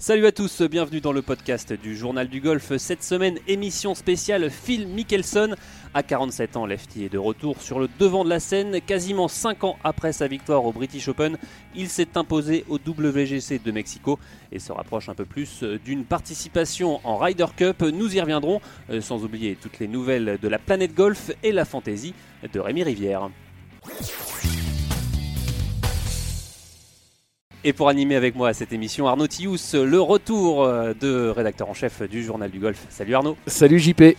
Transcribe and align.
Salut 0.00 0.26
à 0.26 0.32
tous, 0.32 0.62
bienvenue 0.62 1.00
dans 1.00 1.10
le 1.10 1.22
podcast 1.22 1.72
du 1.72 1.96
Journal 1.96 2.28
du 2.28 2.40
Golf. 2.40 2.76
Cette 2.76 3.02
semaine, 3.02 3.36
émission 3.48 3.96
spéciale 3.96 4.48
Phil 4.48 4.86
Mickelson. 4.86 5.56
À 5.92 6.04
47 6.04 6.56
ans, 6.56 6.66
Lefty 6.66 7.02
est 7.02 7.08
de 7.08 7.18
retour 7.18 7.60
sur 7.60 7.80
le 7.80 7.88
devant 7.98 8.22
de 8.22 8.28
la 8.30 8.38
scène. 8.38 8.80
Quasiment 8.80 9.26
5 9.26 9.64
ans 9.64 9.76
après 9.82 10.12
sa 10.12 10.28
victoire 10.28 10.64
au 10.64 10.72
British 10.72 11.08
Open, 11.08 11.36
il 11.74 11.88
s'est 11.88 12.16
imposé 12.16 12.64
au 12.68 12.76
WGC 12.76 13.58
de 13.58 13.72
Mexico 13.72 14.20
et 14.52 14.60
se 14.60 14.70
rapproche 14.70 15.08
un 15.08 15.14
peu 15.14 15.24
plus 15.24 15.64
d'une 15.84 16.04
participation 16.04 17.00
en 17.02 17.16
Ryder 17.16 17.46
Cup. 17.56 17.82
Nous 17.82 18.14
y 18.14 18.20
reviendrons, 18.20 18.60
euh, 18.90 19.00
sans 19.00 19.24
oublier 19.24 19.58
toutes 19.60 19.80
les 19.80 19.88
nouvelles 19.88 20.38
de 20.40 20.46
la 20.46 20.60
planète 20.60 20.94
golf 20.94 21.32
et 21.42 21.50
la 21.50 21.64
fantaisie 21.64 22.14
de 22.52 22.60
Rémi 22.60 22.84
Rivière. 22.84 23.30
Et 27.64 27.72
pour 27.72 27.88
animer 27.88 28.14
avec 28.14 28.36
moi 28.36 28.54
cette 28.54 28.72
émission, 28.72 29.08
Arnaud 29.08 29.26
Thius, 29.26 29.74
le 29.74 30.00
retour 30.00 30.62
euh, 30.62 30.94
de 30.94 31.28
rédacteur 31.28 31.68
en 31.68 31.74
chef 31.74 32.08
du 32.08 32.22
Journal 32.22 32.48
du 32.52 32.60
Golf. 32.60 32.86
Salut 32.88 33.16
Arnaud. 33.16 33.36
Salut 33.48 33.80
JP. 33.80 34.14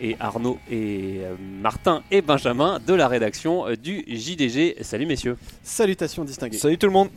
Et 0.00 0.16
Arnaud 0.18 0.58
et 0.68 1.20
euh, 1.20 1.36
Martin 1.62 2.02
et 2.10 2.20
Benjamin 2.20 2.80
de 2.84 2.92
la 2.92 3.06
rédaction 3.06 3.68
euh, 3.68 3.76
du 3.76 4.04
JDG. 4.08 4.78
Salut 4.80 5.06
messieurs. 5.06 5.36
Salutations 5.62 6.24
distinguées. 6.24 6.58
Salut 6.58 6.78
tout 6.78 6.88
le 6.88 6.92
monde. 6.92 7.10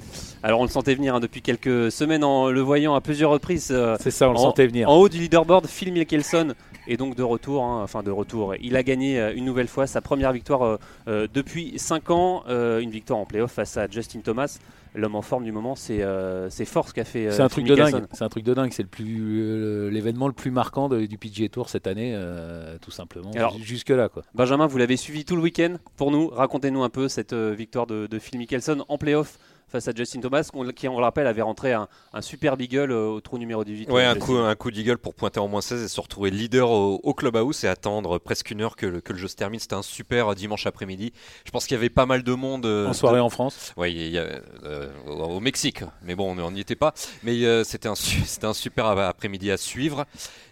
Alors 0.44 0.60
on 0.60 0.64
le 0.64 0.70
sentait 0.70 0.94
venir 0.94 1.16
hein, 1.16 1.20
depuis 1.20 1.42
quelques 1.42 1.92
semaines 1.92 2.24
en 2.24 2.52
le 2.52 2.62
voyant 2.62 2.94
à 2.94 3.02
plusieurs 3.02 3.32
reprises. 3.32 3.76
C'est 4.00 4.12
ça, 4.12 4.30
on 4.30 4.34
le 4.34 4.38
sentait 4.38 4.68
venir. 4.68 4.88
En 4.88 4.98
haut 4.98 5.10
du 5.10 5.18
leaderboard, 5.18 5.66
Phil 5.66 5.92
Mickelson 5.92 6.54
et 6.86 6.98
donc 6.98 7.16
de 7.16 7.24
retour, 7.24 7.64
hein, 7.64 7.82
enfin 7.82 8.04
de 8.04 8.12
retour, 8.12 8.54
il 8.62 8.76
a 8.76 8.84
gagné 8.84 9.32
une 9.36 9.46
nouvelle 9.46 9.70
fois 9.70 9.88
sa 9.88 10.02
première 10.02 10.34
victoire 10.34 10.78
depuis 11.08 11.74
5 11.78 12.12
ans, 12.12 12.44
une 12.48 12.92
victoire 12.92 13.20
en 13.20 13.26
playoff 13.26 13.54
face 13.54 13.78
à 13.78 13.88
Justin 13.90 14.20
Thomas 14.20 14.60
l'homme 14.96 15.16
en 15.16 15.22
forme 15.22 15.44
du 15.44 15.52
moment, 15.52 15.76
c'est 15.76 16.02
euh, 16.02 16.50
Force 16.66 16.94
qui 16.94 17.00
a 17.00 17.06
fait. 17.06 17.32
c'est 17.32 17.42
un 17.42 17.50
truc 17.50 17.66
de 17.66 17.76
dingue. 17.76 18.06
C'est 18.14 18.24
un 18.24 18.30
truc 18.30 18.44
de 18.44 18.54
dingue. 18.54 18.72
C'est 18.72 18.84
le 18.84 18.90
plus 18.90 19.42
euh, 19.42 19.90
l'événement 19.90 20.28
le 20.28 20.34
plus 20.34 20.52
marquant 20.52 20.90
du 20.90 21.18
PGA 21.18 21.50
Tour 21.50 21.70
cette 21.70 21.88
année, 21.88 22.14
euh, 22.16 22.78
tout 22.82 22.92
simplement. 22.92 23.32
jusque 23.62 23.90
là, 23.90 24.10
quoi. 24.10 24.24
Benjamin, 24.34 24.68
vous 24.68 24.78
l'avez 24.78 24.98
suivi 24.98 25.26
tout 25.26 25.36
le 25.36 25.42
week-end. 25.42 25.76
Pour 25.98 26.12
nous, 26.12 26.28
racontez-nous 26.28 26.84
un 26.84 26.90
peu 26.90 27.08
cette 27.08 27.34
victoire 27.34 27.88
de, 27.88 28.08
de 28.08 28.20
Phil 28.20 28.38
Mickelson 28.40 28.86
en 28.88 28.98
playoff 28.98 29.38
face 29.74 29.88
à 29.88 29.92
Justin 29.96 30.20
Thomas, 30.20 30.48
qui, 30.76 30.88
on 30.88 30.98
le 30.98 31.04
rappelle, 31.04 31.26
avait 31.26 31.42
rentré 31.42 31.74
un, 31.74 31.88
super 32.22 32.58
beagle 32.58 32.92
euh, 32.92 33.08
au 33.08 33.22
trou 33.22 33.40
numéro 33.40 33.64
18. 33.64 33.90
Ouais, 33.90 34.06
un 34.06 34.16
coup, 34.16 34.36
un 34.36 34.54
coup 34.54 34.70
d'eagle 34.70 35.00
pour 35.00 35.16
pointer 35.16 35.40
en 35.40 35.48
moins 35.48 35.62
16 35.62 35.82
et 35.82 35.88
se 35.88 36.00
retrouver 36.00 36.30
leader 36.30 36.70
au, 36.70 37.14
clubhouse 37.16 37.64
et 37.64 37.68
attendre 37.68 38.20
presque 38.20 38.52
une 38.52 38.62
heure 38.62 38.76
que 38.76 38.86
le, 38.86 39.02
que 39.02 39.14
le 39.14 39.20
jeu 39.20 39.28
se 39.28 39.36
termine. 39.36 39.60
C'était 39.60 39.74
un 39.74 39.82
super 39.82 40.36
dimanche 40.36 40.68
après-midi. 40.68 41.12
Je 41.44 41.50
pense 41.50 41.66
qu'il 41.66 41.74
y 41.74 41.78
avait 41.80 41.90
pas 41.90 42.06
mal 42.06 42.22
de 42.22 42.34
monde. 42.34 42.68
Euh, 42.68 42.88
en 42.88 42.94
soirée 42.94 43.20
en 43.20 43.32
France 43.32 43.74
Oui, 43.76 44.14
euh, 44.16 44.90
au, 45.08 45.40
Mexique. 45.40 45.84
Mais 46.04 46.14
bon, 46.14 46.38
on 46.40 46.52
n'y 46.52 46.60
était 46.60 46.76
pas. 46.76 46.94
Mais 47.24 47.64
c'était 47.64 47.90
un, 47.90 47.94
un 48.44 48.54
super 48.54 48.86
après-midi 48.86 49.50
à 49.50 49.58
suivre. 49.58 50.06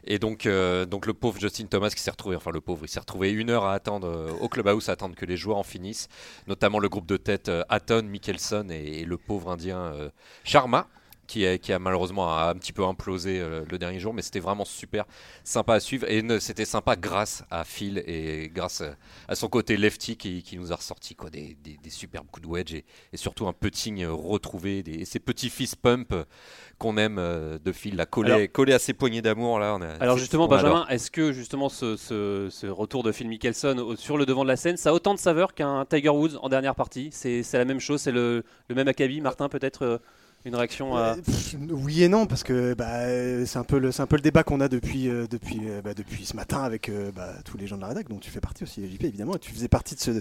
Et 0.04 0.20
donc, 0.20 0.46
euh, 0.46 0.86
donc 0.86 1.06
le 1.06 1.14
pauvre 1.14 1.40
Justin 1.40 1.66
Thomas 1.66 1.90
qui 1.90 2.02
s'est 2.02 2.12
retrouvé, 2.12 2.36
enfin 2.36 2.52
le 2.52 2.62
pauvre, 2.62 2.82
il 2.84 2.88
s'est 2.88 3.00
retrouvé 3.00 3.32
une 3.32 3.50
heure 3.50 3.66
à 3.66 3.74
attendre 3.74 4.08
euh, 4.08 4.32
au 4.40 4.50
clubhouse 4.50 4.90
à 4.90 4.94
attendre 4.94 5.16
que 5.16 5.26
les 5.26 5.38
joueurs 5.38 5.58
en 5.58 5.64
finissent, 5.64 6.08
notamment 6.48 6.80
le 6.80 6.90
groupe 6.90 7.06
de 7.06 7.18
tête 7.18 7.50
euh, 7.50 7.64
Hatton, 7.70 8.04
Mickelson 8.04 8.68
et, 8.72 9.04
le 9.12 9.18
pauvre 9.18 9.52
indien 9.52 9.94
Sharma. 10.44 10.88
Qui 11.32 11.48
a, 11.48 11.58
qui 11.58 11.72
a, 11.72 11.80
malheureusement 11.80 12.38
un 12.38 12.54
petit 12.56 12.74
peu 12.74 12.84
implosé 12.84 13.40
le 13.40 13.78
dernier 13.78 14.02
jour, 14.02 14.14
mais 14.14 14.22
c'était 14.22 14.42
vraiment 14.42 14.66
super 14.66 15.06
sympa 15.46 15.76
à 15.76 15.80
suivre 15.80 16.06
et 16.10 16.22
c'était 16.42 16.66
sympa 16.66 16.98
grâce 16.98 17.46
à 17.50 17.64
Phil 17.64 18.04
et 18.06 18.52
grâce 18.54 18.84
à, 19.30 19.36
son 19.36 19.48
côté 19.48 19.78
lefty 19.78 20.18
qui, 20.18 20.44
qui, 20.44 20.58
nous 20.58 20.74
a 20.74 20.76
ressorti 20.76 21.16
quoi, 21.16 21.30
des, 21.30 21.56
des, 21.64 21.90
superbes 21.90 22.28
coups 22.30 22.46
de 22.46 22.52
wedge 22.52 22.74
et, 22.74 22.84
surtout 23.16 23.48
un 23.48 23.54
putting 23.54 24.06
retrouvé, 24.08 24.84
des, 24.84 25.06
ces 25.06 25.20
petits 25.20 25.50
fist 25.50 25.78
pump 25.78 26.14
qu'on 26.78 26.98
aime 26.98 27.18
euh, 27.20 27.60
de 27.64 27.72
fil, 27.72 27.96
la 27.96 28.06
coller, 28.06 28.48
coller 28.48 28.74
à 28.74 28.80
ses 28.80 28.94
poignées 28.94 29.22
d'amour. 29.22 29.60
là. 29.60 29.78
alors 30.00 30.18
justement, 30.18 30.48
Benjamin, 30.48 30.86
est-ce 30.90 31.12
que 31.12 31.32
justement 31.32 31.70
ce, 31.70 32.68
retour 32.68 33.04
de 33.04 33.12
Phil 33.12 33.30
Mickelson 33.30 33.96
sur 33.98 34.18
le 34.18 34.26
devant 34.26 34.44
de 34.44 34.50
la 34.50 34.58
scène, 34.58 34.78
ça 34.78 34.90
a 34.90 34.94
autant 34.94 35.14
de 35.14 35.20
saveur 35.20 35.54
qu'un 35.54 35.86
Tiger 35.86 36.10
Woods 36.10 36.38
en 36.42 36.50
dernière 36.50 36.76
partie? 36.76 37.10
C'est 37.12 37.54
la 37.54 37.66
même 37.66 37.80
chose, 37.80 38.02
c'est 38.02 38.12
le, 38.12 38.44
le, 38.68 38.76
même 38.76 38.88
acabit, 38.88 39.22
Martin 39.22 39.48
peut-être 39.48 39.84
euh, 39.84 39.98
une 40.46 40.56
réaction 40.56 40.96
à... 40.98 41.16
Oui 41.70 42.04
et 42.04 42.08
non, 42.08 42.26
parce 42.26 42.44
que 42.44 42.74
bah, 42.74 43.46
c'est 43.46 43.60
un, 43.60 43.64
peu 43.64 43.78
le, 43.78 43.90
un 44.00 44.08
peu 44.08 44.16
le 44.16 44.22
débat 44.22 44.44
qu'on 44.44 44.60
a 44.60 44.68
depuis, 44.68 45.08
euh, 45.08 45.28
depuis, 45.30 45.60
euh, 45.66 45.82
bah, 45.84 45.94
depuis 45.94 46.26
ce 46.26 46.36
matin 46.36 46.64
avec 46.64 46.90
euh, 46.90 47.12
bah, 47.16 47.30
tous 47.46 47.58
les 47.58 47.68
gens 47.68 47.76
de 47.76 47.82
la 47.82 47.88
rédac, 47.90 48.10
dont 48.10 48.18
tu 48.18 48.32
fais 48.32 48.40
partie 48.40 48.64
aussi, 48.64 48.90
JP 48.90 49.04
évidemment, 49.04 49.36
et 49.36 49.40
tu 49.40 49.52
faisais 49.52 49.68
partie 49.68 49.94
de 49.94 50.00
ce, 50.00 50.12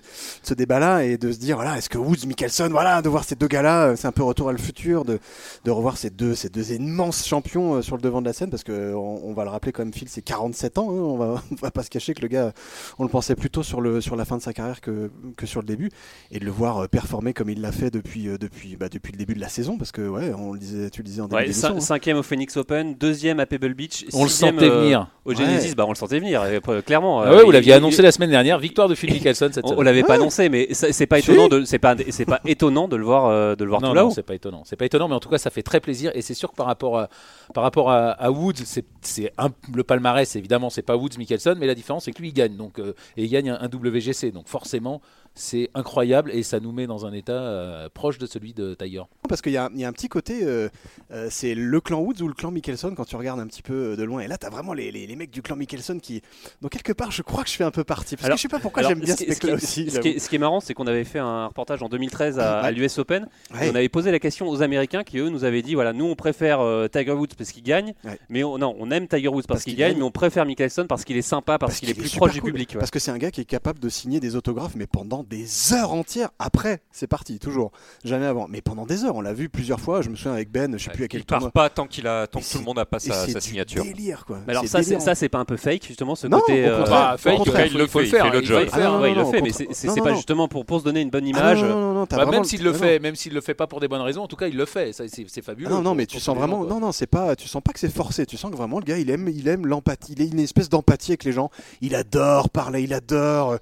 ce 0.42 0.54
débat-là 0.54 1.04
et 1.04 1.16
de 1.16 1.32
se 1.32 1.38
dire, 1.38 1.56
voilà, 1.56 1.78
est-ce 1.78 1.88
que 1.88 1.96
Woods, 1.96 2.26
Mickelson, 2.26 2.68
voilà, 2.70 3.00
de 3.00 3.08
voir 3.08 3.24
ces 3.24 3.34
deux 3.34 3.46
gars-là, 3.46 3.96
c'est 3.96 4.08
un 4.08 4.12
peu 4.12 4.22
retour 4.22 4.50
à 4.50 4.52
le 4.52 4.58
futur, 4.58 5.06
de, 5.06 5.20
de 5.64 5.70
revoir 5.70 5.96
ces 5.96 6.10
deux, 6.10 6.34
ces 6.34 6.50
deux 6.50 6.72
immenses 6.72 7.26
champions 7.26 7.80
sur 7.80 7.96
le 7.96 8.02
devant 8.02 8.20
de 8.20 8.26
la 8.26 8.34
scène, 8.34 8.50
parce 8.50 8.64
qu'on 8.64 8.72
on 8.72 9.32
va 9.32 9.44
le 9.44 9.50
rappeler 9.50 9.72
quand 9.72 9.84
même, 9.84 9.94
Phil, 9.94 10.08
c'est 10.10 10.22
47 10.22 10.76
ans, 10.76 10.90
hein, 10.90 10.94
on, 10.94 11.16
va, 11.16 11.42
on 11.50 11.54
va 11.54 11.70
pas 11.70 11.82
se 11.82 11.90
cacher 11.90 12.12
que 12.12 12.20
le 12.20 12.28
gars, 12.28 12.52
on 12.98 13.04
le 13.04 13.10
pensait 13.10 13.36
plutôt 13.36 13.62
sur, 13.62 13.80
le, 13.80 14.02
sur 14.02 14.16
la 14.16 14.26
fin 14.26 14.36
de 14.36 14.42
sa 14.42 14.52
carrière 14.52 14.82
que, 14.82 15.10
que 15.36 15.46
sur 15.46 15.62
le 15.62 15.66
début, 15.66 15.88
et 16.30 16.40
de 16.40 16.44
le 16.44 16.50
voir 16.50 16.88
performer 16.90 17.32
comme 17.32 17.48
il 17.48 17.62
l'a 17.62 17.72
fait 17.72 17.90
depuis, 17.90 18.24
depuis, 18.38 18.76
bah, 18.76 18.90
depuis 18.90 19.12
le 19.12 19.18
début 19.18 19.34
de 19.34 19.40
la 19.40 19.48
saison, 19.48 19.78
parce 19.78 19.92
que, 19.92 20.09
ouais, 20.10 20.32
on 20.34 20.52
le 20.52 20.58
disait 20.58 20.90
tu 20.90 21.00
le 21.00 21.06
disais 21.06 21.20
en 21.20 21.28
début 21.28 21.42
ouais, 21.42 21.64
hein. 21.64 21.80
Cinquième 21.80 22.18
au 22.18 22.22
Phoenix 22.22 22.56
Open, 22.56 22.94
deuxième 22.94 23.40
à 23.40 23.46
Pebble 23.46 23.74
Beach. 23.74 24.04
On 24.12 24.24
le 24.24 24.28
sentait 24.28 24.64
euh, 24.64 24.80
venir. 24.80 25.08
Au 25.24 25.34
Genesis, 25.34 25.74
bah, 25.74 25.84
on 25.86 25.90
le 25.90 25.96
sentait 25.96 26.18
venir, 26.18 26.42
euh, 26.42 26.82
clairement. 26.82 27.22
Ah 27.22 27.34
ouais, 27.34 27.44
vous 27.44 27.50
l'aviez 27.50 27.72
annoncé 27.72 28.02
la 28.02 28.12
semaine 28.12 28.30
dernière, 28.30 28.58
victoire 28.58 28.88
de 28.88 28.94
Phil 28.94 29.10
Mickelson. 29.14 29.50
Cette 29.52 29.64
on, 29.64 29.78
on 29.78 29.82
l'avait 29.82 30.02
pas 30.02 30.14
annoncé, 30.14 30.48
mais 30.48 30.68
c'est 30.72 31.06
pas 31.06 31.18
étonnant 31.18 31.48
de, 31.48 31.64
c'est 31.64 31.78
pas, 31.78 31.94
c'est 32.10 32.24
pas 32.24 32.40
étonnant 32.44 32.88
de 32.88 32.96
le 32.96 33.04
voir, 33.04 33.26
euh, 33.26 33.54
de 33.54 33.64
le 33.64 33.70
voir 33.70 33.82
tout 33.82 33.94
là-haut. 33.94 34.10
c'est 34.10 34.22
pas 34.22 34.34
étonnant. 34.34 34.62
C'est 34.64 34.76
pas 34.76 34.86
étonnant, 34.86 35.08
mais 35.08 35.14
en 35.14 35.20
tout 35.20 35.28
cas, 35.28 35.38
ça 35.38 35.50
fait 35.50 35.62
très 35.62 35.80
plaisir. 35.80 36.12
Et 36.14 36.22
c'est 36.22 36.34
sûr 36.34 36.50
que 36.50 36.56
par 36.56 36.66
rapport 36.66 36.98
à, 36.98 37.08
par 37.54 37.62
rapport 37.62 37.90
à, 37.90 38.30
Woods, 38.30 38.64
c'est 39.02 39.32
le 39.74 39.84
palmarès. 39.84 40.36
Évidemment, 40.36 40.70
c'est 40.70 40.82
pas 40.82 40.96
Woods 40.96 41.18
Mickelson, 41.18 41.54
mais 41.58 41.66
la 41.66 41.74
différence 41.74 42.04
c'est 42.04 42.12
que 42.12 42.20
lui 42.20 42.28
il 42.28 42.34
gagne, 42.34 42.56
donc 42.56 42.78
et 42.78 43.24
il 43.24 43.28
gagne 43.28 43.50
un, 43.50 43.58
un 43.60 43.68
WGC, 43.68 44.32
donc 44.32 44.48
forcément 44.48 45.00
c'est 45.34 45.70
incroyable 45.74 46.30
et 46.32 46.42
ça 46.42 46.60
nous 46.60 46.72
met 46.72 46.86
dans 46.86 47.06
un 47.06 47.12
état 47.12 47.32
euh, 47.32 47.88
proche 47.92 48.18
de 48.18 48.26
celui 48.26 48.52
de 48.52 48.74
Tiger. 48.74 49.02
Parce 49.28 49.40
qu'il 49.42 49.52
y, 49.52 49.54
y, 49.54 49.84
a 49.84 49.88
un 49.88 49.92
petit 49.92 50.08
côté, 50.08 50.40
euh, 50.42 50.68
euh, 51.12 51.28
c'est 51.30 51.54
le 51.54 51.80
clan 51.80 52.00
Woods 52.00 52.20
ou 52.20 52.28
le 52.28 52.34
clan 52.34 52.50
Mickelson 52.50 52.94
quand 52.96 53.04
tu 53.04 53.16
regardes 53.16 53.40
un 53.40 53.46
petit 53.46 53.62
peu 53.62 53.96
de 53.96 54.02
loin. 54.02 54.20
Et 54.20 54.28
là, 54.28 54.36
tu 54.38 54.46
as 54.46 54.50
vraiment 54.50 54.72
les, 54.72 54.90
les, 54.90 55.16
mecs 55.16 55.30
du 55.30 55.40
clan 55.42 55.56
Mickelson 55.56 55.98
qui. 56.00 56.22
Donc, 56.60 56.72
quelque 56.72 56.92
part, 56.92 57.10
je 57.10 57.22
crois 57.22 57.44
que 57.44 57.50
je 57.50 57.54
fais 57.54 57.64
un 57.64 57.70
peu 57.70 57.84
partie. 57.84 58.16
Parce 58.16 58.28
que 58.28 58.36
je 58.36 58.42
sais 58.42 58.48
pas 58.48 58.58
pourquoi 58.58 58.82
j'aime 58.82 59.00
bien 59.00 59.16
ce, 59.16 59.24
mec-là 59.24 59.54
aussi. 59.54 59.90
Ce 59.90 60.00
qui, 60.00 60.08
est, 60.08 60.18
ce 60.18 60.28
qui, 60.28 60.36
est, 60.36 60.38
marrant, 60.38 60.60
c'est 60.60 60.74
qu'on 60.74 60.86
avait 60.86 61.04
fait 61.04 61.20
un 61.20 61.46
reportage 61.46 61.82
en 61.82 61.88
2013 61.88 62.38
à, 62.38 62.70
l'US 62.70 62.98
Open. 62.98 63.28
Et 63.62 63.70
on 63.70 63.74
avait 63.74 63.88
posé 63.88 64.10
la 64.10 64.18
question 64.18 64.48
aux 64.48 64.62
Américains 64.62 65.04
qui, 65.04 65.18
eux, 65.18 65.28
nous 65.28 65.44
avaient 65.44 65.62
dit 65.62 65.74
voilà, 65.74 65.92
nous, 65.92 66.06
on 66.06 66.16
préfère 66.16 66.60
Tiger 66.90 67.12
Woods 67.12 67.34
parce 67.38 67.52
qu'il 67.52 67.62
gagne. 67.62 67.94
Mais 68.28 68.42
on, 68.42 68.58
non, 68.58 68.74
on 68.78 68.90
aime 68.90 69.06
Tiger 69.06 69.28
Woods 69.28 69.44
parce, 69.46 69.62
qu'il 69.62 69.76
gagne, 69.76 69.96
mais 69.96 70.02
on 70.02 70.10
préfère 70.10 70.44
Mickelson 70.44 70.86
parce 70.88 71.04
qu'il 71.04 71.16
est 71.16 71.22
sympa, 71.22 71.58
parce, 71.58 71.78
qu'il 71.78 71.88
est, 71.88 71.94
plus 71.94 72.14
proche 72.14 72.32
du 72.32 72.42
public. 72.42 72.76
Parce 72.78 72.90
que 72.90 72.98
c'est 72.98 73.10
un 73.10 73.18
gars 73.18 73.30
qui 73.30 73.40
est 73.40 73.44
capable 73.44 73.78
de 73.78 73.88
signer 73.88 74.20
des 74.20 74.36
autographes, 74.36 74.74
mais 74.76 74.86
pendant 74.86 75.19
des 75.22 75.72
heures 75.72 75.92
entière. 75.92 76.30
Après, 76.38 76.82
c'est 76.92 77.06
parti, 77.06 77.38
toujours. 77.38 77.72
Jamais 78.04 78.26
avant. 78.26 78.46
Mais 78.48 78.60
pendant 78.60 78.86
des 78.86 79.04
heures, 79.04 79.16
on 79.16 79.20
l'a 79.20 79.32
vu 79.32 79.48
plusieurs 79.48 79.80
fois. 79.80 80.02
Je 80.02 80.08
me 80.10 80.16
souviens 80.16 80.32
avec 80.32 80.50
Ben, 80.50 80.76
je 80.78 80.84
sais 80.84 80.90
plus 80.90 81.04
à 81.04 81.08
quel 81.08 81.20
Il 81.20 81.26
part 81.26 81.50
pas 81.52 81.68
tant 81.70 81.86
qu'il 81.86 82.06
a, 82.06 82.26
tant 82.26 82.40
que 82.40 82.50
tout 82.50 82.58
le 82.58 82.64
monde 82.64 82.76
n'a 82.76 82.86
pas 82.86 82.98
sa, 82.98 83.26
sa 83.26 83.40
signature. 83.40 83.84
délire, 83.84 84.24
quoi. 84.24 84.38
alors 84.48 84.64
ça, 84.66 84.82
ça, 84.82 85.14
c'est 85.14 85.28
pas 85.28 85.38
un 85.38 85.44
peu 85.44 85.56
fake 85.56 85.86
justement 85.86 86.14
ce 86.14 86.26
côté. 86.26 86.66
Euh... 86.66 86.84
Bah, 86.84 87.16
fake, 87.18 87.40
il, 87.46 87.76
le 87.78 87.86
fait, 87.86 88.04
il 88.04 88.10
fait 88.10 88.30
le 88.30 88.42
job. 88.42 88.66
Il 89.06 89.14
le 89.14 89.24
fait, 89.24 89.42
mais 89.42 89.52
c'est 89.52 90.00
pas 90.00 90.14
justement 90.14 90.48
pour 90.48 90.64
pour 90.64 90.80
se 90.80 90.84
donner 90.84 91.00
une 91.00 91.10
bonne 91.10 91.26
image. 91.26 91.62
Même 91.62 92.44
s'il 92.44 92.62
le 92.62 92.72
fait, 92.72 92.98
même 92.98 93.16
s'il 93.16 93.34
le 93.34 93.40
fait 93.40 93.54
pas 93.54 93.66
pour 93.66 93.80
des 93.80 93.88
bonnes 93.88 94.00
raisons, 94.00 94.22
en 94.22 94.28
tout 94.28 94.36
cas, 94.36 94.48
il 94.48 94.56
le 94.56 94.66
fait. 94.66 94.92
C'est 94.92 95.42
fabuleux. 95.42 95.70
Non, 95.70 95.82
non, 95.82 95.94
mais 95.94 96.06
tu 96.06 96.20
sens 96.20 96.36
vraiment. 96.36 96.64
Non, 96.64 96.80
non, 96.80 96.92
c'est 96.92 97.06
pas. 97.06 97.36
Tu 97.36 97.48
sens 97.48 97.62
pas 97.62 97.72
que 97.72 97.80
c'est 97.80 97.92
forcé. 97.92 98.26
Tu 98.26 98.36
sens 98.36 98.50
que 98.50 98.56
vraiment 98.56 98.78
le 98.78 98.84
gars, 98.84 98.98
il 98.98 99.10
aime, 99.10 99.28
il 99.28 99.48
aime 99.48 99.66
l'empathie. 99.66 100.14
Il 100.16 100.22
a 100.22 100.24
une 100.24 100.40
espèce 100.40 100.68
d'empathie 100.68 101.12
avec 101.12 101.24
les 101.24 101.32
gens. 101.32 101.50
Il 101.80 101.94
adore 101.94 102.50
parler. 102.50 102.82
Il 102.82 102.94
adore. 102.94 103.56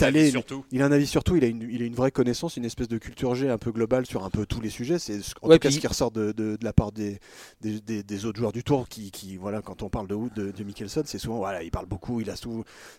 Avis 0.00 0.30
surtout. 0.30 0.64
Il 0.70 0.82
a 0.82 0.86
un 0.86 0.92
avis 0.94 1.06
surtout. 1.06 1.36
Il 1.36 1.44
a 1.44 1.48
une, 1.48 1.68
il 1.70 1.82
a 1.82 1.84
une 1.84 1.94
vraie 1.94 2.10
connaissance, 2.10 2.56
une 2.56 2.64
espèce 2.64 2.88
de 2.88 2.98
culture 2.98 3.34
G 3.34 3.48
un 3.50 3.58
peu 3.58 3.72
globale 3.72 4.06
sur 4.06 4.24
un 4.24 4.30
peu 4.30 4.46
tous 4.46 4.60
les 4.60 4.70
sujets. 4.70 4.98
C'est 4.98 5.18
en 5.42 5.50
tout 5.50 5.58
cas 5.58 5.70
ce 5.70 5.78
qui 5.78 5.86
ressort 5.86 6.10
de, 6.10 6.32
de, 6.32 6.56
la 6.62 6.72
part 6.72 6.92
des, 6.92 7.18
des, 7.60 8.02
des, 8.02 8.24
autres 8.24 8.38
joueurs 8.38 8.52
du 8.52 8.62
tour 8.62 8.88
qui, 8.88 9.10
qui, 9.10 9.36
voilà, 9.36 9.60
quand 9.60 9.82
on 9.82 9.88
parle 9.88 10.06
de 10.06 10.14
de, 10.34 10.52
de 10.52 10.64
Mickelson, 10.64 11.02
c'est 11.04 11.18
souvent, 11.18 11.38
voilà, 11.38 11.62
il 11.62 11.70
parle 11.70 11.86
beaucoup, 11.86 12.20
il 12.20 12.30
a 12.30 12.34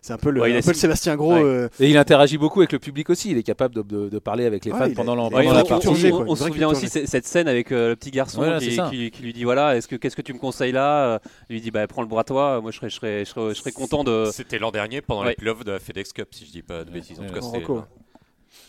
c'est 0.01 0.13
un 0.13 0.17
peu 0.17 0.29
le, 0.29 0.41
un 0.43 0.61
peu 0.61 0.67
le 0.67 0.73
Sébastien 0.73 1.15
Gros. 1.15 1.33
Euh, 1.33 1.69
Et 1.79 1.89
il 1.89 1.97
interagit 1.97 2.37
beaucoup 2.37 2.59
avec 2.61 2.71
le 2.71 2.79
public 2.79 3.09
aussi. 3.09 3.31
Il 3.31 3.37
est 3.37 3.43
capable 3.43 3.75
de, 3.75 4.09
de 4.09 4.19
parler 4.19 4.45
avec 4.45 4.65
les 4.65 4.71
fans 4.71 4.91
pendant, 4.93 5.15
la 5.15 5.63
partie. 5.63 5.87
On, 5.87 6.29
on 6.29 6.35
se 6.35 6.45
souvient 6.45 6.67
aussi 6.67 6.87
cette 6.87 7.25
scène 7.25 7.47
avec 7.47 7.71
euh, 7.71 7.89
le 7.89 7.95
petit 7.95 8.11
garçon 8.11 8.57
qui, 8.59 9.11
qui, 9.11 9.23
lui 9.23 9.33
dit 9.33 9.43
voilà, 9.43 9.75
est-ce 9.75 9.87
que 9.87 9.95
qu'est-ce 9.95 10.15
que 10.15 10.21
tu 10.21 10.33
me 10.33 10.39
conseilles 10.39 10.71
là 10.71 11.19
Il 11.49 11.53
lui 11.53 11.61
dit 11.61 11.71
bah 11.71 11.85
prends 11.87 12.01
le 12.01 12.07
bras 12.07 12.23
toi. 12.23 12.61
Moi 12.61 12.71
je 12.71 12.77
serais, 12.77 12.89
je 12.89 12.95
serais, 12.95 13.25
je 13.25 13.59
serais, 13.59 13.71
content 13.71 14.03
de. 14.03 14.25
C'était 14.31 14.59
l'an 14.59 14.71
dernier 14.71 15.01
pendant 15.01 15.23
les 15.23 15.35
playoffs 15.35 15.63
de 15.63 15.71
la 15.71 15.79
FedEx 15.79 16.13
Cup 16.13 16.29
si 16.31 16.45
je 16.45 16.51
dis 16.51 16.61
pas 16.61 16.83
de 16.83 16.91
bêtises. 16.91 17.19
En 17.19 17.25
tout 17.25 17.33
cas, 17.33 17.84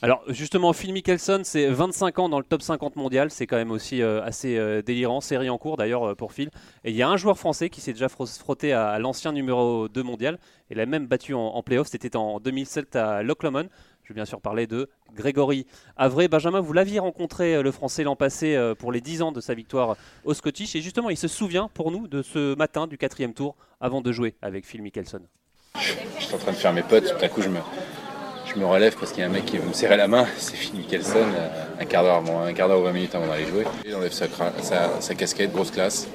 Alors 0.03 0.23
justement, 0.29 0.73
Phil 0.75 0.93
Mickelson, 0.93 1.41
c'est 1.43 1.69
25 1.69 2.19
ans 2.19 2.29
dans 2.29 2.38
le 2.38 2.44
top 2.44 2.61
50 2.61 2.97
mondial, 2.97 3.31
c'est 3.31 3.47
quand 3.47 3.56
même 3.56 3.71
aussi 3.71 4.03
euh, 4.03 4.23
assez 4.23 4.59
euh, 4.59 4.83
délirant, 4.83 5.21
série 5.23 5.49
en 5.49 5.56
cours 5.56 5.79
d'ailleurs 5.79 6.11
euh, 6.11 6.15
pour 6.15 6.33
Phil. 6.33 6.50
Et 6.85 6.91
il 6.91 6.97
y 6.97 7.03
a 7.03 7.09
un 7.09 7.17
joueur 7.17 7.38
français 7.38 7.71
qui 7.71 7.81
s'est 7.81 7.93
déjà 7.94 8.06
fro- 8.09 8.27
frotté 8.38 8.73
à, 8.75 8.99
l'ancien 8.99 9.33
numéro 9.33 9.88
2 9.88 10.03
mondial, 10.03 10.38
et 10.71 10.75
l'a 10.75 10.85
même 10.85 11.06
battu 11.06 11.33
en, 11.33 11.41
en 11.41 11.62
playoff, 11.62 11.87
c'était 11.88 12.15
en 12.15 12.41
2007 12.41 12.94
à 12.97 13.23
Loch 13.23 13.43
Lomond. 13.43 13.69
Je 14.05 14.11
vais 14.11 14.15
bien 14.17 14.25
sûr 14.27 14.41
parler 14.41 14.67
de 14.69 14.88
Grégory 15.15 15.67
Avray. 15.97 16.29
Benjamin, 16.29 16.61
vous 16.61 16.73
l'aviez 16.73 17.00
rencontré 17.00 17.61
le 17.61 17.71
français 17.73 18.05
l'an 18.05 18.15
passé 18.15 18.56
pour 18.79 18.93
les 18.93 19.00
10 19.00 19.23
ans 19.23 19.32
de 19.32 19.41
sa 19.41 19.55
victoire 19.55 19.97
au 20.25 20.32
Scottish, 20.35 20.77
et 20.77 20.81
justement 20.82 21.11
il 21.11 21.17
se 21.17 21.27
souvient 21.27 21.69
pour 21.75 21.91
nous 21.91 22.06
de 22.06 22.23
ce 22.23 22.55
matin 22.55 22.87
du 22.87 22.99
quatrième 22.99 23.35
tour 23.35 23.56
avant 23.81 24.03
de 24.03 24.12
jouer 24.12 24.35
avec 24.43 24.65
Phil 24.65 24.81
Mickelson. 24.82 25.23
Je 25.81 25.93
suis 26.25 26.35
en 26.35 26.39
train 26.39 26.53
de 26.53 26.56
faire 26.56 26.73
mes 26.73 26.82
potes, 26.85 27.17
tout 27.19 27.25
à 27.25 27.29
coup 27.29 27.43
je 27.43 27.49
me, 27.49 27.59
je 28.56 28.61
me 28.61 28.67
relève 28.67 28.94
parce 28.99 29.12
qu'il 29.12 29.20
y 29.20 29.25
a 29.25 29.26
un 29.29 29.32
mec 29.32 29.44
qui 29.44 29.58
veut 29.58 29.69
me 29.69 29.73
serrer 29.75 29.97
la 29.99 30.08
main, 30.08 30.26
c'est 30.38 30.56
Phil 30.56 30.75
Mickelson, 30.79 31.19
euh, 31.19 31.49
un 31.81 31.85
quart 31.85 32.03
d'heure, 32.03 32.23
un 32.47 32.53
quart 32.55 32.69
d'heure 32.69 32.81
ou 32.81 32.85
20 32.85 32.93
minutes 32.93 33.14
avant 33.14 33.26
d'aller 33.26 33.47
jouer. 33.47 33.64
Il 33.85 33.94
enlève 33.94 34.12
sa, 34.12 34.26
cra- 34.26 34.53
sa- 34.62 34.93
sa 35.00 35.14
casquette, 35.14 35.53
grosse 35.53 35.70
classe. 35.70 36.08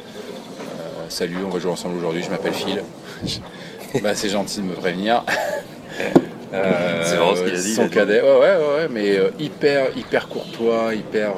Euh, 0.80 1.06
salut, 1.10 1.38
on 1.46 1.50
va 1.50 1.60
jouer 1.60 1.72
ensemble 1.72 1.98
aujourd'hui, 1.98 2.24
je 2.24 2.30
m'appelle 2.32 2.54
Phil. 2.54 2.82
bah, 4.02 4.16
c'est 4.16 4.30
gentil 4.30 4.62
de 4.62 4.66
me 4.66 4.74
prévenir. 4.74 5.24
Euh, 6.54 7.02
C'est 7.06 7.16
vraiment 7.16 7.34
ce 7.36 7.44
qu'il 7.44 7.54
a 7.56 7.62
dit, 7.62 7.74
Son 7.76 7.88
cadet, 7.88 8.22
ouais, 8.22 8.28
ouais, 8.30 8.56
ouais, 8.58 8.88
mais 8.90 9.18
euh, 9.18 9.30
hyper, 9.40 9.96
hyper 9.96 10.28
courtois, 10.28 10.94
hyper. 10.94 11.32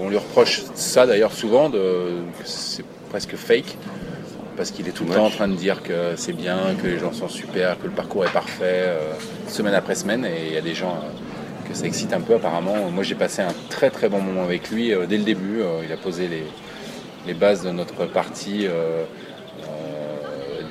on 0.00 0.08
lui 0.08 0.16
reproche 0.16 0.62
ça 0.74 1.06
d'ailleurs 1.06 1.32
souvent, 1.32 1.68
de, 1.68 2.12
c'est 2.44 2.84
presque 3.10 3.34
fake 3.34 3.76
parce 4.58 4.72
qu'il 4.72 4.88
est 4.88 4.92
tout 4.92 5.04
le 5.04 5.14
temps 5.14 5.26
en 5.26 5.30
train 5.30 5.46
de 5.46 5.54
dire 5.54 5.84
que 5.84 6.16
c'est 6.16 6.32
bien, 6.32 6.58
que 6.82 6.88
les 6.88 6.98
gens 6.98 7.12
sont 7.12 7.28
super, 7.28 7.78
que 7.78 7.84
le 7.86 7.92
parcours 7.92 8.24
est 8.26 8.32
parfait, 8.32 8.86
euh, 8.88 9.12
semaine 9.46 9.72
après 9.72 9.94
semaine, 9.94 10.24
et 10.26 10.48
il 10.48 10.52
y 10.52 10.56
a 10.56 10.60
des 10.60 10.74
gens 10.74 10.96
euh, 10.96 11.68
que 11.68 11.74
ça 11.74 11.86
excite 11.86 12.12
un 12.12 12.20
peu 12.20 12.34
apparemment. 12.34 12.90
Moi 12.90 13.04
j'ai 13.04 13.14
passé 13.14 13.40
un 13.40 13.54
très 13.70 13.88
très 13.90 14.08
bon 14.08 14.20
moment 14.20 14.42
avec 14.42 14.68
lui 14.70 14.92
euh, 14.92 15.06
dès 15.06 15.16
le 15.16 15.22
début, 15.22 15.60
Euh, 15.62 15.84
il 15.86 15.92
a 15.92 15.96
posé 15.96 16.26
les, 16.26 16.42
les 17.28 17.34
bases 17.34 17.62
de 17.62 17.70
notre 17.70 18.04
partie 18.06 18.66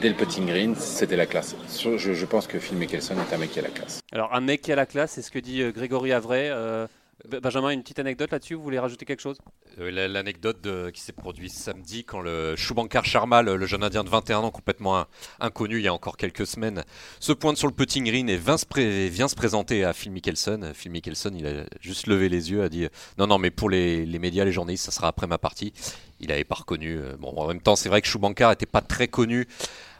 dès 0.01 0.09
le 0.09 0.15
putting 0.15 0.45
green, 0.45 0.75
c'était 0.75 1.15
la 1.15 1.25
classe. 1.25 1.55
Je, 1.81 1.97
je 1.97 2.25
pense 2.27 2.45
que 2.45 2.59
Phil 2.59 2.77
Mickelson 2.77 3.15
est 3.15 3.33
un 3.33 3.39
mec 3.39 3.51
qui 3.51 3.59
a 3.59 3.63
la 3.63 3.69
classe. 3.69 3.99
Alors 4.11 4.31
un 4.35 4.41
mec 4.41 4.61
qui 4.61 4.71
a 4.71 4.75
la 4.75 4.85
classe, 4.85 5.13
c'est 5.13 5.23
ce 5.23 5.31
que 5.31 5.39
dit 5.39 5.63
Grégory 5.73 6.11
Avray. 6.13 6.51
Benjamin, 7.41 7.69
une 7.71 7.81
petite 7.81 7.99
anecdote 7.99 8.31
là-dessus, 8.31 8.55
vous 8.55 8.63
voulez 8.63 8.79
rajouter 8.79 9.05
quelque 9.05 9.21
chose? 9.21 9.37
Euh, 9.79 9.91
la- 9.91 10.07
L'anecdote 10.07 10.67
qui 10.93 11.01
s'est 11.01 11.11
produite 11.13 11.51
samedi 11.51 12.03
quand 12.03 12.21
le 12.21 12.55
Shubhankar 12.55 13.05
Sharma, 13.05 13.41
le, 13.41 13.65
jeune 13.65 13.83
indien 13.83 14.03
de 14.03 14.09
21 14.09 14.39
ans 14.39 14.51
complètement 14.51 14.97
in- 14.99 15.07
inconnu 15.39 15.77
il 15.77 15.83
y 15.83 15.87
a 15.87 15.93
encore 15.93 16.17
quelques 16.17 16.47
semaines, 16.47 16.83
se 17.19 17.33
pointe 17.33 17.57
sur 17.57 17.67
le 17.67 17.73
putting 17.73 18.05
green 18.05 18.29
et 18.29 18.37
vient 18.37 18.57
se, 18.57 18.65
vient 19.09 19.27
se 19.27 19.35
présenter 19.35 19.83
à 19.83 19.93
Phil 19.93 20.11
Mickelson. 20.11 20.71
Phil 20.73 20.91
Mickelson, 20.91 21.31
il 21.37 21.45
a 21.45 21.65
juste 21.81 22.07
levé 22.07 22.29
les 22.29 22.51
yeux, 22.51 22.63
a 22.63 22.69
dit 22.69 22.87
non 23.17 23.27
non 23.27 23.37
mais 23.37 23.51
pour 23.51 23.69
les, 23.69 24.05
médias, 24.19 24.45
les 24.45 24.51
journalistes, 24.51 24.85
ça 24.85 24.91
sera 24.91 25.07
après 25.09 25.27
ma 25.27 25.37
partie. 25.37 25.73
Il 26.19 26.29
n'avait 26.29 26.43
pas 26.45 26.55
reconnu. 26.55 26.97
euh, 26.97 27.15
Bon, 27.19 27.29
en 27.37 27.47
même 27.47 27.61
temps, 27.61 27.75
c'est 27.75 27.89
vrai 27.89 28.01
que 28.01 28.07
Shubhankar 28.07 28.49
n'était 28.49 28.65
pas 28.65 28.81
très 28.81 29.07
connu 29.07 29.47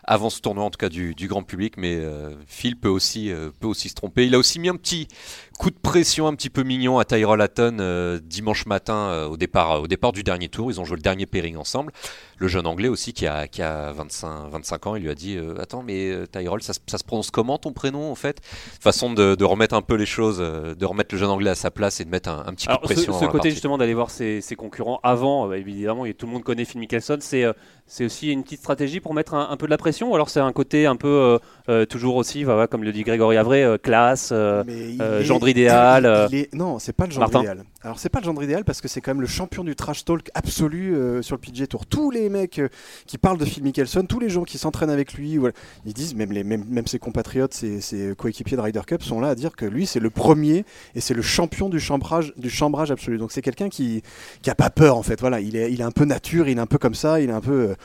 avant 0.09 0.30
ce 0.30 0.39
tournoi, 0.39 0.63
en 0.63 0.69
tout 0.69 0.77
cas 0.77 0.88
du, 0.88 1.13
grand 1.27 1.44
public, 1.44 1.73
mais 1.75 1.95
euh, 1.97 2.33
Phil 2.47 2.77
peut 2.77 2.88
aussi, 2.88 3.30
peut 3.59 3.68
aussi 3.68 3.89
se 3.89 3.94
tromper. 3.94 4.25
Il 4.25 4.33
a 4.35 4.39
aussi 4.39 4.57
mis 4.57 4.69
un 4.69 4.77
petit 4.77 5.09
coup 5.57 5.71
de 5.71 5.75
pression 5.81 6.27
un 6.27 6.36
petit 6.36 6.50
peu 6.51 6.62
mignon 6.63 7.00
à 7.00 7.06
Tyrell 7.06 7.42
Hatton 7.42 7.77
euh, 7.80 8.19
dimanche 8.24 8.65
matin 8.68 8.94
euh, 9.09 9.27
au, 9.27 9.38
départ, 9.38 9.81
au 9.81 9.88
départ 9.88 10.12
du 10.12 10.21
dernier 10.24 10.50
tour. 10.50 10.69
Ils 10.71 10.80
ont 10.80 10.86
joué 10.86 10.98
le 10.98 11.01
dernier 11.01 11.25
pairing 11.25 11.57
ensemble. 11.57 11.92
Le 12.38 12.48
jeune 12.48 12.68
anglais 12.68 12.89
aussi 12.89 13.12
qui 13.13 13.25
a, 13.25 13.48
qui 13.48 13.63
a 13.63 13.92
25, 13.94 14.50
25 14.51 14.88
ans, 14.88 14.95
il 14.95 15.01
lui 15.04 15.09
a 15.09 15.15
dit 15.15 15.36
euh, 15.36 15.56
Attends, 15.59 15.81
mais 15.81 16.12
euh, 16.12 16.27
Tyrell, 16.27 16.62
ça, 16.62 16.74
se- 16.74 16.80
ça 16.86 17.00
se 17.00 17.04
prononce 17.04 17.31
comment 17.31 17.57
ton 17.57 17.74
prénom 17.74 18.12
en 18.12 18.15
fait? 18.15 18.38
Façon 18.80 19.12
de, 19.13 19.33
de 19.33 19.44
remettre 19.44 19.74
un 19.74 19.81
peu 19.81 19.95
les 19.95 20.06
choses, 20.06 20.38
euh, 20.39 20.75
de 20.75 20.86
remettre 20.86 21.15
le 21.15 21.19
jeune 21.19 21.30
anglais 21.31 21.50
à 21.50 21.56
sa 21.56 21.71
place 21.71 22.00
et 22.00 22.06
de 22.06 22.09
mettre 22.12 22.30
un, 22.30 22.44
un 22.45 22.54
petit 22.54 22.68
coup 22.68 22.71
Alors 22.74 22.83
de 22.83 22.88
ce, 22.89 22.94
pression. 22.94 23.13
ce 23.13 23.25
côté 23.25 23.31
partie. 23.38 23.50
justement 23.51 23.80
d'aller 23.80 23.95
voir 23.95 24.12
ses, 24.12 24.42
ses 24.42 24.56
concurrents 24.56 25.00
avant, 25.01 25.50
euh, 25.50 25.54
évidemment, 25.56 26.06
et 26.06 26.13
tout 26.13 26.27
le 26.27 26.33
monde 26.33 26.44
connaît 26.44 26.65
Phil 26.65 26.80
Mickelson, 26.80 27.18
c'est 27.19 27.44
euh, 27.44 27.54
c'est 27.88 28.06
aussi 28.06 28.31
une 28.31 28.44
petite 28.44 28.59
stratégie 28.59 29.00
pour 29.00 29.13
mettre 29.15 29.33
un, 29.33 29.50
un 29.50 29.57
peu 29.57 29.65
de 29.65 29.71
la 29.71 29.77
pression 29.77 30.12
ou 30.12 30.15
alors 30.15 30.30
c'est 30.30 30.42
un 30.42 30.51
côté 30.51 30.86
un 30.86 30.98
peu 30.98 31.07
euh, 31.07 31.39
euh, 31.69 31.86
toujours 31.86 32.18
aussi, 32.18 32.44
voilà, 32.44 32.68
comme 32.68 32.83
le 32.83 32.92
dit 32.92 33.01
Grégory 33.04 33.38
Avray, 33.38 33.63
euh, 33.63 33.77
classe, 33.77 34.30
euh, 34.33 34.63
Mais 34.68 34.94
il 34.94 35.01
euh, 35.01 35.21
est- 35.21 35.24
idéal, 35.47 36.03
il- 36.03 36.07
euh. 36.07 36.41
est- 36.41 36.53
Non, 36.53 36.79
c'est 36.79 36.94
pas 36.94 37.05
le 37.05 37.11
genre 37.11 37.21
Martin 37.21 37.39
idéal. 37.41 37.63
Alors 37.81 37.99
c'est 37.99 38.09
pas 38.09 38.19
le 38.19 38.25
genre 38.25 38.44
idéal 38.44 38.63
parce 38.65 38.81
que 38.81 38.88
c'est 38.88 39.01
quand 39.01 39.11
même 39.11 39.21
le 39.21 39.27
champion 39.27 39.63
du 39.63 39.75
trash 39.75 40.03
talk 40.05 40.29
absolu 40.33 40.95
euh, 40.95 41.21
sur 41.21 41.35
le 41.35 41.41
PGA 41.41 41.67
Tour. 41.67 41.85
Tous 41.85 42.11
les 42.11 42.29
mecs 42.29 42.59
euh, 42.59 42.69
qui 43.05 43.17
parlent 43.17 43.38
de 43.38 43.45
Phil 43.45 43.63
Mickelson, 43.63 44.03
tous 44.03 44.19
les 44.19 44.29
gens 44.29 44.44
qui 44.44 44.57
s'entraînent 44.57 44.89
avec 44.89 45.13
lui, 45.13 45.38
voilà, 45.38 45.53
ils 45.85 45.94
disent 45.94 46.15
même 46.15 46.31
les 46.31 46.44
même, 46.44 46.65
même 46.67 46.88
ses 46.88 46.99
compatriotes, 46.99 47.53
ses, 47.53 47.81
ses 47.81 48.13
coéquipiers 48.17 48.57
de 48.57 48.61
Ryder 48.61 48.81
Cup 48.85 49.03
sont 49.03 49.19
là 49.21 49.29
à 49.29 49.35
dire 49.35 49.55
que 49.55 49.65
lui 49.65 49.85
c'est 49.85 49.99
le 49.99 50.09
premier 50.09 50.65
et 50.95 51.01
c'est 51.01 51.13
le 51.13 51.21
champion 51.21 51.69
du 51.69 51.79
chambrage 51.79 52.33
du 52.38 52.49
chambrage 52.49 52.91
absolu. 52.91 53.17
Donc 53.17 53.31
c'est 53.31 53.41
quelqu'un 53.41 53.69
qui 53.69 54.03
qui 54.41 54.49
a 54.49 54.55
pas 54.55 54.69
peur 54.69 54.97
en 54.97 55.03
fait. 55.03 55.19
Voilà, 55.19 55.39
il 55.39 55.55
est 55.55 55.71
il 55.71 55.79
est 55.81 55.83
un 55.85 55.91
peu 55.91 56.05
nature, 56.05 56.47
il 56.49 56.57
est 56.57 56.61
un 56.61 56.65
peu 56.67 56.77
comme 56.77 56.95
ça, 56.95 57.19
il 57.21 57.29
est 57.29 57.33
un 57.33 57.41
peu 57.41 57.69
euh, 57.69 57.75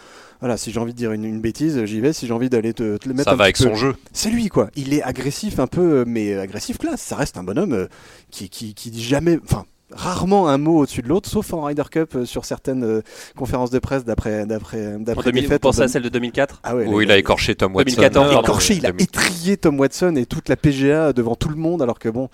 voilà, 0.42 0.56
si 0.56 0.72
j'ai 0.72 0.80
envie 0.80 0.92
de 0.92 0.98
dire 0.98 1.12
une, 1.12 1.24
une 1.24 1.40
bêtise, 1.40 1.84
j'y 1.84 2.00
vais. 2.00 2.12
Si 2.12 2.26
j'ai 2.26 2.32
envie 2.32 2.50
d'aller 2.50 2.74
te, 2.74 2.96
te 2.96 3.08
le 3.08 3.14
mettre 3.14 3.28
Ça 3.30 3.34
un 3.34 3.36
va 3.38 3.44
avec 3.44 3.56
peu- 3.56 3.62
son 3.64 3.76
jeu. 3.76 3.94
c'est 4.12 4.28
lui 4.28 4.48
quoi. 4.48 4.70
Il 4.74 4.92
est 4.92 5.00
agressif 5.02 5.60
un 5.60 5.68
peu, 5.68 6.00
euh, 6.00 6.04
mais 6.06 6.34
agressif 6.34 6.78
classe. 6.78 7.00
Ça 7.00 7.14
reste 7.14 7.36
un 7.38 7.44
bonhomme 7.44 7.72
euh, 7.72 7.86
qui, 8.32 8.48
qui, 8.48 8.74
qui 8.74 8.90
dit 8.90 9.04
jamais, 9.04 9.38
enfin 9.44 9.64
rarement 9.94 10.48
un 10.48 10.58
mot 10.58 10.78
au-dessus 10.80 11.02
de 11.02 11.08
l'autre, 11.08 11.28
sauf 11.28 11.52
en 11.52 11.62
Ryder 11.62 11.82
Cup 11.90 12.14
euh, 12.14 12.24
sur 12.24 12.44
certaines 12.44 12.84
euh, 12.84 13.02
conférences 13.36 13.70
de 13.70 13.78
presse 13.78 14.04
d'après 14.04 14.46
d'après 14.46 14.94
en 14.96 15.00
d'après 15.00 15.24
2000, 15.30 15.42
des 15.42 15.46
vous 15.46 15.52
fêtes. 15.52 15.62
pensez 15.62 15.80
en 15.80 15.84
à 15.84 15.88
celle 15.88 16.02
de 16.02 16.08
2004 16.08 16.60
Ah 16.62 16.76
ouais, 16.76 16.86
Où 16.86 17.00
il 17.00 17.10
a 17.10 17.16
écorché 17.18 17.54
Tom 17.54 17.74
Watson. 17.74 17.94
2014, 17.96 18.28
il 18.32 18.36
a 18.36 18.40
écorché, 18.40 18.74
il 18.74 18.86
a 18.86 18.90
2000. 18.90 19.02
étrié 19.04 19.56
Tom 19.56 19.78
Watson 19.80 20.14
et 20.16 20.26
toute 20.26 20.48
la 20.48 20.56
PGA 20.56 21.12
devant 21.12 21.34
tout 21.34 21.48
le 21.48 21.56
monde, 21.56 21.82
alors 21.82 21.98
que 21.98 22.08
bon, 22.08 22.28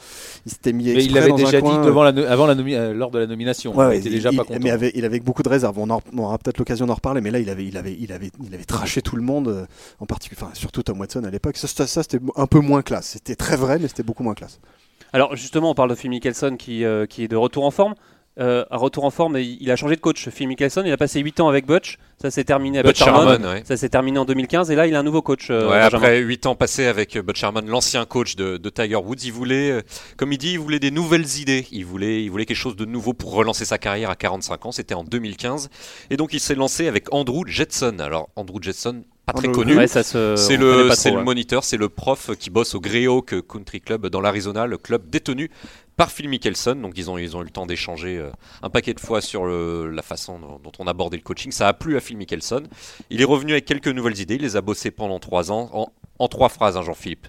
il 0.47 0.53
s'était 0.53 0.73
mis 0.73 0.85
Mais 0.85 1.05
il 1.05 1.13
l'avait 1.13 1.33
déjà 1.33 1.61
dit 1.61 1.77
devant 1.85 2.03
la 2.03 2.13
no- 2.13 2.25
avant 2.25 2.47
la 2.47 2.55
nomi- 2.55 2.75
euh, 2.75 2.95
lors 2.95 3.11
de 3.11 3.19
la 3.19 3.27
nomination. 3.27 3.77
Ouais, 3.77 3.97
il 3.97 4.01
était 4.01 4.09
il- 4.09 4.13
déjà 4.15 4.31
il- 4.31 4.37
pas 4.37 4.45
content. 4.45 4.59
Mais 4.63 4.71
avait- 4.71 4.93
il 4.95 5.05
avait 5.05 5.21
beaucoup 5.21 5.43
de 5.43 5.49
réserve. 5.49 5.79
On, 5.79 5.91
en- 5.91 6.01
on 6.17 6.19
aura 6.25 6.39
peut-être 6.39 6.59
l'occasion 6.59 6.87
d'en 6.87 6.95
reparler, 6.95 7.21
mais 7.21 7.31
là, 7.31 7.39
il 7.39 7.51
avait, 7.51 7.65
il 7.67 7.77
avait, 7.77 7.97
il 7.99 8.13
avait, 8.13 8.31
il 8.47 8.55
avait 8.55 8.65
traché 8.65 9.03
tout 9.03 9.17
le 9.17 9.23
monde, 9.23 9.49
euh, 9.49 9.65
en 10.01 10.07
particulier, 10.07 10.41
enfin, 10.43 10.51
surtout 10.55 10.83
Tom 10.83 11.01
Watson 11.01 11.25
à 11.25 11.31
l'époque. 11.31 11.57
Ça, 11.57 11.67
ça, 11.69 11.87
ça, 11.87 12.03
c'était 12.03 12.21
un 12.37 12.47
peu 12.47 12.61
moins 12.61 12.83
classe. 12.83 13.07
C'était 13.15 13.35
très 13.37 13.57
vrai, 13.57 13.79
mais 13.81 13.89
c'était 13.89 14.03
beaucoup 14.03 14.23
moins 14.23 14.35
classe. 14.35 14.61
Alors 15.13 15.37
justement, 15.37 15.71
on 15.71 15.75
parle 15.75 15.91
de 15.91 15.95
Phil 15.95 16.11
Mickelson 16.11 16.57
qui, 16.57 16.85
euh, 16.85 17.07
qui 17.07 17.25
est 17.25 17.29
de 17.29 17.37
retour 17.37 17.65
en 17.65 17.71
forme. 17.71 17.95
Euh, 18.39 18.65
un 18.71 18.77
retour 18.77 19.05
en 19.05 19.11
forme, 19.11 19.37
il, 19.39 19.59
il 19.61 19.71
a 19.71 19.77
changé 19.77 19.97
de 19.97 20.01
coach. 20.01 20.29
Phil 20.29 20.47
Mickelson, 20.49 20.83
il 20.87 20.93
a 20.93 20.97
passé 20.97 21.21
8 21.21 21.41
ans 21.41 21.49
avec 21.49 21.67
Butch. 21.67 21.99
Ça 22.23 22.31
s'est 22.31 22.45
terminé 22.45 22.79
à 22.79 22.83
Butch 22.83 22.99
Butch 23.01 23.09
Harmon. 23.09 23.31
Harmon, 23.31 23.49
ouais. 23.49 23.63
Ça 23.65 23.77
s'est 23.77 23.89
terminé 23.89 24.19
en 24.19 24.25
2015 24.25 24.71
et 24.71 24.77
là, 24.77 24.87
il 24.87 24.95
a 24.95 25.01
un 25.01 25.03
nouveau 25.03 25.23
coach. 25.23 25.49
euh, 25.51 25.69
Ouais, 25.71 25.79
après 25.81 26.19
8 26.19 26.47
ans 26.47 26.55
passés 26.55 26.87
avec 26.87 27.17
Butch 27.19 27.43
Harmon, 27.43 27.63
l'ancien 27.67 28.05
coach 28.05 28.37
de, 28.37 28.57
de 28.57 28.71
Tiger 28.71 28.97
Woods, 28.97 29.19
il 29.25 29.33
voulait, 29.33 29.71
euh, 29.71 29.83
comme 30.17 30.33
il 30.33 30.39
dit, 30.39 30.53
il 30.53 30.59
voulait 30.59 30.79
des 30.81 30.91
nouvelles 30.91 31.39
idées. 31.41 31.67
Il 31.73 31.85
voulait, 31.85 32.23
il 32.23 32.29
voulait 32.31 32.47
quelque 32.47 32.57
chose 32.57 32.77
de 32.77 32.85
nouveau 32.85 33.13
pour 33.13 33.33
relancer 33.35 33.65
sa 33.65 33.79
carrière 33.79 34.11
à 34.11 34.17
45 34.17 34.67
ans. 34.67 34.73
C'était 34.73 34.95
en 34.95 35.05
2015. 35.05 35.69
Et 36.11 36.17
donc 36.17 36.33
il 36.33 36.41
s'est 36.41 36.55
lancé 36.55 36.87
avec 36.89 37.13
Andrew 37.13 37.45
Jetson. 37.47 37.97
Alors 38.01 38.29
Andrew 38.37 38.59
Jetson, 38.63 39.03
pas 39.27 39.33
très 39.33 39.49
connu. 39.51 39.77
Ouais, 39.77 39.87
ça 39.89 40.03
se- 40.03 40.35
C'est 40.37 40.57
le, 40.57 40.89
pas 40.89 40.97
c'est 40.97 41.09
trop, 41.11 41.17
le 41.17 41.21
ouais. 41.23 41.25
moniteur, 41.25 41.65
c'est 41.65 41.77
le 41.77 41.89
prof 41.89 42.31
qui 42.39 42.51
bosse 42.51 42.75
au 42.75 42.81
Greyhawk 42.81 43.47
Country 43.47 43.81
Club 43.81 44.07
dans 44.09 44.21
l'Arizona, 44.21 44.67
le 44.67 44.79
club 44.79 45.11
détenu 45.11 45.51
par 45.99 46.11
Phil 46.11 46.29
Mickelson. 46.31 46.77
Donc 46.77 46.95
ils 46.97 47.11
ont, 47.11 47.19
ils 47.19 47.37
ont 47.37 47.43
eu 47.43 47.45
le 47.45 47.51
temps 47.51 47.67
d'échanger 47.67 48.17
euh, 48.17 48.31
un 48.63 48.71
paquet 48.71 48.95
de 48.95 49.01
fois 49.01 49.21
sur 49.21 49.45
le- 49.45 49.91
la 49.91 50.01
façon 50.03 50.39
dont, 50.39 50.59
dont 50.63 50.73
on 50.79 50.87
abordait 50.87 51.19
le 51.19 51.23
coaching. 51.23 51.53
Ça 51.53 51.69
a 51.69 51.75
plu 51.75 51.99
à 51.99 52.01
Phil 52.01 52.17
Mickelson. 52.17 52.63
Il 53.11 53.21
est 53.21 53.25
revenu 53.27 53.53
avec 53.53 53.67
quelques 53.67 53.89
nouvelles 53.89 54.19
idées. 54.19 54.37
Il 54.37 54.43
les 54.43 54.57
a 54.57 54.63
bossées 54.63 54.91
pendant 54.91 55.19
trois 55.19 55.53
ans, 55.53 55.69
en, 55.75 55.93
en 56.19 56.29
trois 56.29 56.49
phrases, 56.49 56.77
hein, 56.79 56.83
Jean-Philippe. 56.83 57.27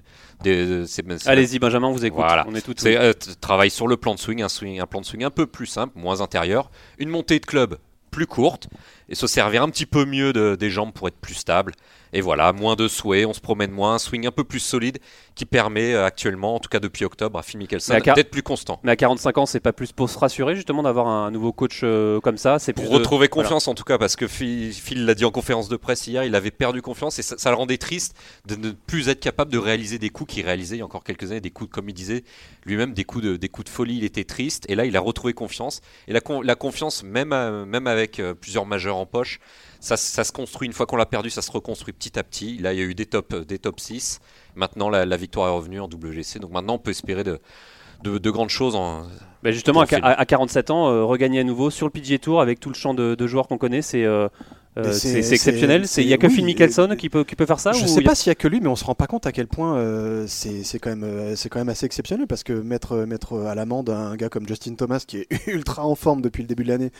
C'est- 0.87 1.27
Allez-y, 1.27 1.59
Benjamin, 1.59 1.87
on 1.87 1.91
vous 1.91 2.05
écoute. 2.05 2.21
Voilà. 2.25 2.45
On 2.47 2.55
est 2.55 2.61
tout 2.61 2.73
c'est 2.77 2.95
euh, 2.95 3.11
travail 3.41 3.69
sur 3.69 3.87
le 3.87 3.97
plan 3.97 4.15
de 4.15 4.19
swing, 4.19 4.41
un 4.41 4.47
swing, 4.49 4.79
un 4.79 4.85
plan 4.87 5.01
de 5.01 5.05
swing 5.05 5.23
un 5.25 5.29
peu 5.31 5.45
plus 5.47 5.65
simple, 5.65 5.99
moins 5.99 6.21
intérieur, 6.21 6.71
une 6.97 7.09
montée 7.09 7.39
de 7.39 7.45
club 7.45 7.77
plus 8.11 8.25
courte 8.25 8.69
et 9.09 9.15
se 9.15 9.27
servir 9.27 9.63
un 9.63 9.69
petit 9.69 9.85
peu 9.85 10.05
mieux 10.05 10.33
de- 10.33 10.55
des 10.55 10.69
jambes 10.69 10.93
pour 10.93 11.07
être 11.07 11.17
plus 11.19 11.33
stable. 11.35 11.73
Et 12.11 12.21
voilà, 12.21 12.53
moins 12.53 12.75
de 12.75 12.87
sway, 12.87 13.23
on 13.25 13.33
se 13.33 13.39
promène 13.39 13.69
moins, 13.69 13.93
un 13.95 13.99
swing 13.99 14.25
un 14.25 14.31
peu 14.31 14.43
plus 14.43 14.59
solide 14.59 14.97
qui 15.35 15.45
permet 15.45 15.93
euh, 15.93 16.05
actuellement, 16.05 16.55
en 16.55 16.59
tout 16.59 16.67
cas 16.69 16.79
depuis 16.79 17.05
octobre, 17.05 17.37
à 17.37 17.43
Phil 17.43 17.59
Mickelson 17.59 17.93
d'être 18.15 18.31
plus 18.31 18.41
constant. 18.41 18.79
Mais 18.83 18.91
à 18.91 18.95
45 18.95 19.37
ans, 19.37 19.45
c'est 19.45 19.59
pas 19.59 19.73
plus 19.73 19.91
pour 19.91 20.09
se 20.09 20.17
rassurer 20.17 20.55
justement 20.55 20.81
d'avoir 20.81 21.05
un 21.07 21.29
nouveau 21.29 21.53
coach 21.53 21.81
euh, 21.83 22.19
comme 22.19 22.37
ça. 22.37 22.57
C'est 22.57 22.73
Pour 22.73 22.85
plus 22.85 22.89
de- 22.91 22.95
retrouver 22.97 23.27
voilà. 23.31 23.43
confiance 23.47 23.67
en 23.67 23.75
tout 23.75 23.83
cas, 23.83 23.99
parce 23.99 24.15
que 24.15 24.27
Phil 24.27 25.05
l'a 25.05 25.13
dit 25.13 25.23
en 25.25 25.29
conférence 25.31 25.69
de 25.69 25.75
presse 25.77 26.07
hier, 26.07 26.23
il 26.23 26.33
avait 26.35 26.49
perdu 26.51 26.81
confiance 26.81 27.19
et 27.19 27.21
ça, 27.21 27.37
ça 27.37 27.51
le 27.51 27.55
rendait 27.57 27.77
triste 27.77 28.15
de 28.47 28.55
ne 28.55 28.71
plus 28.71 29.07
être 29.09 29.19
capable 29.19 29.51
de 29.51 29.57
réaliser 29.59 29.99
des 29.99 30.09
coups 30.09 30.33
qu'il 30.33 30.45
réalisait 30.45 30.77
il 30.77 30.79
y 30.79 30.81
a 30.81 30.85
encore 30.85 31.03
quelques 31.03 31.29
années, 31.31 31.41
des 31.41 31.51
coups, 31.51 31.69
comme 31.71 31.89
il 31.89 31.93
disait 31.93 32.23
lui-même, 32.65 32.93
des 32.93 33.03
coups 33.03 33.23
de, 33.23 33.37
des 33.37 33.49
coups 33.49 33.65
de 33.65 33.69
folie, 33.69 33.97
il 33.97 34.03
était 34.03 34.23
triste 34.23 34.65
et 34.67 34.73
là 34.75 34.85
il 34.85 34.97
a 34.97 34.99
retrouvé 34.99 35.33
confiance. 35.33 35.81
Et 36.07 36.13
la, 36.13 36.21
con- 36.21 36.41
la 36.41 36.55
confiance, 36.55 37.03
même, 37.03 37.33
euh, 37.33 37.65
même 37.65 37.85
avec 37.85 38.19
euh, 38.19 38.33
plusieurs 38.33 38.65
majeurs 38.65 38.97
en 38.99 39.05
poche, 39.05 39.39
ça, 39.79 39.97
ça 39.97 40.23
se 40.23 40.31
construit 40.31 40.67
une 40.67 40.73
fois 40.73 40.85
qu'on 40.85 40.97
l'a 40.97 41.05
perdu, 41.05 41.29
ça 41.29 41.41
se 41.41 41.51
reconstruit 41.51 41.93
petit 41.93 42.19
à 42.19 42.23
petit. 42.23 42.57
Là 42.59 42.73
il 42.73 42.79
y 42.79 42.81
a 42.81 42.85
eu 42.85 42.93
des 42.95 43.05
top, 43.05 43.35
des 43.35 43.59
top 43.59 43.79
6, 43.79 44.19
maintenant 44.55 44.89
la, 44.89 45.05
la 45.05 45.17
victoire 45.17 45.47
est 45.49 45.55
revenue 45.55 45.79
en 45.79 45.87
WGC, 45.87 46.39
donc 46.39 46.51
maintenant 46.51 46.75
on 46.75 46.79
peut 46.79 46.91
espérer 46.91 47.23
de, 47.23 47.39
de, 48.03 48.17
de 48.17 48.31
grandes 48.31 48.49
choses 48.49 48.75
en, 48.75 49.03
Bah, 49.43 49.51
justement, 49.51 49.81
à 49.81 50.25
47 50.25 50.69
ans, 50.69 50.89
euh, 50.89 51.03
regagner 51.05 51.39
à 51.39 51.43
nouveau 51.43 51.69
sur 51.69 51.85
le 51.87 51.91
PGA 51.91 52.17
Tour 52.19 52.41
avec 52.41 52.59
tout 52.59 52.69
le 52.69 52.75
champ 52.75 52.93
de, 52.93 53.15
de 53.15 53.27
joueurs 53.27 53.47
qu'on 53.47 53.57
connaît, 53.57 53.81
c'est 53.81 54.03
euh, 54.03 54.27
Euh, 54.77 54.93
c'est 54.93 55.17
exceptionnel. 55.33 55.85
Il 55.97 56.03
y 56.07 56.13
a 56.13 56.17
que 56.17 56.27
oui, 56.27 56.33
Phil 56.35 56.45
Mickelson 56.45 56.95
qui 56.97 57.09
peut, 57.09 57.23
qui 57.23 57.35
peut 57.35 57.47
faire 57.47 57.59
ça 57.59 57.71
Je 57.71 57.83
ou 57.83 57.87
sais 57.87 57.99
a- 57.99 58.03
pas 58.03 58.15
s'il 58.15 58.27
y 58.29 58.31
a 58.31 58.35
que 58.35 58.47
lui, 58.47 58.61
mais 58.61 58.67
on 58.67 58.75
se 58.75 58.85
rend 58.85 58.93
pas 58.95 59.07
compte 59.07 59.25
à 59.25 59.31
quel 59.31 59.47
point 59.47 59.75
euh, 59.77 60.25
c'est 60.27 60.63
c'est 60.63 60.77
quand 60.79 60.91
même 60.91 61.03
euh, 61.03 61.35
c'est 61.35 61.49
quand 61.49 61.59
même 61.59 61.69
assez 61.69 61.85
exceptionnel 61.87 62.27
parce 62.27 62.43
que 62.43 62.53
mettre 62.53 62.95
mettre 63.05 63.39
à 63.39 63.55
l'amende 63.55 63.89
un 63.89 64.15
gars 64.15 64.29
comme 64.29 64.47
Justin 64.47 64.75
Thomas 64.75 65.03
qui 65.05 65.17
est 65.17 65.27
ultra 65.47 65.83
en 65.85 65.95
forme 65.95 66.21
depuis 66.21 66.43
le 66.43 66.47
début 66.47 66.63
de 66.63 66.69
l'année 66.69 66.91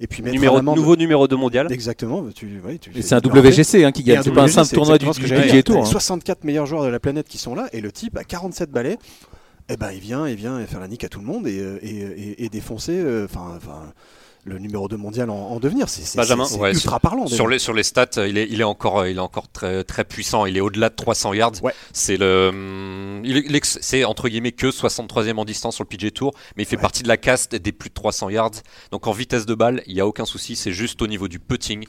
et 0.00 0.06
puis 0.06 0.22
mettre 0.22 0.34
à 0.34 0.38
numéro, 0.38 0.56
l'amende 0.56 0.76
nouveau 0.76 0.96
numéro 0.96 1.26
2 1.28 1.36
mondial. 1.36 1.70
exactement, 1.72 2.24
tu, 2.34 2.60
ouais, 2.64 2.78
tu 2.78 2.92
c'est 3.02 3.14
un 3.14 3.18
WGC 3.18 3.84
hein, 3.84 3.92
qui 3.92 4.04
gagne. 4.04 4.22
C'est 4.22 4.30
pas 4.30 4.44
un 4.44 4.48
simple 4.48 4.72
tournoi 4.74 4.96
du, 4.96 5.06
du 5.10 5.26
j'allais 5.26 5.48
PGA. 5.48 5.62
Tour. 5.64 5.74
T'as 5.74 5.80
hein. 5.80 5.84
les 5.84 5.90
64 5.90 6.44
meilleurs 6.44 6.66
joueurs 6.66 6.84
de 6.84 6.88
la 6.88 7.00
planète 7.00 7.26
qui 7.28 7.36
sont 7.38 7.54
là 7.56 7.68
et 7.72 7.80
le 7.80 7.90
type 7.92 8.16
à 8.16 8.22
47 8.24 8.70
balais. 8.70 8.96
Et 9.68 9.76
ben 9.76 9.90
il 9.92 10.00
vient, 10.00 10.26
il 10.26 10.36
vient 10.36 10.64
faire 10.66 10.80
la 10.80 10.88
nique 10.88 11.04
à 11.04 11.08
tout 11.10 11.18
le 11.20 11.26
monde 11.26 11.46
et, 11.46 11.58
et, 11.82 11.96
et- 11.98 12.44
et 12.44 12.48
défoncer 12.48 13.04
enfin 13.24 13.58
le 14.48 14.58
numéro 14.58 14.88
2 14.88 14.96
mondial 14.96 15.30
en, 15.30 15.34
en 15.36 15.60
devenir. 15.60 15.88
C'est 15.88 16.16
Benjamin. 16.16 16.46
Ouais, 16.58 16.72
ultra 16.72 16.98
parlant. 17.00 17.26
Sur 17.26 17.46
les, 17.48 17.58
sur 17.58 17.72
les 17.74 17.82
stats, 17.82 18.06
euh, 18.18 18.28
il 18.28 18.38
est, 18.38 18.48
il 18.50 18.60
est 18.60 18.64
encore, 18.64 19.00
euh, 19.00 19.10
il 19.10 19.16
est 19.16 19.20
encore 19.20 19.48
très, 19.50 19.84
très 19.84 20.04
puissant. 20.04 20.46
Il 20.46 20.56
est 20.56 20.60
au-delà 20.60 20.88
de 20.88 20.94
300 20.94 21.34
yards. 21.34 21.52
Ouais. 21.62 21.72
C'est 21.92 22.16
le, 22.16 22.50
entre 24.06 24.28
guillemets 24.28 24.52
que 24.52 24.68
63e 24.68 25.36
en 25.36 25.44
distance 25.44 25.76
sur 25.76 25.84
le 25.84 25.88
PG 25.88 26.10
Tour, 26.12 26.32
mais 26.56 26.62
il 26.62 26.66
fait 26.66 26.76
Ouais. 26.76 26.82
partie 26.82 27.02
de 27.02 27.08
la 27.08 27.16
caste 27.16 27.54
des 27.54 27.72
plus 27.72 27.88
de 27.90 27.94
300 27.94 28.30
yards. 28.30 28.50
Donc 28.92 29.06
en 29.06 29.12
vitesse 29.12 29.46
de 29.46 29.54
balle, 29.54 29.82
il 29.86 29.94
n'y 29.94 30.00
a 30.00 30.06
aucun 30.06 30.24
souci. 30.24 30.56
C'est 30.56 30.72
juste 30.72 31.02
au 31.02 31.06
niveau 31.06 31.28
du 31.28 31.38
putting. 31.38 31.86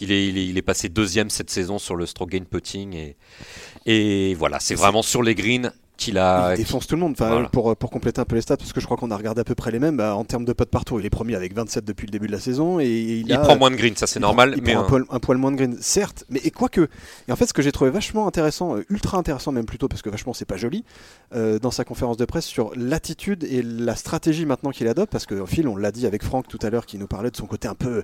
Il 0.00 0.10
est, 0.10 0.26
il 0.26 0.38
est, 0.38 0.46
il 0.46 0.56
est 0.58 0.62
passé 0.62 0.88
deuxième 0.88 1.28
cette 1.30 1.50
saison 1.50 1.78
sur 1.78 1.96
le 1.96 2.06
stroke 2.06 2.30
gain 2.30 2.44
putting 2.50 2.94
et, 2.94 3.16
et 3.84 4.34
voilà, 4.34 4.58
c'est 4.58 4.74
vraiment 4.74 5.02
sur 5.02 5.22
les 5.22 5.34
greens 5.34 5.70
qu'il 6.04 6.18
a. 6.18 6.54
il 6.54 6.58
défonce 6.58 6.86
tout 6.86 6.94
le 6.94 7.00
monde. 7.00 7.12
Enfin, 7.12 7.28
Voilà. 7.30 7.48
pour, 7.48 7.76
pour 7.76 7.90
compléter 7.90 8.20
un 8.20 8.24
peu 8.24 8.34
les 8.36 8.42
stats, 8.42 8.56
parce 8.56 8.72
que 8.72 8.80
je 8.80 8.84
crois 8.86 8.96
qu'on 8.96 9.10
a 9.10 9.16
regardé 9.16 9.40
à 9.40 9.44
peu 9.44 9.54
près 9.54 9.70
les 9.70 9.78
mêmes, 9.78 9.96
bah, 9.96 10.14
en 10.16 10.24
termes 10.24 10.44
de 10.44 10.52
potes 10.52 10.70
partout, 10.70 10.98
il 11.00 11.06
est 11.06 11.10
premier 11.10 11.34
avec 11.34 11.54
27 11.54 11.84
depuis 11.84 12.06
le 12.06 12.10
début 12.12 12.26
de 12.26 12.32
la 12.32 12.40
saison. 12.40 12.80
Et 12.80 12.86
il, 12.88 13.26
Il 13.28 13.32
a- 13.32 13.38
prend 13.38 13.56
moins 13.56 13.70
de 13.70 13.76
greens, 13.76 13.96
ça 13.96 14.06
c'est 14.06 14.20
normal. 14.20 14.50
prend- 14.50 14.58
il 14.58 14.62
mais 14.64 14.72
prend 14.74 14.82
un, 14.82 14.88
poil, 14.88 15.04
un 15.10 15.18
poil 15.20 15.38
moins 15.38 15.50
de 15.52 15.56
green, 15.56 15.76
certes, 15.80 16.24
mais 16.30 16.40
et 16.44 16.50
quoique. 16.50 16.88
Et 17.28 17.32
en 17.32 17.36
fait, 17.36 17.46
ce 17.46 17.52
que 17.54 17.62
j'ai 17.62 17.72
trouvé 17.72 17.90
vachement 17.90 18.26
intéressant, 18.26 18.76
euh, 18.76 18.84
ultra 18.90 19.18
intéressant 19.18 19.52
même 19.52 19.66
plutôt, 19.66 19.88
parce 19.88 20.02
que 20.02 20.10
vachement 20.10 20.32
c'est 20.32 20.44
pas 20.44 20.56
joli, 20.56 20.84
euh, 21.34 21.58
dans 21.58 21.70
sa 21.70 21.84
conférence 21.84 22.16
de 22.16 22.24
presse 22.24 22.44
sur 22.46 22.72
l'attitude 22.76 23.44
et 23.44 23.62
la 23.62 23.96
stratégie 23.96 24.46
maintenant 24.46 24.70
qu'il 24.70 24.88
adopte, 24.88 25.12
parce 25.12 25.26
que 25.26 25.44
Phil, 25.46 25.68
on 25.68 25.76
l'a 25.76 25.92
dit 25.92 26.06
avec 26.06 26.22
Franck 26.22 26.48
tout 26.48 26.58
à 26.62 26.70
l'heure, 26.70 26.86
qui 26.86 26.98
nous 26.98 27.06
parlait 27.06 27.30
de 27.30 27.36
son 27.36 27.46
côté 27.46 27.68
un 27.68 27.74
peu 27.74 28.02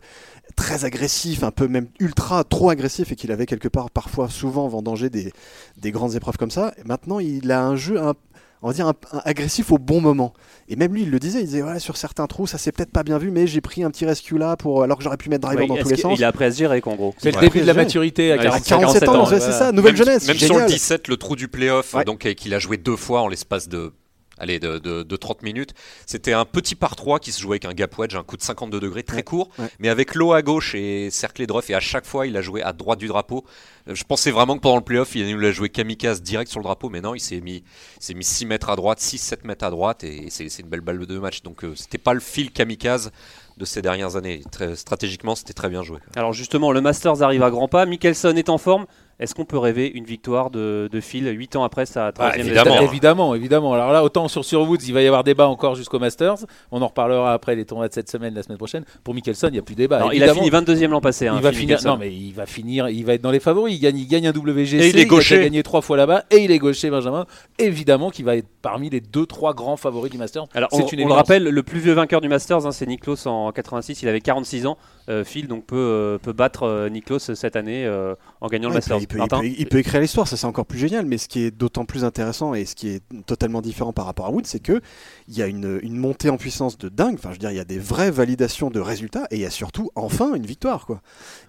très 0.56 0.84
agressif, 0.84 1.42
un 1.42 1.50
peu 1.50 1.68
même 1.68 1.86
ultra 2.00 2.44
trop 2.44 2.70
agressif, 2.70 3.12
et 3.12 3.16
qu'il 3.16 3.32
avait 3.32 3.46
quelque 3.46 3.68
part 3.68 3.90
parfois 3.90 4.28
souvent 4.28 4.68
vendangé 4.68 5.10
des, 5.10 5.32
des 5.76 5.90
grandes 5.90 6.14
épreuves 6.14 6.36
comme 6.36 6.50
ça. 6.50 6.72
Et 6.78 6.86
maintenant, 6.86 7.18
il 7.18 7.50
a 7.52 7.64
un 7.64 7.76
jeu 7.76 7.87
un 7.96 8.14
on 8.60 8.68
va 8.68 8.74
dire 8.74 8.88
un, 8.88 8.94
un 9.12 9.22
agressif 9.24 9.70
au 9.70 9.78
bon 9.78 10.00
moment. 10.00 10.34
Et 10.68 10.76
même 10.76 10.92
lui, 10.92 11.02
il 11.02 11.10
le 11.10 11.18
disait, 11.18 11.40
il 11.40 11.46
disait 11.46 11.62
ouais, 11.62 11.78
sur 11.78 11.96
certains 11.96 12.26
trous, 12.26 12.46
ça 12.46 12.58
s'est 12.58 12.72
peut-être 12.72 12.90
pas 12.90 13.04
bien 13.04 13.16
vu, 13.18 13.30
mais 13.30 13.46
j'ai 13.46 13.60
pris 13.60 13.84
un 13.84 13.90
petit 13.90 14.04
rescue 14.04 14.36
là 14.36 14.56
pour 14.56 14.82
alors 14.82 14.98
que 14.98 15.04
j'aurais 15.04 15.16
pu 15.16 15.28
mettre 15.30 15.42
driver 15.46 15.62
Ouais, 15.62 15.76
dans 15.76 15.82
tous 15.82 15.88
les 15.90 15.96
sons. 15.96 16.14
Il 16.16 16.24
a 16.24 16.28
appris 16.28 16.44
à 16.46 16.50
se 16.50 16.58
gérer, 16.58 16.80
qu'en 16.80 16.96
gros. 16.96 17.14
C'est 17.18 17.32
le 17.32 17.40
début 17.40 17.60
de 17.60 17.66
la 17.66 17.74
maturité 17.74 18.32
à 18.32 18.36
Ouais, 18.36 18.42
47 18.42 18.68
47 18.68 19.02
ans, 19.08 19.12
47 19.12 19.38
ans, 19.38 19.44
c'est 19.46 19.52
ça, 19.52 19.70
nouvelle 19.72 19.92
même, 19.92 20.04
jeunesse. 20.04 20.26
Même 20.26 20.36
sur 20.36 20.48
le 20.54 20.60
génial. 20.62 20.70
17, 20.70 21.08
le 21.08 21.16
trou 21.16 21.36
du 21.36 21.48
playoff, 21.48 21.94
Ouais. 21.94 22.04
donc 22.04 22.18
qu'il 22.34 22.52
a 22.54 22.58
joué 22.58 22.76
deux 22.78 22.96
fois 22.96 23.22
en 23.22 23.28
l'espace 23.28 23.68
de, 23.68 23.92
allez, 24.38 24.58
de, 24.58 24.78
de- 24.78 25.02
de 25.02 25.16
30 25.16 25.42
minutes. 25.42 25.74
C'était 26.06 26.32
un 26.32 26.44
petit 26.44 26.74
par 26.74 26.96
3 26.96 27.18
qui 27.20 27.32
se 27.32 27.40
jouait 27.40 27.54
avec 27.54 27.64
un 27.64 27.74
gap 27.74 27.96
wedge, 27.98 28.14
un 28.16 28.22
coup 28.22 28.36
de 28.36 28.42
52 28.42 28.80
degrés 28.80 29.02
très 29.02 29.22
court, 29.22 29.48
Ouais. 29.58 29.66
mais 29.78 29.88
avec 29.88 30.14
l'eau 30.14 30.32
à 30.32 30.42
gauche 30.42 30.74
et 30.74 31.10
cerclé 31.10 31.46
de 31.46 31.52
rough. 31.52 31.68
Et 31.70 31.74
à 31.74 31.80
chaque 31.80 32.06
fois, 32.06 32.26
il 32.26 32.36
a 32.36 32.42
joué 32.42 32.62
à 32.62 32.72
droite 32.72 32.98
du 32.98 33.06
drapeau. 33.08 33.44
Euh, 33.88 33.94
Je 33.94 34.04
pensais 34.04 34.30
vraiment 34.30 34.56
que 34.56 34.60
pendant 34.60 34.76
le 34.76 34.82
playoff, 34.84 35.14
il 35.14 35.28
nous 35.30 35.38
l'a 35.40 35.50
joué 35.52 35.68
kamikaze 35.68 36.22
direct 36.22 36.50
sur 36.50 36.60
le 36.60 36.64
drapeau, 36.64 36.88
mais 36.90 37.00
non, 37.00 37.14
il 37.14 37.20
s'est 37.20 37.40
mis, 37.40 37.64
s'est 37.98 38.14
mis 38.14 38.24
6 38.24 38.46
mètres 38.46 38.70
à 38.70 38.76
droite, 38.76 39.00
6-7 39.00 39.44
mètres 39.44 39.64
à 39.64 39.70
droite, 39.70 40.04
et 40.04 40.26
c'est 40.30 40.48
c'est 40.48 40.62
une 40.62 40.68
belle 40.68 40.80
balle 40.80 41.04
de 41.04 41.18
match. 41.18 41.42
Donc 41.42 41.64
euh, 41.64 41.74
c'était 41.76 41.98
pas 41.98 42.14
le 42.14 42.20
fil 42.20 42.50
kamikaze 42.52 43.10
de 43.56 43.64
ces 43.64 43.82
dernières 43.82 44.14
années. 44.16 44.42
Très, 44.52 44.76
stratégiquement, 44.76 45.34
c'était 45.34 45.52
très 45.52 45.68
bien 45.68 45.82
joué. 45.82 45.98
Alors 46.16 46.32
justement, 46.32 46.70
le 46.72 46.80
Masters 46.80 47.22
arrive 47.22 47.42
à 47.42 47.50
grands 47.50 47.66
pas. 47.68 47.86
Mickelson 47.86 48.36
est 48.36 48.48
en 48.50 48.58
forme. 48.58 48.86
Est-ce 49.20 49.34
qu'on 49.34 49.44
peut 49.44 49.58
rêver 49.58 49.90
une 49.92 50.04
victoire 50.04 50.50
de, 50.50 50.88
de 50.92 51.00
Phil 51.00 51.26
8 51.28 51.56
ans 51.56 51.64
après 51.64 51.86
sa 51.86 52.12
troisième 52.12 52.46
évidemment. 52.46 52.80
Évidemment, 52.80 53.34
évidemment. 53.34 53.74
Alors 53.74 53.92
là, 53.92 54.04
autant 54.04 54.28
sur, 54.28 54.44
sur 54.44 54.62
Woods, 54.68 54.78
il 54.86 54.94
va 54.94 55.02
y 55.02 55.06
avoir 55.06 55.24
débat 55.24 55.48
encore 55.48 55.74
jusqu'au 55.74 55.98
Masters. 55.98 56.36
On 56.70 56.80
en 56.82 56.86
reparlera 56.86 57.32
après 57.32 57.56
les 57.56 57.64
tournois 57.64 57.88
de 57.88 57.92
cette 57.94 58.08
semaine, 58.10 58.34
la 58.34 58.42
semaine 58.42 58.58
prochaine. 58.58 58.84
Pour 59.02 59.14
Mickelson, 59.14 59.48
il 59.48 59.54
n'y 59.54 59.58
a 59.58 59.62
plus 59.62 59.74
débat. 59.74 59.96
Alors, 59.96 60.14
il 60.14 60.22
a 60.22 60.32
fini 60.34 60.50
22e 60.50 60.88
l'an 60.88 61.00
passé. 61.00 61.26
hein, 61.26 61.34
il 61.36 61.42
va 61.42 61.50
Phil 61.50 61.60
finir. 61.60 61.76
Mickelson. 61.76 61.88
Non, 61.90 61.98
mais 61.98 62.12
il 62.12 62.32
va 62.32 62.46
finir. 62.46 62.88
Il 62.88 63.04
va 63.04 63.14
être 63.14 63.22
dans 63.22 63.30
les 63.30 63.40
favoris. 63.40 63.74
Il 63.74 63.80
gagne, 63.80 63.98
il 63.98 64.06
gagne 64.06 64.28
un 64.28 64.32
WGC. 64.32 64.76
Et 64.84 64.88
il 64.90 64.98
est 64.98 65.02
a 65.02 65.04
gaucher. 65.06 65.36
déjà 65.36 65.48
gagné 65.48 65.62
trois 65.62 65.80
fois 65.82 65.96
là-bas. 65.96 66.24
Et 66.30 66.38
il 66.44 66.50
est 66.50 66.58
gaucher, 66.58 66.90
Benjamin. 66.90 67.26
Évidemment, 67.58 68.10
qu'il 68.10 68.24
va 68.24 68.36
être 68.36 68.46
parmi 68.62 68.88
les 68.90 69.00
deux, 69.00 69.26
trois 69.26 69.52
grands 69.54 69.76
favoris 69.76 70.12
du 70.12 70.18
Masters. 70.18 70.46
Alors, 70.54 70.68
on, 70.72 70.86
une 70.86 71.02
on 71.04 71.08
le 71.08 71.14
rappelle, 71.14 71.42
le 71.44 71.62
plus 71.62 71.80
vieux 71.80 71.92
vainqueur 71.92 72.20
du 72.20 72.28
Masters, 72.28 72.66
hein, 72.66 72.72
c'est 72.72 72.86
Niklos 72.86 73.26
en 73.26 73.50
86. 73.52 74.02
Il 74.02 74.08
avait 74.08 74.20
46 74.20 74.66
ans. 74.66 74.78
Euh, 75.08 75.24
Phil 75.24 75.48
donc 75.48 75.64
peut, 75.64 75.76
euh, 75.76 76.18
peut 76.18 76.34
battre 76.34 76.64
euh, 76.64 76.88
Niklos 76.90 77.18
cette 77.18 77.56
année 77.56 77.86
euh, 77.86 78.14
en 78.42 78.48
gagnant 78.48 78.68
Ouais, 78.68 78.74
le 78.74 78.80
il, 78.80 78.90
Masters. 78.90 79.07
Il 79.08 79.14
peut- 79.14 79.16
il 79.16 79.18
Martin 79.18 79.40
peut- 79.40 79.46
il 79.58 79.66
peut 79.66 79.78
écrire 79.78 80.00
l'histoire, 80.00 80.28
ça 80.28 80.36
c'est 80.36 80.46
encore 80.46 80.66
plus 80.66 80.78
génial, 80.78 81.06
mais 81.06 81.18
ce 81.18 81.28
qui 81.28 81.40
est 81.42 81.50
d'autant 81.50 81.84
plus 81.84 82.04
intéressant 82.04 82.54
et 82.54 82.64
ce 82.64 82.74
qui 82.74 82.88
est 82.88 83.00
totalement 83.26 83.60
différent 83.62 83.92
par 83.92 84.06
rapport 84.06 84.26
à 84.26 84.30
Wood, 84.30 84.46
c'est 84.46 84.60
que 84.60 84.80
il 85.28 85.36
y 85.36 85.42
a 85.42 85.46
une, 85.46 85.78
une 85.82 85.96
montée 85.96 86.30
en 86.30 86.36
puissance 86.36 86.78
de 86.78 86.88
dingue, 86.88 87.14
enfin 87.18 87.30
je 87.30 87.34
veux 87.34 87.38
dire, 87.38 87.50
il 87.50 87.56
y 87.56 87.60
a 87.60 87.64
des 87.64 87.78
vraies 87.78 88.10
validations 88.10 88.70
de 88.70 88.80
résultats 88.80 89.26
et 89.30 89.36
il 89.36 89.40
y 89.42 89.46
a 89.46 89.50
surtout 89.50 89.90
enfin 89.94 90.34
une 90.34 90.46
victoire 90.46 90.86
quoi. 90.86 91.00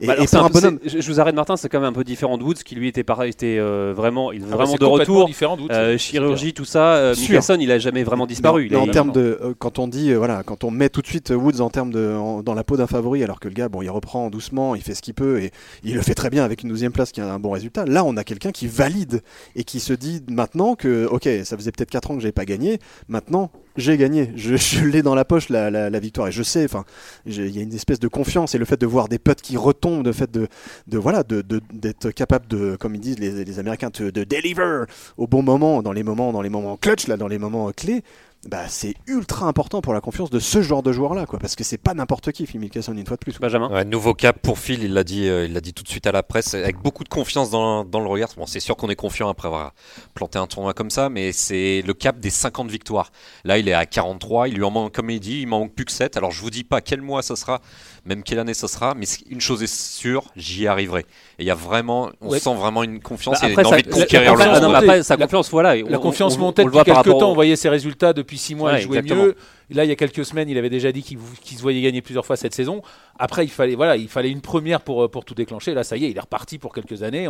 Et, 0.01 0.07
Bah, 0.07 0.13
alors, 0.13 0.25
et 0.25 0.35
un 0.37 0.49
bonhomme, 0.49 0.79
je, 0.85 0.99
je 1.01 1.11
vous 1.11 1.19
arrête 1.19 1.35
Martin, 1.35 1.57
c'est 1.57 1.69
quand 1.69 1.79
même 1.79 1.89
un 1.89 1.93
peu 1.93 2.03
différent 2.03 2.37
de 2.37 2.43
Woods 2.43 2.55
qui 2.65 2.75
lui 2.75 2.87
était 2.87 3.03
pareil, 3.03 3.29
était 3.31 3.57
euh, 3.59 3.93
vraiment, 3.95 4.31
il 4.31 4.41
est 4.41 4.45
Ah 4.47 4.51
bah, 4.51 4.63
vraiment 4.63 4.75
de 4.75 4.85
retour. 4.85 5.25
différent 5.27 5.57
de 5.57 5.61
Woods, 5.63 5.71
Euh, 5.71 5.97
chirurgie, 5.97 6.53
tout 6.53 6.65
ça. 6.65 6.95
Euh. 6.95 7.15
Mickelson, 7.15 7.57
il 7.59 7.71
a 7.71 7.79
jamais 7.79 8.03
vraiment 8.03 8.25
disparu. 8.25 8.65
Il 8.65 8.71
Mais 8.71 8.77
en 8.77 8.87
termes 8.87 9.11
de, 9.11 9.39
euh, 9.41 9.53
quand 9.57 9.79
on 9.79 9.87
dit, 9.87 10.11
euh, 10.11 10.17
voilà, 10.17 10.43
quand 10.43 10.63
on 10.63 10.71
met 10.71 10.89
tout 10.89 11.01
de 11.01 11.07
suite 11.07 11.29
Woods 11.35 11.61
en 11.61 11.69
termes 11.69 11.91
de, 11.91 12.13
en- 12.15 12.41
dans 12.43 12.53
la 12.53 12.63
peau 12.63 12.77
d'un 12.77 12.87
favori, 12.87 13.23
alors 13.23 13.39
que 13.39 13.47
le 13.47 13.53
gars, 13.53 13.69
bon, 13.69 13.81
il 13.81 13.89
reprend 13.89 14.29
doucement, 14.29 14.75
il 14.75 14.81
fait 14.81 14.95
ce 14.95 15.01
qu'il 15.01 15.13
peut 15.13 15.41
et 15.41 15.51
il 15.83 15.95
le 15.95 16.01
fait 16.01 16.15
très 16.15 16.29
bien 16.29 16.43
avec 16.43 16.63
une 16.63 16.69
12 16.69 16.89
place 16.93 17.11
qui 17.11 17.21
a 17.21 17.31
un 17.33 17.39
bon 17.39 17.48
résultat. 17.51 17.85
Là, 17.85 18.03
on 18.03 18.17
a 18.17 18.23
quelqu'un 18.23 18.51
qui 18.51 18.67
valide 18.67 19.21
et 19.55 19.63
qui 19.63 19.79
se 19.79 19.93
dit 19.93 20.23
maintenant 20.29 20.75
que, 20.75 21.05
ok, 21.05 21.27
ça 21.43 21.57
faisait 21.57 21.71
peut-être 21.71 21.91
4 21.91 22.11
ans 22.11 22.15
que 22.15 22.21
j'avais 22.21 22.31
pas 22.31 22.45
gagné, 22.45 22.79
maintenant 23.07 23.51
j'ai 23.77 23.97
gagné, 23.97 24.31
je, 24.35 24.83
l'ai 24.85 25.01
dans 25.01 25.15
la 25.15 25.25
poche 25.25 25.49
la, 25.49 25.69
la- 25.69 25.99
victoire. 25.99 26.27
Et 26.27 26.31
je 26.31 26.43
sais, 26.43 26.65
enfin, 26.65 26.85
il 27.25 27.49
y 27.55 27.59
a 27.59 27.61
une 27.61 27.73
espèce 27.73 27.99
de 27.99 28.07
confiance 28.07 28.55
et 28.55 28.57
le 28.57 28.65
fait 28.65 28.79
de 28.79 28.85
voir 28.85 29.07
des 29.07 29.19
potes 29.19 29.41
qui 29.41 29.57
retombent, 29.57 30.05
le 30.05 30.11
fait 30.13 30.29
de, 30.31 30.47
de 30.87 30.97
voilà, 30.97 31.23
de- 31.23 31.43
d'être 31.73 32.11
capable 32.11 32.47
de, 32.47 32.75
comme 32.75 32.95
ils 32.95 33.01
disent 33.01 33.19
les, 33.19 33.45
les 33.45 33.59
Américains, 33.59 33.89
de, 33.97 34.09
de 34.09 34.23
deliver 34.23 34.83
au 35.17 35.27
bon 35.27 35.43
moment, 35.43 35.81
dans 35.81 35.91
les 35.93 36.03
moments, 36.03 36.31
dans 36.33 36.41
les 36.41 36.49
moments 36.49 36.75
clutch 36.77 37.07
là, 37.07 37.17
dans 37.17 37.27
les 37.27 37.37
moments 37.39 37.71
clés 37.71 38.03
bah, 38.47 38.69
c'est 38.69 38.93
ultra 39.05 39.47
important 39.47 39.81
pour 39.81 39.93
la 39.93 39.99
confiance 39.99 40.29
de 40.29 40.39
ce 40.39 40.61
genre 40.61 40.81
de 40.81 40.93
joueur-là, 40.93 41.25
quoi, 41.25 41.39
parce 41.39 41.57
que 41.57 41.65
c'est 41.65 41.77
pas 41.77 41.93
n'importe 41.93 42.31
qui, 42.31 42.45
Phil 42.45 42.61
Mickelson, 42.61 42.93
une 42.93 43.05
fois 43.05 43.17
de 43.17 43.19
plus. 43.19 43.37
quoi. 43.37 43.47
Benjamin. 43.47 43.69
Ouais, 43.69 43.83
nouveau 43.83 44.13
cap 44.13 44.39
pour 44.41 44.59
Phil, 44.59 44.81
il 44.81 44.93
l'a 44.93 45.03
dit, 45.03 45.27
euh, 45.27 45.45
il 45.45 45.53
l'a 45.53 45.59
dit 45.59 45.73
tout 45.73 45.83
de 45.83 45.89
suite 45.89 46.07
à 46.07 46.13
la 46.13 46.23
presse, 46.23 46.53
avec 46.53 46.77
beaucoup 46.77 47.03
de 47.03 47.09
confiance 47.09 47.49
dans, 47.49 47.83
dans 47.83 47.99
le 47.99 48.07
regard. 48.07 48.29
Bon, 48.37 48.45
c'est 48.45 48.61
sûr 48.61 48.77
qu'on 48.77 48.89
est 48.89 48.95
confiant 48.95 49.27
après 49.27 49.49
avoir 49.49 49.73
planté 50.13 50.39
un 50.39 50.47
tournoi 50.47 50.73
comme 50.73 50.89
ça, 50.89 51.09
mais 51.09 51.33
c'est 51.33 51.83
le 51.85 51.93
cap 51.93 52.19
des 52.19 52.29
50 52.29 52.71
victoires. 52.71 53.11
Là, 53.43 53.57
il 53.57 53.67
est 53.67 53.73
à 53.73 53.85
43, 53.85 54.47
il 54.47 54.55
lui 54.55 54.63
en 54.63 54.71
manque, 54.71 54.93
comme 54.93 55.09
il 55.09 55.19
dit, 55.19 55.41
il 55.41 55.47
manque 55.47 55.73
plus 55.73 55.83
que 55.83 55.91
7. 55.91 56.15
Alors, 56.15 56.31
je 56.31 56.41
vous 56.41 56.49
dis 56.49 56.63
pas 56.63 56.79
quel 56.79 57.01
mois 57.01 57.21
ce 57.21 57.35
sera, 57.35 57.59
même 58.09 58.23
quelle 58.23 58.39
année 58.39 58.55
ce 58.55 58.65
sera, 58.67 58.95
mais 58.95 59.05
une 59.29 59.39
chose 59.39 59.61
est 59.63 59.71
sûre, 59.73 60.23
j'y 60.35 60.67
arriverai. 60.67 61.01
Et 61.37 61.43
il 61.43 61.45
y 61.45 61.51
a 61.51 61.55
vraiment, 61.55 62.09
on 62.21 62.29
Ouais. 62.29 62.39
sent 62.39 62.53
vraiment 62.55 62.81
une 62.83 62.99
confiance 62.99 63.39
Bah, 63.39 63.47
et 63.47 63.51
après, 63.51 63.61
une 63.63 63.69
ça- 63.69 63.75
envie 63.75 63.83
de 63.83 63.89
la- 63.91 63.95
conquérir 63.97 64.35
la- 64.35 64.45
le 64.45 64.49
ah 64.49 64.53
monde. 64.55 64.61
non, 64.63 64.67
mais 64.69 64.73
montait. 64.73 64.85
après, 64.89 65.03
sa 65.03 65.15
La- 65.15 65.25
confiance, 65.25 65.49
voilà. 65.51 65.75
La 65.75 65.97
on- 65.97 66.01
confiance 66.01 66.35
on- 66.35 66.39
montait 66.39 66.63
on 66.63 66.65
depuis 66.65 66.83
quelques 66.83 67.03
temps. 67.03 67.27
au- 67.29 67.31
On 67.31 67.33
voyait 67.35 67.55
ses 67.55 67.69
résultats 67.69 68.11
depuis 68.13 68.37
6 68.39 68.55
mois. 68.55 68.71
Ouais, 68.71 68.79
il 68.79 68.83
jouait 68.83 68.97
exactement. 68.97 69.25
mieux. 69.27 69.35
Là, 69.71 69.85
il 69.85 69.89
y 69.89 69.91
a 69.91 69.95
quelques 69.95 70.25
semaines, 70.25 70.49
il 70.49 70.57
avait 70.57 70.69
déjà 70.69 70.91
dit 70.91 71.03
qu'il 71.03 71.57
se 71.57 71.61
voyait 71.61 71.81
gagner 71.81 72.01
plusieurs 72.01 72.25
fois 72.25 72.35
cette 72.35 72.55
saison. 72.55 72.81
Après, 73.19 73.43
il 73.43 73.49
fallait, 73.51 73.75
voilà, 73.75 73.97
il 73.97 74.07
fallait 74.07 74.31
une 74.31 74.41
première 74.41 74.81
pour, 74.81 75.03
euh, 75.03 75.07
pour 75.07 75.25
tout 75.25 75.35
déclencher. 75.35 75.73
Là, 75.73 75.83
ça 75.83 75.97
y 75.97 76.05
est, 76.05 76.09
il 76.09 76.17
est 76.17 76.21
reparti 76.21 76.57
pour 76.57 76.73
quelques 76.73 77.03
années. 77.03 77.29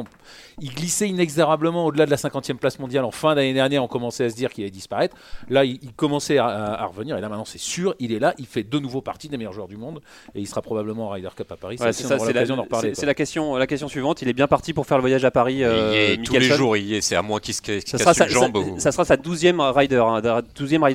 Il 0.61 0.73
glissait 0.73 1.09
inexorablement 1.09 1.85
au-delà 1.85 2.05
de 2.05 2.11
la 2.11 2.17
50e 2.17 2.55
place 2.55 2.79
mondiale 2.79 3.03
en 3.03 3.11
fin 3.11 3.35
d'année 3.35 3.53
dernière. 3.53 3.83
On 3.83 3.87
commençait 3.87 4.25
à 4.25 4.29
se 4.29 4.35
dire 4.35 4.51
qu'il 4.51 4.63
allait 4.63 4.71
disparaître. 4.71 5.17
Là, 5.49 5.65
il, 5.65 5.79
commençait 5.95 6.37
à, 6.37 6.85
revenir. 6.85 7.17
Et 7.17 7.21
là, 7.21 7.27
maintenant, 7.27 7.45
c'est 7.45 7.57
sûr, 7.57 7.95
il 7.99 8.13
est 8.13 8.19
là. 8.19 8.33
Il 8.37 8.45
fait 8.45 8.63
de 8.63 8.79
nouveau 8.79 9.01
partie 9.01 9.27
des 9.27 9.37
meilleurs 9.37 9.53
joueurs 9.53 9.67
du 9.67 9.77
monde. 9.77 9.99
Et 10.35 10.39
il 10.39 10.47
sera 10.47 10.61
probablement 10.61 11.07
en 11.07 11.09
Ryder 11.09 11.29
Cup 11.35 11.51
à 11.51 11.57
Paris. 11.57 11.77
C'est 11.77 11.91
ça, 11.91 12.19
c'est 12.19 12.33
la, 12.33 12.45
la, 12.45 13.13
question, 13.13 13.55
la 13.55 13.67
question 13.67 13.87
suivante. 13.89 14.21
Il 14.21 14.29
est 14.29 14.33
bien 14.33 14.47
parti 14.47 14.73
pour 14.73 14.85
faire 14.85 14.97
le 14.97 15.01
voyage 15.01 15.25
à 15.25 15.31
Paris. 15.31 15.61
Est 15.61 15.65
euh, 15.65 16.15
tous 16.23 16.33
les 16.33 16.41
jours, 16.41 16.77
il. 16.77 17.01
C'est 17.01 17.15
à 17.15 17.21
moins 17.21 17.39
qu'il 17.39 17.53
se 17.53 17.61
casse 17.61 17.83
ça, 17.85 17.97
ça, 17.97 18.13
ça, 18.13 18.91
sera 18.91 19.05
sa 19.05 19.15
12e 19.15 19.59
Ryder, 19.71 20.03
hein, 20.05 20.21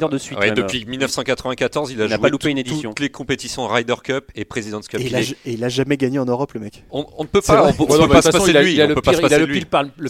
de 0.09 0.19
suite. 0.19 0.39
Depuis 0.55 0.85
1980. 0.87 1.34
94, 1.37 1.91
il 1.91 2.01
a, 2.01 2.05
il 2.05 2.09
joué 2.09 2.15
a 2.15 2.19
pas 2.19 2.29
loupé 2.29 2.51
une 2.51 2.59
édition. 2.59 2.91
Toutes 2.91 3.01
les 3.01 3.11
compétitions 3.11 3.67
Ryder 3.67 3.95
Cup 4.03 4.31
et 4.35 4.45
President's 4.45 4.89
Cup. 4.89 5.01
Et 5.01 5.07
il, 5.07 5.17
a, 5.17 5.21
et 5.21 5.37
il 5.45 5.65
a 5.65 5.69
jamais 5.69 5.97
gagné 5.97 6.19
en 6.19 6.25
Europe, 6.25 6.53
le 6.53 6.61
mec. 6.61 6.85
On 6.91 7.05
ne 7.21 7.27
peut 7.27 7.41
pas. 7.41 7.69
On, 7.69 7.73
peut 7.73 8.09
pas 8.09 8.23
se 8.23 8.31
passer 8.31 8.53
lui. 8.53 8.75
Il 8.75 8.81
a 8.81 8.87
le 8.87 8.95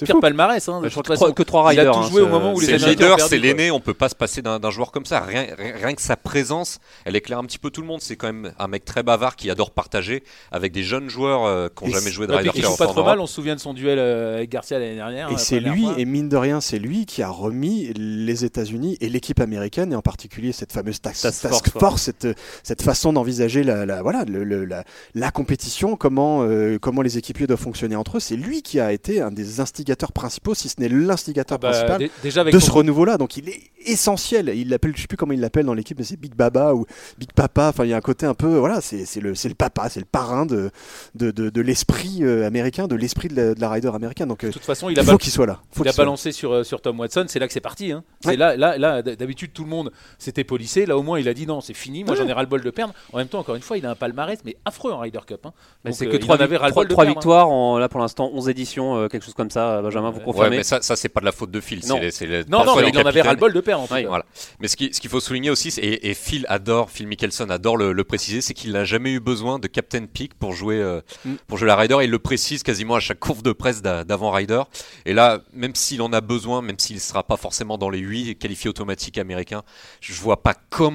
pire 0.01 0.21
palmarès. 0.21 0.69
Hein, 0.69 0.81
bah, 0.83 0.89
je 0.89 1.01
crois 1.01 1.33
que 1.33 1.43
trois 1.43 1.69
Ryder. 1.69 1.83
Il 1.83 1.89
a 1.89 1.93
tout 1.93 1.99
hein, 1.99 2.09
joué 2.09 2.23
au 2.23 2.29
moment 2.29 2.55
où 2.55 2.61
les 2.61 2.67
C'est 2.67 2.89
leader, 2.89 3.21
c'est 3.21 3.39
l'aîné. 3.39 3.71
On 3.71 3.81
peut 3.81 3.95
pas 3.95 4.09
se 4.09 4.15
passer 4.15 4.43
d'un 4.43 4.71
joueur 4.71 4.93
comme 4.93 5.07
ça. 5.07 5.21
Rien 5.21 5.95
que 5.95 6.03
sa 6.03 6.17
présence, 6.17 6.79
elle 7.05 7.17
éclaire 7.17 7.39
un 7.39 7.45
petit 7.45 7.59
peu 7.59 7.71
tout 7.71 7.81
le 7.81 7.87
monde. 7.87 8.01
C'est 8.01 8.17
quand 8.17 8.27
même 8.27 8.53
un 8.59 8.69
mec 8.69 8.85
très 8.85 9.03
bavard 9.03 9.37
qui 9.37 9.51
adore 9.51 9.71
partager 9.71 10.23
avec 10.51 10.73
des 10.73 10.83
jeunes 10.83 11.09
joueurs 11.09 11.45
euh, 11.45 11.69
qui 11.75 11.85
n'ont 11.85 11.91
jamais 11.91 12.11
joué 12.11 12.27
de 12.27 12.33
bah, 12.33 12.39
Ryder 12.39 12.51
Cup. 12.51 12.65
Il 12.71 12.77
pas 12.77 12.87
trop 12.87 13.05
mal. 13.05 13.21
On 13.21 13.27
se 13.27 13.35
souvient 13.35 13.55
de 13.55 13.61
son 13.61 13.75
duel 13.75 13.99
euh, 13.99 14.37
avec 14.37 14.51
Garcia 14.51 14.79
l'année 14.79 14.97
dernière. 14.97 15.31
Et 15.31 15.37
c'est 15.39 15.61
lui, 15.61 15.87
et 15.97 16.05
mine 16.05 16.29
de 16.29 16.37
rien, 16.37 16.61
c'est 16.61 16.79
lui 16.79 17.07
qui 17.07 17.23
a 17.23 17.29
remis 17.29 17.93
les 17.95 18.45
États-Unis 18.45 18.97
et 19.01 19.09
l'équipe 19.09 19.41
américaine, 19.41 19.93
et 19.93 19.97
en 19.97 20.03
particulier 20.03 20.53
cette 20.53 20.73
fameuse 20.73 21.01
taxe 21.01 21.14
task, 21.23 21.43
Task 21.43 21.71
force, 21.71 21.71
force, 21.81 22.03
cette, 22.03 22.29
cette 22.63 22.83
façon 22.83 23.13
d'envisager 23.13 23.63
la, 23.65 23.87
la- 23.87 24.03
voilà, 24.03 24.25
le- 24.25 24.45
le- 24.45 24.65
la, 24.65 24.85
la 25.15 25.31
compétition, 25.31 25.97
comment, 25.97 26.43
euh, 26.43 26.79
comment 26.81 27.03
les 27.03 27.19
équipiers 27.19 27.47
doivent 27.47 27.61
fonctionner 27.61 27.97
entre 27.97 28.17
eux. 28.17 28.21
C'est 28.21 28.37
lui 28.37 28.63
qui 28.63 28.81
a 28.81 28.93
été 28.93 29.21
un 29.21 29.31
des 29.31 29.61
instigateurs 29.61 30.13
principaux, 30.13 30.55
si 30.55 30.69
ce 30.69 30.77
n'est 30.81 30.89
l'instigateur 30.89 31.59
Bah, 31.59 31.71
principal 31.71 31.99
dé- 31.99 32.11
déjà 32.23 32.41
avec 32.43 32.55
de 32.55 32.59
ce 32.59 32.71
renouveau-là. 32.71 33.19
Donc 33.19 33.37
il 33.37 33.49
est 33.49 33.61
essentiel. 33.87 34.51
Il 34.55 34.69
l'appelle, 34.71 34.93
je 34.97 35.03
sais 35.03 35.07
plus 35.07 35.17
comment 35.17 35.33
il 35.33 35.41
l'appelle 35.41 35.67
dans 35.67 35.75
l'équipe, 35.75 35.99
mais 35.99 36.05
c'est 36.05 36.19
Big 36.19 36.35
Baba 36.35 36.75
ou 36.75 36.87
Big 37.19 37.33
Papa. 37.33 37.69
Enfin, 37.69 37.85
il 37.85 37.91
y 37.91 37.93
a 37.93 37.97
un 37.97 38.01
côté 38.01 38.27
un 38.27 38.35
peu, 38.35 38.57
voilà, 38.57 38.81
c'est 38.81 39.05
c'est 39.05 39.21
le, 39.21 39.35
c'est 39.35 39.49
le 39.49 39.55
papa, 39.55 39.89
c'est 39.89 40.01
le 40.01 40.07
parrain 40.07 40.47
de, 40.47 40.71
de, 41.15 41.31
de, 41.31 41.51
de 41.51 41.61
l'esprit 41.61 42.19
euh, 42.23 42.47
américain, 42.47 42.87
de 42.87 42.97
l'esprit 42.97 43.29
de 43.29 43.37
la, 43.37 43.55
de 43.55 43.61
la 43.61 43.71
rider 43.71 43.89
américaine. 43.95 44.29
Donc 44.29 44.45
euh, 44.45 44.49
de 44.49 44.53
toute 44.53 44.65
façon, 44.65 44.89
il 44.89 44.93
il 44.95 45.01
a, 45.01 45.03
faut 45.03 45.11
bal- 45.13 45.19
qu'il 45.19 45.33
soit 45.33 45.47
là. 45.47 45.61
Faut 45.73 45.85
il 45.85 45.89
a 45.89 45.93
balancé 45.93 46.33
sur, 46.33 46.53
euh, 46.53 46.65
sur 46.65 46.81
Tom 46.81 46.99
Watson, 47.01 47.27
c'est 47.29 47.39
là 47.39 47.47
que 47.47 47.53
c'est 47.53 47.61
parti. 47.61 47.93
hein. 47.93 48.03
C'est 48.21 48.31
Ouais. 48.31 48.37
là, 48.37 48.57
là, 48.57 48.79
là, 48.79 49.03
d'habitude 49.03 49.53
tout 49.53 49.65
le 49.65 49.71
monde 49.71 49.93
s'était 50.19 50.45
policé. 50.45 50.87
Là 50.87 50.97
au 50.97 51.03
moins 51.05 51.21
il 51.21 51.29
a 51.29 51.35
dit 51.35 51.47
non, 51.47 51.61
c'est 51.61 51.75
fini. 51.75 52.03
Moi 52.05 52.17
j'en 52.17 52.27
ai 52.27 52.33
ras 52.33 52.43
le 52.43 52.49
bol 52.49 52.63
de 52.63 52.71
perdre. 52.71 52.93
En 53.13 53.19
même 53.19 53.29
temps, 53.29 53.39
encore 53.39 53.55
une 53.55 53.63
fois, 53.63 53.79
il 53.79 53.87
a 53.87 53.91
un 53.91 53.95
palmarès 53.95 54.39
mais 54.45 54.57
affreux 54.65 54.93
en 54.93 54.99
Ryder 54.99 55.21
Cup. 55.27 55.47
hein. 55.47 55.53
C'est 55.93 56.07
euh, 56.07 56.11
que 56.11 56.17
il 56.17 56.21
3, 56.21 56.37
en 56.37 56.41
avait 56.41 56.57
ras 56.57 56.69
le 56.69 56.75
bol 56.75 56.89
de 56.89 56.93
trois 56.93 57.05
perdre, 57.05 57.17
hein. 57.17 57.21
victoires, 57.21 57.49
en, 57.51 57.79
là 57.79 57.89
pour 57.89 58.01
l'instant 58.01 58.31
11 58.33 58.49
éditions, 58.49 58.97
euh, 58.97 59.09
quelque 59.09 59.25
chose 59.25 59.35
comme 59.35 59.51
ça. 59.51 59.81
Benjamin, 59.83 60.11
vous 60.11 60.19
Ouais, 60.19 60.25
confirmez 60.25 60.57
mais 60.59 60.63
ça, 60.65 60.81
ça 60.83 60.97
c'est 60.97 61.09
pas 61.09 61.21
de 61.21 61.27
la 61.27 61.33
faute 61.33 61.51
de 61.51 61.61
Phil. 61.61 61.83
c'est 61.83 61.89
Non. 61.89 61.99
les- 62.01 62.45
Non, 62.49 62.65
non, 62.65 62.81
il 62.81 62.99
en 62.99 63.03
avait 63.07 63.23
ras 63.23 63.33
le 63.33 63.39
bol 63.39 63.53
de 63.53 63.61
perdre. 63.61 63.85
En. 63.85 63.87
Voilà. 63.87 64.25
Mais 64.61 64.69
ce 64.69 64.77
qui- 64.77 64.93
ce 64.93 65.01
qu'il 65.01 65.11
faut 65.11 65.21
souligner 65.21 65.51
aussi, 65.51 65.71
c'est- 65.71 65.83
et, 65.83 66.09
et 66.11 66.15
Phil 66.15 66.47
adore, 66.49 66.91
Phil 66.91 67.07
Mickelson 67.07 67.49
adore 67.51 67.77
le, 67.77 67.93
le 67.93 68.05
préciser, 68.05 68.41
c'est 68.41 68.55
qu'il 68.55 68.73
n'a 68.73 68.85
jamais 68.85 69.11
eu 69.13 69.21
besoin 69.21 69.59
de 69.59 69.67
Captain 69.67 70.07
Peak 70.07 70.35
pour 70.35 70.53
jouer, 70.53 70.77
euh, 70.81 71.01
Mm. 71.25 71.35
pour 71.47 71.59
jouer 71.59 71.69
la 71.69 71.77
Ryder. 71.77 71.99
Il 72.03 72.11
le 72.11 72.19
précise 72.19 72.63
quasiment 72.63 72.95
à 72.95 73.01
chaque 73.01 73.19
course 73.21 73.43
de 73.43 73.53
presse 73.53 73.83
d'a- 73.83 74.05
d'avant 74.05 74.31
Ryder. 74.31 74.63
Et 75.07 75.13
là, 75.13 75.41
même 75.53 75.75
s'il 75.75 76.01
en 76.03 76.13
a 76.13 76.21
besoin, 76.21 76.63
même 76.63 76.79
s'il 76.79 76.97
ne 76.97 77.01
sera 77.01 77.23
pas 77.23 77.37
forcément 77.37 77.77
dans 77.79 77.91
les 77.91 77.99
8 77.99 78.37
qualifiés 78.39 78.71
automatiques 78.71 79.19
américains, 79.19 79.63
je 80.01 80.13
vois 80.15 80.43
pas 80.43 80.55
comment 80.71 80.94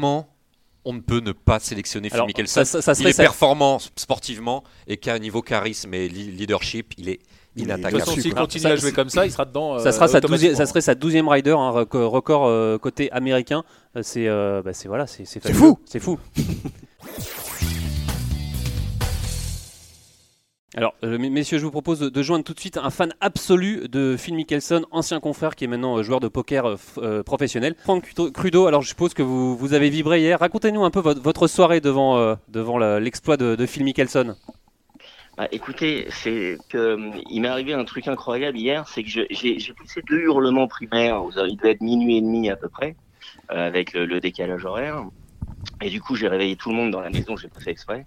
on 0.86 0.94
ne 0.94 1.00
peut 1.02 1.20
ne 1.20 1.32
pas 1.34 1.60
sélectionner 1.60 2.10
Phil 2.10 2.24
Mickelson. 2.26 2.64
ça, 2.64 2.82
ça- 2.82 2.82
ça 2.82 3.02
il 3.02 3.08
est 3.08 3.14
ça- 3.14 3.24
performant 3.24 3.80
sportivement 3.96 4.64
et 4.88 4.98
qu'à 4.98 5.20
niveau 5.20 5.42
charisme 5.42 5.94
et 5.94 6.08
leadership, 6.10 6.94
il 6.98 7.10
est 7.10 7.20
De 7.56 7.64
inattaquable. 7.64 8.00
façon, 8.00 8.12
Dessus, 8.12 8.22
s'il 8.22 8.34
continue 8.34 8.62
Ça- 8.64 8.70
à 8.70 8.76
jouer 8.76 8.92
comme 8.94 9.10
ça, 9.10 9.26
il 9.26 9.32
sera 9.32 9.46
dedans. 9.46 9.78
Ça 9.80 9.90
euh, 9.90 9.92
sera, 9.92 10.08
sa 10.08 10.22
ça 10.56 10.66
serait 10.66 10.82
sa 10.82 10.96
12e 10.96 11.28
rider, 11.28 11.52
un 11.52 11.72
record, 11.72 12.12
record, 12.12 12.46
euh, 12.48 12.78
côté 12.78 13.12
américain. 13.12 13.64
Euh, 13.98 14.02
C'est 14.04 14.28
euh, 14.28 14.62
bah, 14.64 14.72
voilà, 14.86 15.06
c'est 15.08 15.26
fou. 15.54 15.78
C'est 15.86 16.00
fou. 16.00 16.18
Alors, 20.80 20.96
euh, 21.04 21.18
mes- 21.18 21.30
messieurs, 21.30 21.58
je 21.58 21.66
vous 21.66 21.72
propose 21.72 22.00
de, 22.00 22.24
joindre 22.24 22.46
tout 22.46 22.54
de 22.54 22.60
suite 22.62 22.78
un 22.78 22.90
fan 22.90 23.14
absolu 23.20 23.90
de 23.90 24.16
Phil 24.18 24.34
Mickelson, 24.34 24.86
ancien 24.92 25.20
confrère 25.20 25.58
qui 25.58 25.66
est 25.66 25.68
maintenant 25.68 25.98
euh, 25.98 26.04
joueur 26.04 26.22
de 26.22 26.30
poker 26.30 26.78
euh, 27.00 27.22
professionnel. 27.22 27.76
Franck 27.84 28.06
Crudo- 28.32 28.66
alors 28.66 28.82
je 28.82 28.88
suppose 28.88 29.14
que 29.14 29.22
vous, 29.22 29.74
avez 29.74 29.90
vibré 29.90 30.22
hier. 30.22 30.40
Racontez-nous 30.40 30.86
un 30.86 30.90
peu 30.90 31.02
votre, 31.02 31.48
soirée 31.48 31.82
devant, 31.82 32.38
l'exploit 32.98 33.36
de, 33.36 33.66
Phil 33.66 33.84
Mickelson. 33.84 34.38
Bah, 35.38 35.50
écoutez, 35.52 36.08
que 36.70 36.98
il 37.30 37.42
m'est 37.42 37.50
arrivé 37.50 37.74
un 37.74 37.84
truc 37.84 38.08
incroyable 38.08 38.58
hier, 38.58 38.88
c'est 38.88 39.04
que 39.04 39.10
j'ai 39.10 39.74
poussé 39.76 40.02
deux 40.10 40.22
hurlements 40.22 40.70
primaires. 40.70 41.22
Il 41.46 41.58
devait 41.58 41.72
être 41.72 41.82
minuit 41.82 42.16
et 42.16 42.22
demi 42.22 42.50
à 42.50 42.56
peu 42.56 42.70
près, 42.70 42.96
avec 43.50 43.92
le 43.92 44.22
décalage 44.22 44.64
horaire. 44.64 45.04
Et 45.82 45.90
du 45.90 46.02
coup, 46.02 46.16
j'ai 46.16 46.28
réveillé 46.28 46.56
tout 46.56 46.70
le 46.70 46.76
monde 46.76 46.92
dans 46.92 47.02
la 47.02 47.10
maison, 47.10 47.38
j'ai 47.38 47.48
pas 47.48 47.60
fait 47.60 47.72
exprès. 47.72 48.06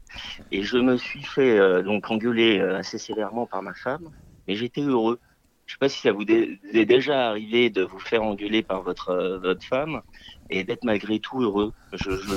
Et 0.51 0.63
je 0.63 0.77
me 0.77 0.97
suis 0.97 1.23
fait 1.23 1.59
euh, 1.59 1.83
donc 1.83 2.11
engueuler 2.11 2.59
euh, 2.59 2.79
assez 2.79 2.99
sévèrement 2.99 3.47
par 3.47 3.63
ma 3.63 3.73
femme, 3.75 4.11
mais 4.47 4.55
j'étais 4.55 4.83
heureux. 4.83 5.19
Je 5.65 5.75
sais 5.75 5.79
pas 5.79 5.89
si 5.89 6.01
ça 6.01 6.13
vous 6.13 6.25
est 6.29 6.85
déjà 6.85 7.29
arrivé 7.29 7.71
de 7.71 7.83
vous 7.83 7.99
faire 7.99 8.23
engueuler 8.23 8.63
par 8.63 8.83
votre 8.83 9.11
euh, 9.11 9.39
votre 9.39 9.65
femme 9.65 10.03
et 10.51 10.65
d'être 10.65 10.85
malgré 10.85 11.19
tout 11.19 11.41
heureux. 11.41 11.73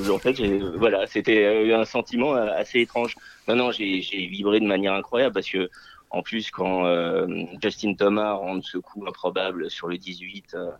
En 0.09 0.19
fait, 0.19 0.41
voilà, 0.77 1.05
c'était 1.07 1.73
un 1.73 1.83
sentiment 1.83 2.33
assez 2.33 2.79
étrange. 2.79 3.15
Non, 3.49 3.55
non, 3.55 3.71
j'ai 3.71 3.99
vibré 3.99 4.61
de 4.61 4.65
manière 4.65 4.93
incroyable 4.93 5.33
parce 5.33 5.49
que, 5.49 5.69
en 6.11 6.21
plus, 6.21 6.49
quand 6.49 6.85
Justin 7.61 7.95
Thomas 7.95 8.33
rentre 8.33 8.65
ce 8.65 8.77
coup 8.77 9.05
improbable 9.05 9.69
sur 9.69 9.87
le 9.89 9.97
18, 9.97 10.53
euh, 10.53 10.59
euh, 10.59 10.71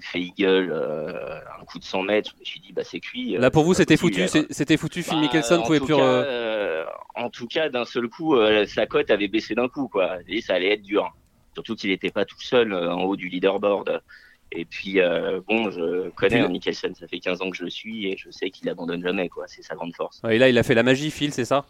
fait 0.00 0.20
eagle, 0.20 0.70
euh, 0.72 1.38
un 1.60 1.64
coup 1.64 1.78
de 1.78 1.84
100 1.84 2.02
mètres, 2.02 2.30
je 2.34 2.40
me 2.40 2.44
suis 2.44 2.60
dit, 2.60 2.72
bah 2.72 2.82
c'est 2.84 3.00
cuit. 3.00 3.36
euh, 3.36 3.40
Là, 3.40 3.50
pour 3.50 3.64
vous, 3.64 3.74
c'était 3.74 3.96
foutu. 3.96 4.24
C'était 4.50 4.76
foutu. 4.76 5.02
Phil 5.02 5.14
Bah, 5.14 5.20
Mickelson 5.20 5.62
pouvait 5.62 5.80
plus. 5.80 5.94
euh, 5.94 5.98
euh, 6.00 6.84
en 7.14 7.30
tout 7.30 7.46
cas, 7.46 7.68
d'un 7.68 7.84
seul 7.84 8.08
coup, 8.08 8.34
euh, 8.36 8.66
sa 8.66 8.86
cote 8.86 9.10
avait 9.10 9.28
baissé 9.28 9.54
d'un 9.54 9.68
coup, 9.68 9.88
quoi. 9.88 10.18
Et 10.28 10.40
ça 10.40 10.54
allait 10.54 10.72
être 10.74 10.82
dur. 10.82 11.14
Surtout 11.54 11.74
qu'il 11.76 11.90
n'était 11.90 12.10
pas 12.10 12.24
tout 12.24 12.40
seul 12.40 12.72
euh, 12.72 12.92
en 12.92 13.02
haut 13.02 13.16
du 13.16 13.28
leaderboard. 13.28 14.02
Et 14.52 14.64
puis, 14.64 15.00
euh, 15.00 15.40
bon, 15.48 15.70
je 15.70 16.10
connais 16.10 16.42
puis- 16.44 16.52
Mickelson, 16.52 16.92
ça 16.98 17.06
fait 17.08 17.18
15 17.18 17.42
ans 17.42 17.50
que 17.50 17.56
je 17.56 17.64
le 17.64 17.70
suis 17.70 18.06
et 18.10 18.16
je 18.16 18.30
sais 18.30 18.50
qu'il 18.50 18.68
abandonne 18.68 19.02
jamais, 19.02 19.28
quoi. 19.28 19.44
C'est 19.48 19.62
sa 19.62 19.74
grande 19.74 19.94
force. 19.96 20.20
Et 20.30 20.38
là, 20.38 20.48
il 20.48 20.56
a 20.58 20.62
fait 20.62 20.74
la 20.74 20.82
magie, 20.82 21.10
Phil, 21.10 21.32
c'est 21.32 21.44
ça? 21.44 21.64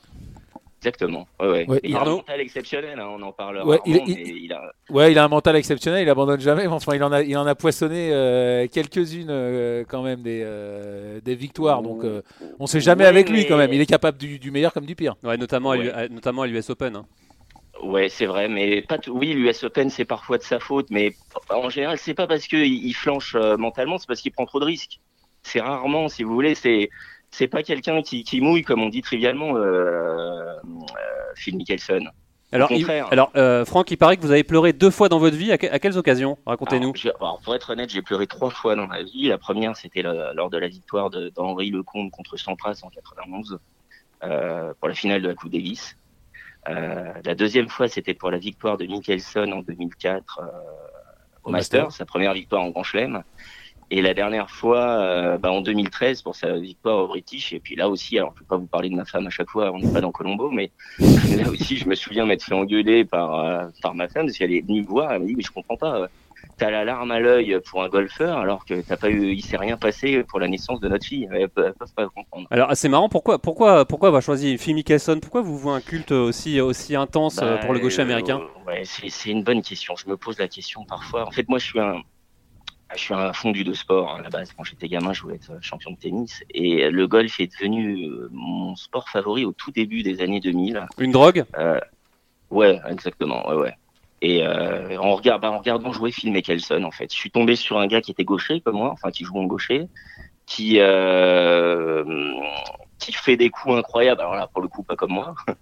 Exactement. 0.84 1.26
Ouais, 1.40 1.48
ouais. 1.48 1.64
Ouais, 1.66 1.80
Et 1.82 1.88
il 1.88 1.96
a 1.96 2.00
Arnaud 2.00 2.12
un 2.12 2.16
mental 2.16 2.40
exceptionnel, 2.40 3.00
hein, 3.00 3.08
on 3.10 3.22
en 3.22 3.32
parle 3.32 3.62
Ouais, 3.64 3.78
il- 3.86 3.96
rarement, 3.96 4.04
il- 4.06 4.14
mais 4.16 4.22
il 4.42 4.52
a, 4.52 4.72
Ouais, 4.90 5.12
il 5.12 5.18
a 5.18 5.24
un 5.24 5.28
mental 5.28 5.56
exceptionnel, 5.56 6.02
il 6.02 6.10
abandonne 6.10 6.40
jamais. 6.40 6.62
mais 6.62 6.68
Enfin, 6.68 6.94
il 6.94 7.02
en 7.02 7.10
a, 7.10 7.22
il 7.22 7.34
en 7.38 7.46
a 7.46 7.54
poissonné 7.54 8.10
euh, 8.12 8.66
quelques-unes 8.68 9.28
euh, 9.30 9.84
quand 9.88 10.02
même 10.02 10.20
des, 10.22 10.42
euh, 10.44 11.20
des 11.22 11.34
victoires. 11.34 11.80
Donc, 11.82 12.04
euh, 12.04 12.20
on 12.58 12.66
sait 12.66 12.80
jamais 12.80 13.04
Ouais, 13.04 13.08
avec 13.08 13.30
lui 13.30 13.46
quand 13.46 13.56
même. 13.56 13.72
Il 13.72 13.80
est 13.80 13.86
capable 13.86 14.18
du, 14.18 14.38
du 14.38 14.50
meilleur 14.50 14.74
comme 14.74 14.84
du 14.84 14.94
pire. 14.94 15.16
Ouais, 15.22 15.38
notamment, 15.38 15.70
à 15.70 16.08
notamment 16.08 16.42
à 16.42 16.46
l'US 16.46 16.68
Open. 16.68 16.96
hein. 16.96 17.06
Ouais, 17.82 18.08
c'est 18.10 18.26
vrai, 18.26 18.48
mais 18.48 18.82
pas 18.82 18.98
tout- 18.98 19.12
oui, 19.12 19.32
l'US 19.32 19.64
Open 19.64 19.88
c'est 19.90 20.04
parfois 20.04 20.36
de 20.38 20.42
sa 20.42 20.60
faute, 20.60 20.86
mais 20.90 21.12
en 21.50 21.68
général 21.70 21.98
c'est 21.98 22.14
pas 22.14 22.26
parce 22.26 22.46
qu'il 22.46 22.62
il 22.64 22.92
flanche 22.94 23.34
euh, 23.34 23.56
mentalement, 23.56 23.98
c'est 23.98 24.06
parce 24.06 24.20
qu'il 24.20 24.32
prend 24.32 24.46
trop 24.46 24.60
de 24.60 24.64
risques. 24.64 25.00
C'est 25.42 25.60
rarement, 25.60 26.08
si 26.08 26.22
vous 26.22 26.32
voulez, 26.32 26.54
c'est 26.54 26.88
c'est 27.34 27.48
pas 27.48 27.62
quelqu'un 27.62 28.02
qui, 28.02 28.24
qui 28.24 28.40
mouille 28.40 28.62
comme 28.62 28.82
on 28.82 28.88
dit 28.88 29.02
trivialement, 29.02 29.56
euh, 29.56 29.60
euh, 29.62 30.56
Phil 31.36 31.56
Mickelson. 31.56 32.04
Alors, 32.52 32.70
il- 32.70 32.88
alors 33.10 33.32
euh, 33.34 33.64
Franck, 33.64 33.90
il 33.90 33.96
paraît 33.96 34.16
que 34.16 34.22
vous 34.22 34.30
avez 34.30 34.44
pleuré 34.44 34.72
deux 34.72 34.90
fois 34.90 35.08
dans 35.08 35.18
votre 35.18 35.36
vie. 35.36 35.50
À, 35.50 35.58
que- 35.58 35.66
à 35.66 35.78
quelles 35.80 35.98
occasions 35.98 36.38
Racontez-nous. 36.46 36.92
Pour 37.42 37.54
être 37.56 37.70
honnête, 37.70 37.90
j'ai 37.90 38.02
pleuré 38.02 38.28
trois 38.28 38.50
fois 38.50 38.76
dans 38.76 38.86
ma 38.86 39.02
vie. 39.02 39.26
La 39.28 39.38
première, 39.38 39.76
c'était 39.76 40.02
lors 40.02 40.50
de 40.50 40.58
la 40.58 40.68
victoire 40.68 41.10
d'Henri 41.10 41.70
Lecomte 41.70 42.12
contre 42.12 42.36
Sampras 42.36 42.78
en 42.84 42.90
91 42.90 43.58
euh, 44.22 44.72
pour 44.78 44.88
la 44.88 44.94
finale 44.94 45.20
de 45.22 45.28
la 45.28 45.34
Coupe 45.34 45.50
Davis. 45.50 45.96
Euh, 46.68 47.12
la 47.24 47.34
deuxième 47.34 47.68
fois, 47.68 47.88
c'était 47.88 48.14
pour 48.14 48.30
la 48.30 48.38
victoire 48.38 48.76
de 48.78 48.86
Mickelson 48.86 49.50
en 49.52 49.60
2004 49.62 50.38
euh, 50.40 50.44
au 51.42 51.48
Au 51.48 51.50
Masters, 51.50 51.84
Masters. 51.86 51.96
sa 51.98 52.04
première 52.06 52.32
victoire 52.34 52.62
en 52.62 52.70
Grand 52.70 52.84
Chelem. 52.84 53.22
Et 53.90 54.02
la 54.02 54.14
dernière 54.14 54.50
fois, 54.50 54.80
euh, 54.80 55.38
bah, 55.38 55.52
en 55.52 55.60
2013, 55.60 56.22
pour 56.22 56.34
sa 56.34 56.58
victoire 56.58 57.04
au 57.04 57.06
British. 57.08 57.52
Et 57.52 57.60
puis 57.60 57.76
là 57.76 57.88
aussi, 57.88 58.18
alors 58.18 58.32
je 58.34 58.36
ne 58.36 58.38
peux 58.40 58.46
pas 58.46 58.56
vous 58.56 58.66
parler 58.66 58.88
de 58.88 58.96
ma 58.96 59.04
femme 59.04 59.26
à 59.26 59.30
chaque 59.30 59.50
fois, 59.50 59.70
on 59.72 59.78
n'est 59.78 59.92
pas 59.92 60.00
dans 60.00 60.12
Colombo, 60.12 60.50
mais 60.50 60.70
là 60.98 61.48
aussi, 61.50 61.76
je 61.76 61.88
me 61.88 61.94
souviens 61.94 62.26
m'être 62.26 62.42
fait 62.44 62.54
engueuler 62.54 63.04
par, 63.04 63.38
euh, 63.38 63.66
par 63.82 63.94
ma 63.94 64.08
femme 64.08 64.26
parce 64.26 64.38
qu'elle 64.38 64.52
est 64.52 64.66
venue 64.66 64.82
me 64.82 64.86
voir, 64.86 65.12
elle 65.12 65.20
m'a 65.20 65.26
dit, 65.26 65.34
mais 65.36 65.42
je 65.42 65.50
comprends 65.50 65.76
pas, 65.76 66.08
t'as 66.56 66.70
la 66.70 66.84
larme 66.84 67.10
à 67.10 67.20
l'œil 67.20 67.58
pour 67.68 67.82
un 67.82 67.88
golfeur 67.88 68.38
alors 68.38 68.64
que 68.64 68.80
t'as 68.80 68.96
pas 68.96 69.10
eu, 69.10 69.32
il 69.32 69.42
s'est 69.42 69.56
rien 69.56 69.76
passé 69.76 70.22
pour 70.24 70.40
la 70.40 70.48
naissance 70.48 70.80
de 70.80 70.88
notre 70.88 71.04
fille. 71.06 71.28
Elles, 71.32 71.48
peuvent- 71.48 71.74
pas 71.96 72.08
comprendre. 72.08 72.46
Alors, 72.50 72.70
c'est 72.74 72.88
marrant. 72.88 73.08
Pourquoi, 73.08 73.38
pourquoi, 73.38 73.84
pourquoi 73.84 74.08
avoir 74.08 74.22
choisi 74.22 74.58
Phil 74.58 74.74
Mickelson 74.74 75.20
Pourquoi 75.20 75.42
vous 75.42 75.56
vouez 75.56 75.74
un 75.74 75.80
culte 75.80 76.12
aussi, 76.12 76.60
aussi 76.60 76.96
intense 76.96 77.38
euh, 77.42 77.56
Bah, 77.56 77.60
pour 77.64 77.74
le 77.74 77.80
gaucher 77.80 78.00
euh, 78.00 78.04
américain 78.04 78.40
Ouais, 78.66 78.82
c'est 78.84 79.30
une 79.30 79.42
bonne 79.44 79.62
question. 79.62 79.94
Je 79.96 80.08
me 80.08 80.16
pose 80.16 80.38
la 80.38 80.48
question 80.48 80.84
parfois. 80.84 81.26
En 81.26 81.30
fait, 81.30 81.48
moi, 81.48 81.58
je 81.58 81.66
suis 81.66 81.80
un, 81.80 82.00
je 82.94 83.00
suis 83.00 83.14
un 83.14 83.32
fondu 83.32 83.64
de 83.64 83.72
sport 83.72 84.10
hein, 84.10 84.20
à 84.20 84.22
la 84.22 84.30
base. 84.30 84.52
Quand 84.56 84.64
j'étais 84.64 84.88
gamin, 84.88 85.12
je 85.12 85.22
voulais 85.22 85.36
être 85.36 85.52
champion 85.60 85.90
de 85.90 85.96
tennis 85.96 86.42
et 86.50 86.90
le 86.90 87.06
golf 87.06 87.40
est 87.40 87.52
devenu 87.52 88.04
euh, 88.06 88.28
mon 88.32 88.76
sport 88.76 89.08
favori 89.08 89.44
au 89.44 89.52
tout 89.52 89.70
début 89.70 90.02
des 90.02 90.20
années 90.20 90.40
2000. 90.40 90.86
Une 90.98 91.12
drogue? 91.12 91.44
Ouais, 92.50 92.80
exactement. 92.88 93.48
Ouais, 93.48 93.56
ouais. 93.56 93.74
Et 94.22 94.42
euh, 94.42 94.96
en, 94.98 95.16
regard, 95.16 95.38
bah, 95.38 95.50
en 95.50 95.58
regardant 95.58 95.92
jouer 95.92 96.10
Phil 96.10 96.32
Mickelson, 96.32 96.82
en 96.84 96.90
fait, 96.90 97.12
je 97.12 97.18
suis 97.18 97.30
tombé 97.30 97.56
sur 97.56 97.78
un 97.78 97.86
gars 97.86 98.00
qui 98.00 98.10
était 98.10 98.24
gaucher 98.24 98.60
comme 98.60 98.76
moi, 98.76 98.90
enfin 98.90 99.10
qui 99.10 99.24
joue 99.24 99.38
en 99.38 99.44
gaucher, 99.44 99.88
qui 100.46 100.76
euh, 100.78 102.04
qui 102.98 103.12
fait 103.12 103.36
des 103.36 103.50
coups 103.50 103.74
incroyables. 103.74 104.20
Alors 104.20 104.34
là, 104.34 104.46
pour 104.46 104.62
le 104.62 104.68
coup, 104.68 104.82
pas 104.82 104.96
comme 104.96 105.12
moi, 105.12 105.34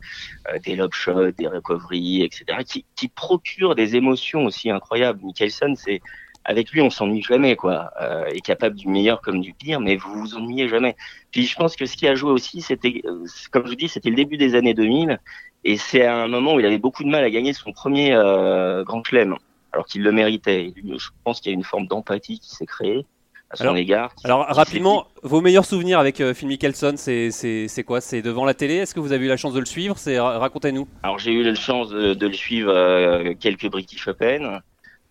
Euh, 0.49 0.59
des 0.59 0.75
lob 0.75 0.93
shots, 0.93 1.33
des 1.33 1.47
recoveries, 1.47 2.23
etc. 2.23 2.45
Qui, 2.67 2.85
qui 2.97 3.09
procure 3.09 3.75
des 3.75 3.95
émotions 3.97 4.45
aussi 4.45 4.71
incroyables. 4.71 5.21
Mickelson, 5.23 5.75
c'est 5.77 6.01
avec 6.45 6.71
lui, 6.73 6.81
on 6.81 6.91
s'ennuie 6.91 7.23
jamais, 7.23 7.57
quoi. 7.57 7.91
Euh, 8.01 8.25
est 8.27 8.41
capable 8.41 8.77
du 8.77 8.89
meilleur 8.89 9.21
comme 9.21 9.41
du 9.41 9.53
pire, 9.55 9.81
mais 9.81 9.97
vous 9.97 10.13
vous 10.15 10.35
ennuyez 10.35 10.69
jamais. 10.69 10.97
Puis 11.31 11.47
je 11.47 11.55
pense 11.57 11.77
que 11.77 11.87
ce 11.87 11.97
qui 11.97 12.07
a 12.09 12.15
joué 12.15 12.31
aussi, 12.33 12.61
c'était, 12.61 13.01
euh, 13.05 13.25
comme 13.51 13.65
je 13.65 13.71
vous 13.71 13.77
dis, 13.77 13.89
c'était 13.89 14.11
le 14.11 14.17
début 14.17 14.37
des 14.37 14.55
années 14.55 14.75
2000. 14.75 15.19
Et 15.65 15.77
c'est 15.77 16.05
à 16.05 16.17
un 16.17 16.29
moment 16.29 16.55
où 16.55 16.61
il 16.61 16.67
avait 16.67 16.79
beaucoup 16.79 17.05
de 17.05 17.09
mal 17.09 17.23
à 17.23 17.31
gagner 17.31 17.53
son 17.53 17.73
premier 17.73 18.13
euh, 18.13 18.83
grand 18.83 19.05
chelem, 19.05 19.37
alors 19.73 19.87
qu'il 19.87 20.03
le 20.03 20.11
méritait. 20.11 20.65
Et 20.67 20.75
Je 20.99 21.09
pense 21.25 21.41
qu'il 21.41 21.51
y 21.53 21.55
a 21.55 21.57
une 21.57 21.63
forme 21.65 21.87
d'empathie 21.87 22.41
qui 22.41 22.51
s'est 22.51 22.67
créée 22.67 23.07
à 23.51 23.57
son 23.57 23.65
Alors- 23.65 23.77
égard. 23.77 24.13
Alors, 24.25 24.47
rapidement, 24.49 25.07
vos 25.23 25.41
meilleurs 25.41 25.65
souvenirs 25.67 26.01
avec 26.01 26.21
euh, 26.21 26.35
Phil 26.35 26.49
Mickelson, 26.49 26.95
c'est 26.97 27.85
quoi? 27.87 28.01
C'est 28.01 28.23
devant 28.23 28.45
la 28.45 28.55
télé? 28.55 28.75
Est-ce 28.79 28.93
que 28.95 28.99
vous 29.01 29.13
avez 29.13 29.27
eu 29.27 29.29
la 29.29 29.37
chance 29.37 29.53
de 29.55 29.61
le 29.61 29.67
suivre? 29.67 29.97
C'est 29.99 30.19
ra- 30.19 30.39
Racontez-nous. 30.39 30.89
Alors 31.05 31.19
j'ai 31.21 31.33
eu 31.33 31.45
la 31.45 31.55
chance 31.55 31.91
de, 31.91 32.15
de 32.15 32.27
le 32.27 32.33
suivre 32.33 32.73
euh, 32.73 33.35
quelques 33.39 33.71
British 33.71 34.09
Open. 34.09 34.61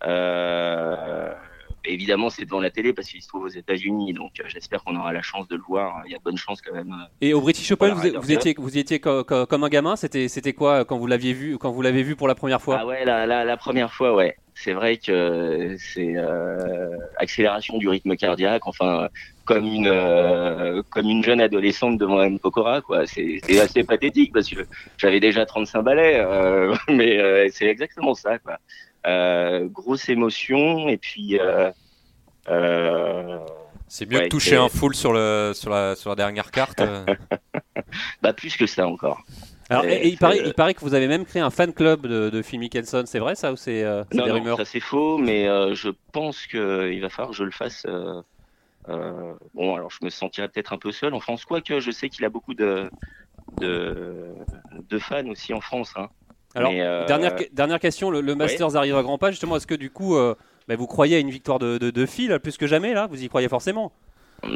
Euh, 0.06 1.32
évidemment, 1.84 2.30
c'est 2.30 2.44
devant 2.44 2.60
la 2.60 2.70
télé 2.70 2.92
parce 2.92 3.08
qu'il 3.08 3.22
se 3.22 3.28
trouve 3.28 3.44
aux 3.44 3.48
États-Unis, 3.48 4.12
donc 4.12 4.32
euh, 4.40 4.44
j'espère 4.46 4.82
qu'on 4.84 4.96
aura 4.96 5.12
la 5.12 5.22
chance 5.22 5.48
de 5.48 5.56
le 5.56 5.62
voir. 5.66 6.02
Il 6.06 6.12
y 6.12 6.14
a 6.14 6.18
de 6.18 6.22
bonnes 6.22 6.36
chances 6.36 6.62
quand 6.62 6.74
même. 6.74 6.94
Et 7.20 7.34
au 7.34 7.40
British 7.40 7.70
Open, 7.72 7.92
vous, 7.94 8.20
vous 8.20 8.32
étiez, 8.32 8.54
vous 8.58 8.78
étiez 8.78 9.00
co- 9.00 9.24
co- 9.24 9.46
comme 9.46 9.64
un 9.64 9.68
gamin. 9.68 9.96
C'était, 9.96 10.28
c'était 10.28 10.52
quoi 10.52 10.84
quand 10.84 10.98
vous 10.98 11.06
l'aviez 11.06 11.32
vu, 11.32 11.58
quand 11.58 11.70
vous 11.70 11.82
l'avez 11.82 12.02
vu 12.02 12.16
pour 12.16 12.28
la 12.28 12.34
première 12.34 12.60
fois? 12.62 12.78
Ah 12.80 12.86
ouais, 12.86 13.04
la, 13.04 13.26
la, 13.26 13.44
la 13.44 13.56
première 13.56 13.92
fois, 13.92 14.14
ouais. 14.14 14.36
C'est 14.54 14.74
vrai 14.74 14.98
que 14.98 15.76
c'est 15.78 16.12
euh, 16.14 16.90
accélération 17.16 17.78
du 17.78 17.88
rythme 17.88 18.14
cardiaque, 18.16 18.66
enfin 18.66 19.08
comme 19.46 19.64
une 19.64 19.88
euh, 19.88 20.82
comme 20.90 21.08
une 21.08 21.24
jeune 21.24 21.40
adolescente 21.40 21.96
devant 21.98 22.18
Anne 22.18 22.38
Pokora, 22.38 22.82
quoi. 22.82 23.06
C'est 23.06 23.40
assez 23.58 23.82
pathétique 23.82 24.30
parce 24.32 24.48
que 24.50 24.66
j'avais 24.98 25.20
déjà 25.20 25.46
35 25.46 25.82
balais, 25.82 26.20
euh, 26.20 26.74
mais 26.88 27.18
euh, 27.18 27.48
c'est 27.50 27.64
exactement 27.66 28.12
ça, 28.14 28.38
quoi. 28.38 28.58
Euh, 29.06 29.66
grosse 29.68 30.08
émotion 30.08 30.88
et 30.88 30.96
puis 30.96 31.38
euh, 31.40 31.70
euh, 32.48 33.38
C'est 33.88 34.06
mieux 34.08 34.18
Ouais, 34.18 34.24
que 34.24 34.28
toucher 34.28 34.56
un 34.56 34.68
full 34.68 34.94
sur, 34.94 35.12
le, 35.12 35.52
sur, 35.54 35.70
la, 35.70 35.96
sur 35.96 36.10
la 36.10 36.16
dernière 36.16 36.50
carte. 36.50 36.80
bah 38.22 38.32
plus 38.32 38.56
que 38.56 38.66
ça 38.66 38.86
encore. 38.86 39.20
Alors, 39.68 39.82
c'est- 39.84 39.92
et, 39.92 40.06
et 40.06 40.08
il, 40.08 40.18
paraît, 40.18 40.36
c'est- 40.38 40.46
il 40.48 40.54
paraît 40.54 40.74
que 40.74 40.80
vous 40.80 40.94
avez 40.94 41.08
même 41.08 41.24
créé 41.24 41.42
un 41.42 41.50
fan 41.50 41.72
club 41.72 42.06
de, 42.06 42.30
de 42.30 42.42
Phil 42.42 42.60
Mickelson. 42.60 43.04
C'est 43.06 43.18
vrai 43.18 43.34
ça 43.34 43.52
ou 43.52 43.56
c'est, 43.56 43.82
euh, 43.84 44.04
des 44.12 44.18
non, 44.18 44.34
rumeurs 44.34 44.56
ça 44.58 44.64
c'est 44.64 44.80
faux, 44.80 45.18
mais 45.18 45.48
euh, 45.48 45.74
je 45.74 45.90
pense 46.12 46.46
qu'il 46.46 47.00
va 47.00 47.08
falloir 47.08 47.30
que 47.30 47.36
je 47.36 47.44
le 47.44 47.50
fasse. 47.50 47.84
euh, 47.86 48.22
euh, 48.88 49.34
bon, 49.54 49.74
alors 49.76 49.90
je 49.90 50.04
me 50.04 50.10
sentirais 50.10 50.48
peut-être 50.48 50.72
un 50.72 50.78
peu 50.78 50.92
seul 50.92 51.14
en 51.14 51.20
France, 51.20 51.44
quoique 51.44 51.80
je 51.80 51.90
sais 51.90 52.08
qu'il 52.08 52.24
a 52.24 52.28
beaucoup 52.28 52.54
de, 52.54 52.90
de, 53.58 54.34
de 54.88 54.98
fans 54.98 55.26
aussi 55.28 55.54
en 55.54 55.60
France. 55.60 55.92
Hein. 55.96 56.08
Alors, 56.54 56.72
Mais, 56.72 56.80
euh, 56.82 57.06
dernière, 57.06 57.34
dernière 57.52 57.80
question, 57.80 58.10
le, 58.10 58.20
le 58.20 58.34
Masters 58.34 58.76
arrive 58.76 58.96
à 58.96 59.02
grands 59.02 59.18
pas. 59.18 59.30
Justement, 59.30 59.56
est-ce 59.56 59.66
que 59.66 59.74
du 59.74 59.90
coup, 59.90 60.16
euh, 60.16 60.34
bah, 60.68 60.76
vous 60.76 60.86
croyez 60.86 61.16
à 61.16 61.18
une 61.18 61.30
victoire 61.30 61.58
de, 61.58 61.78
de, 61.78 61.90
de 61.90 62.06
Phil 62.06 62.38
plus 62.42 62.56
que 62.58 62.66
jamais 62.66 62.92
là? 62.94 63.06
Vous 63.06 63.22
y 63.22 63.28
croyez 63.28 63.48
forcément? 63.48 63.92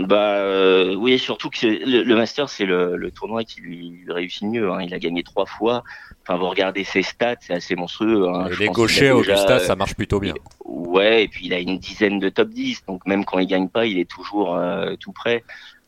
Bah 0.08 0.38
euh, 0.38 0.96
oui, 0.96 1.16
surtout 1.16 1.48
que 1.48 1.58
c'est- 1.58 1.78
le, 1.86 2.02
le 2.02 2.16
Master 2.16 2.48
c'est 2.48 2.64
le, 2.64 2.96
le 2.96 3.10
tournoi 3.12 3.44
qui 3.44 3.60
lui 3.60 4.00
réussit 4.08 4.42
mieux. 4.42 4.68
Hein. 4.72 4.82
Il 4.82 4.92
a 4.92 4.98
gagné 4.98 5.22
trois 5.22 5.46
fois. 5.46 5.84
Enfin, 6.22 6.36
vous 6.36 6.48
regardez 6.48 6.82
ses 6.82 7.02
stats, 7.04 7.36
c'est 7.40 7.54
assez 7.54 7.76
monstrueux. 7.76 8.26
Hein. 8.28 8.48
Et 8.48 8.52
Je 8.54 8.58
les 8.58 8.66
pense 8.66 8.74
gauchers 8.76 8.98
qu'il 8.98 9.06
a 9.06 9.12
à 9.14 9.18
déjà- 9.18 9.32
Augusta, 9.34 9.58
ça 9.60 9.76
marche 9.76 9.94
plutôt 9.94 10.18
bien. 10.18 10.34
Ouais, 10.64 11.22
et 11.22 11.28
puis 11.28 11.46
il 11.46 11.54
a 11.54 11.60
une 11.60 11.78
dizaine 11.78 12.18
de 12.18 12.28
top 12.28 12.48
10, 12.48 12.84
donc 12.86 13.06
même 13.06 13.24
quand 13.24 13.38
il 13.38 13.46
gagne 13.46 13.68
pas, 13.68 13.86
il 13.86 14.00
est 14.00 14.10
toujours 14.10 14.56
euh, 14.56 14.96
tout 14.98 15.12
prêt. 15.12 15.44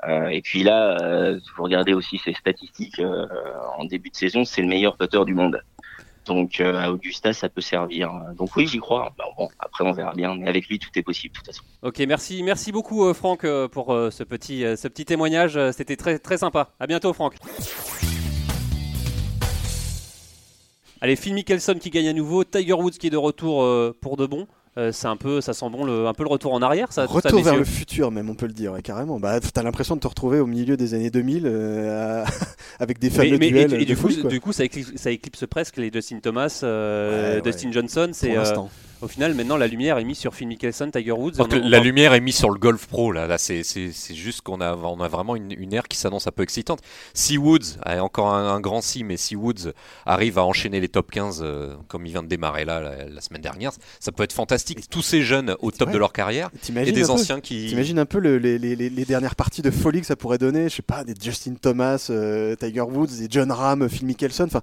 Euh, 0.06 0.28
et 0.28 0.42
puis 0.42 0.62
là, 0.62 0.96
euh, 1.02 1.40
vous 1.56 1.64
regardez 1.64 1.92
aussi 1.92 2.18
ses 2.18 2.34
statistiques 2.34 3.00
euh, 3.00 3.26
en 3.78 3.84
début 3.84 4.10
de 4.10 4.16
saison, 4.16 4.44
c'est 4.44 4.62
le 4.62 4.68
meilleur 4.68 4.96
putter 4.96 5.24
du 5.24 5.34
monde. 5.34 5.60
Donc 6.28 6.60
euh, 6.60 6.76
à 6.76 6.92
Augusta, 6.92 7.32
ça 7.32 7.48
peut 7.48 7.62
servir. 7.62 8.12
Donc 8.36 8.54
oui, 8.54 8.66
j'y 8.66 8.78
crois. 8.78 9.12
Bah, 9.18 9.24
bon, 9.36 9.48
après 9.58 9.84
on 9.84 9.92
verra 9.92 10.12
bien, 10.12 10.36
mais 10.36 10.46
avec 10.46 10.68
lui, 10.68 10.78
tout 10.78 10.90
est 10.94 11.02
possible 11.02 11.32
de 11.32 11.38
toute 11.38 11.46
façon. 11.46 11.62
Ok, 11.82 11.98
merci, 12.06 12.42
merci 12.42 12.70
beaucoup 12.70 13.06
euh, 13.06 13.14
Franck 13.14 13.44
euh, 13.44 13.66
pour 13.66 13.86
ce 13.88 14.22
petit, 14.22 14.60
ce 14.76 14.86
petit 14.88 15.06
témoignage. 15.06 15.58
C'était 15.72 15.96
très, 15.96 16.18
très 16.18 16.36
sympa. 16.36 16.68
À 16.78 16.86
bientôt 16.86 17.12
Franck. 17.14 17.36
Allez, 21.00 21.16
Phil 21.16 21.32
Mickelson 21.32 21.74
qui 21.80 21.90
gagne 21.90 22.08
à 22.08 22.12
nouveau, 22.12 22.44
Tiger 22.44 22.74
Woods 22.74 22.98
qui 22.98 23.06
est 23.06 23.10
de 23.10 23.16
retour 23.16 23.64
pour 24.00 24.16
de 24.16 24.26
bon. 24.26 24.46
Euh, 24.78 24.92
c'est 24.92 25.08
un 25.08 25.16
peu, 25.16 25.40
ça 25.40 25.54
sent 25.54 25.68
bon, 25.70 25.84
le, 25.84 26.06
un 26.06 26.14
peu 26.14 26.22
le 26.22 26.28
retour 26.28 26.52
en 26.54 26.62
arrière, 26.62 26.92
ça. 26.92 27.04
Retour 27.04 27.42
vers 27.42 27.56
le 27.56 27.64
futur, 27.64 28.12
même, 28.12 28.30
on 28.30 28.34
peut 28.34 28.46
le 28.46 28.52
dire, 28.52 28.72
ouais, 28.72 28.80
carrément. 28.82 29.18
Bah, 29.18 29.40
t'as 29.40 29.64
l'impression 29.64 29.96
de 29.96 30.00
te 30.00 30.06
retrouver 30.06 30.38
au 30.38 30.46
milieu 30.46 30.76
des 30.76 30.94
années 30.94 31.10
2000 31.10 31.42
euh, 31.46 32.24
avec 32.78 33.00
des 33.00 33.10
fameux 33.10 33.38
mais- 33.38 33.48
duels. 33.48 33.74
et 33.74 33.84
du, 33.84 33.96
coup, 33.96 34.08
du 34.08 34.40
coup, 34.40 34.52
ça 34.52 34.64
éclipse, 34.64 34.92
ça 34.94 35.10
éclipse 35.10 35.44
presque 35.50 35.78
les 35.78 35.90
Justin 35.92 36.20
Thomas, 36.20 36.60
euh, 36.62 37.32
Ouais, 37.32 37.36
ouais. 37.36 37.42
Dustin 37.42 37.72
Johnson. 37.72 38.06
Pour 38.06 38.14
C'est 38.14 38.34
l'instant. 38.34 38.70
Au 39.00 39.08
final 39.08 39.34
maintenant 39.34 39.56
la 39.56 39.66
lumière 39.66 39.98
est 39.98 40.04
mise 40.04 40.18
sur 40.18 40.34
Phil 40.34 40.48
Mickelson, 40.48 40.90
Tiger 40.90 41.12
Woods. 41.12 41.34
On 41.38 41.46
la 41.46 41.78
on 41.78 41.82
lumière 41.82 42.14
est 42.14 42.20
mise 42.20 42.36
sur 42.36 42.50
le 42.50 42.58
Golf 42.58 42.86
Pro 42.86 43.12
là, 43.12 43.26
là 43.26 43.38
c'est 43.38 43.62
c'est- 43.62 43.92
c'est 43.92 44.14
juste 44.14 44.40
qu'on 44.42 44.60
a, 44.60 44.74
on 44.76 45.00
a 45.00 45.08
vraiment 45.08 45.36
une, 45.36 45.52
une 45.52 45.72
ère 45.72 45.86
qui 45.88 45.96
s'annonce 45.96 46.26
un 46.26 46.30
peu 46.32 46.42
excitante. 46.42 46.80
Si 47.14 47.38
Woods, 47.38 47.76
a 47.84 48.02
encore 48.02 48.28
un, 48.34 48.54
un 48.54 48.60
grand 48.60 48.80
si, 48.80 49.04
mais 49.04 49.16
si 49.16 49.36
Woods 49.36 49.72
arrive 50.06 50.38
à 50.38 50.44
enchaîner 50.44 50.80
les 50.80 50.88
top 50.88 51.10
15 51.10 51.40
euh, 51.42 51.74
comme 51.88 52.06
il 52.06 52.10
vient 52.12 52.22
de 52.22 52.28
démarrer 52.28 52.64
là 52.64 52.80
la, 52.80 53.04
la 53.08 53.20
semaine 53.20 53.42
dernière, 53.42 53.72
ça 54.00 54.12
peut 54.12 54.22
être 54.22 54.32
fantastique. 54.32 54.88
Tous 54.90 55.02
ces 55.02 55.22
jeunes 55.22 55.54
au 55.60 55.70
top 55.70 55.88
Ouais. 55.88 55.94
de 55.94 55.98
leur 55.98 56.12
carrière 56.12 56.50
et 56.76 56.92
des 56.92 57.02
peu 57.02 57.10
anciens 57.10 57.40
qui. 57.40 57.66
T'imagines 57.68 57.98
un 57.98 58.06
peu 58.06 58.18
le- 58.18 58.38
les, 58.38 58.58
les- 58.58 58.76
les- 58.76 58.90
les 58.90 59.04
dernières 59.04 59.36
parties 59.36 59.62
de 59.62 59.70
folie 59.70 60.00
que 60.00 60.06
ça 60.06 60.16
pourrait 60.16 60.38
donner, 60.38 60.68
je 60.68 60.76
sais 60.76 60.82
pas, 60.82 61.04
des 61.04 61.14
Justin 61.20 61.54
Thomas, 61.60 62.06
euh, 62.10 62.56
Tiger 62.56 62.80
Woods, 62.82 63.06
des 63.18 63.26
John 63.30 63.50
Ram, 63.52 63.88
Phil 63.88 64.06
Mickelson, 64.06 64.44
enfin 64.44 64.60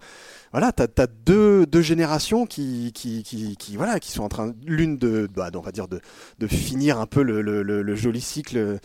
voilà, 0.56 0.72
t'as 0.72 0.88
as 1.04 1.08
deux, 1.08 1.66
deux 1.66 1.82
générations 1.82 2.46
qui, 2.46 2.94
qui, 2.94 3.24
qui, 3.24 3.58
qui, 3.58 3.76
voilà, 3.76 4.00
qui 4.00 4.10
sont 4.12 4.24
en 4.24 4.30
train, 4.30 4.54
l'une 4.66 4.98
de, 4.98 5.28
bah, 5.36 5.50
on 5.54 5.60
va 5.60 5.74
dire 5.74 5.90
de, 5.90 6.00
de 6.40 6.48
finir 6.48 6.98
un 6.98 7.08
peu 7.08 7.24
le, 7.24 7.42
le- 7.42 7.62
le- 7.62 7.82
le 7.82 7.96
joli 7.96 8.22
cycle 8.22 8.80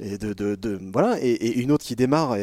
et 0.00 0.18
de, 0.18 0.32
de, 0.32 0.56
de- 0.56 0.80
voilà, 0.92 1.16
et, 1.20 1.30
et 1.30 1.58
une 1.60 1.70
autre 1.70 1.84
qui 1.84 1.94
démarre. 1.94 2.36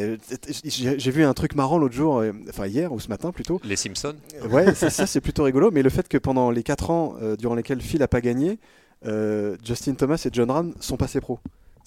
J'ai 0.63 1.11
vu 1.11 1.23
un 1.25 1.33
truc 1.33 1.55
marrant 1.55 1.77
l'autre 1.77 1.95
jour, 1.95 2.23
enfin 2.49 2.67
hier 2.67 2.93
ou 2.93 2.99
ce 3.01 3.09
matin 3.09 3.31
plutôt. 3.33 3.59
Les 3.65 3.75
Simpsons. 3.75 4.15
Ouais, 4.49 4.73
ça, 4.73 4.89
c'est 5.05 5.21
plutôt 5.21 5.43
rigolo, 5.43 5.71
mais 5.71 5.81
le 5.81 5.89
fait 5.89 6.07
que 6.07 6.17
pendant 6.17 6.49
les 6.49 6.63
4 6.63 6.89
ans 6.89 7.15
euh, 7.21 7.35
durant 7.35 7.55
lesquels 7.55 7.81
Phil 7.81 8.01
a 8.01 8.07
pas 8.07 8.21
gagné, 8.21 8.59
euh, 9.05 9.57
Justin 9.63 9.95
Thomas 9.95 10.21
et 10.25 10.29
John 10.31 10.49
Ram 10.51 10.73
sont 10.79 10.95
passés 10.97 11.19
pro. 11.19 11.39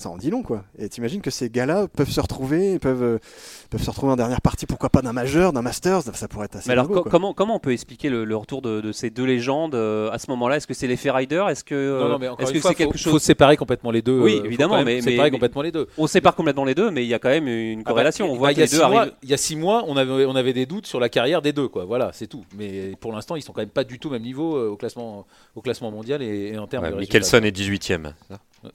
Ça 0.02 0.08
en 0.10 0.16
dit 0.16 0.30
long, 0.30 0.42
quoi. 0.42 0.64
Et 0.78 0.88
t'imagines 0.88 1.20
que 1.20 1.30
ces 1.30 1.48
gars-là 1.48 1.86
peuvent 1.86 2.10
se 2.10 2.20
retrouver, 2.20 2.80
peuvent, 2.80 3.02
euh, 3.04 3.18
peuvent 3.70 3.82
se 3.82 3.88
retrouver 3.90 4.12
en 4.12 4.16
dernière 4.16 4.40
partie, 4.40 4.66
pourquoi 4.66 4.90
pas 4.90 5.00
d'un 5.00 5.12
majeur, 5.12 5.52
d'un 5.52 5.62
masters, 5.62 6.02
ça 6.02 6.26
pourrait 6.26 6.46
être 6.46 6.56
assez 6.56 6.68
Mais 6.68 6.72
alors, 6.72 6.86
dingo, 6.86 6.94
co- 6.96 7.02
quoi. 7.02 7.10
comment, 7.12 7.34
comment 7.34 7.54
on 7.56 7.58
peut 7.60 7.72
expliquer 7.72 8.08
le, 8.08 8.24
le 8.24 8.36
retour 8.36 8.62
de, 8.62 8.80
de 8.80 8.90
ces 8.90 9.10
deux 9.10 9.24
légendes 9.24 9.76
euh, 9.76 10.10
à 10.10 10.18
ce 10.18 10.28
moment-là? 10.32 10.56
Est-ce 10.56 10.66
que 10.66 10.74
c'est 10.74 10.88
l'effet 10.88 11.10
Rider 11.12 11.44
Est-ce 11.48 11.62
que 11.62 11.74
euh, 11.76 12.00
Non, 12.02 12.08
non, 12.08 12.18
mais 12.18 12.26
encore 12.28 12.42
est-ce 12.44 12.52
que 12.52 12.60
c'est 12.60 12.74
quelque 12.74 12.98
chose 12.98 13.12
faut 13.12 13.18
séparer 13.20 13.56
complètement 13.56 13.92
les 13.92 14.02
deux. 14.02 14.18
Oui, 14.20 14.40
évidemment, 14.44 14.78
mais- 14.78 14.96
mais- 14.96 15.00
séparer 15.02 15.30
mais- 15.30 15.36
complètement 15.36 15.62
les 15.62 15.70
deux. 15.70 15.86
On 15.98 16.08
sépare 16.08 16.34
complètement 16.34 16.64
les 16.64 16.74
deux, 16.74 16.90
mais 16.90 17.04
il 17.04 17.08
y 17.08 17.14
a 17.14 17.20
quand 17.20 17.28
même 17.28 17.46
une 17.46 17.78
Ah 17.80 17.82
bah, 17.84 17.90
corrélation. 17.92 18.28
on 18.32 18.34
voit 18.36 18.50
il 18.50 18.56
que 18.56 18.60
y 18.60 18.62
a 18.62 18.66
les 18.66 18.70
deux 18.72 18.76
six 18.82 18.88
mois- 18.90 19.00
arrivent. 19.02 19.12
Il 19.22 19.30
y 19.30 19.34
a 19.34 19.36
six 19.36 19.54
mois, 19.56 19.84
on 19.86 19.96
avait, 19.96 20.24
on 20.24 20.34
avait 20.34 20.52
des 20.52 20.66
doutes 20.66 20.86
sur 20.86 20.98
la 20.98 21.08
carrière 21.08 21.42
des 21.42 21.52
deux, 21.52 21.68
quoi. 21.68 21.84
Voilà, 21.84 22.10
c'est 22.12 22.26
tout. 22.26 22.44
Mais 22.58 22.92
pour 23.00 23.12
l'instant, 23.12 23.36
ils 23.36 23.42
sont 23.42 23.52
quand 23.52 23.60
même 23.60 23.68
pas 23.68 23.84
du 23.84 24.00
tout 24.00 24.08
au 24.08 24.12
même 24.12 24.22
niveau 24.22 24.58
au 24.72 24.76
classement, 24.76 25.26
au 25.54 25.60
classement 25.60 25.92
mondial 25.92 26.22
et, 26.22 26.48
et 26.54 26.58
en 26.58 26.66
termes 26.66 26.84
Ouais, 26.84 26.90
de. 26.90 26.96
Mickelson 26.96 27.38
est 27.44 27.52
18ème. 27.56 28.14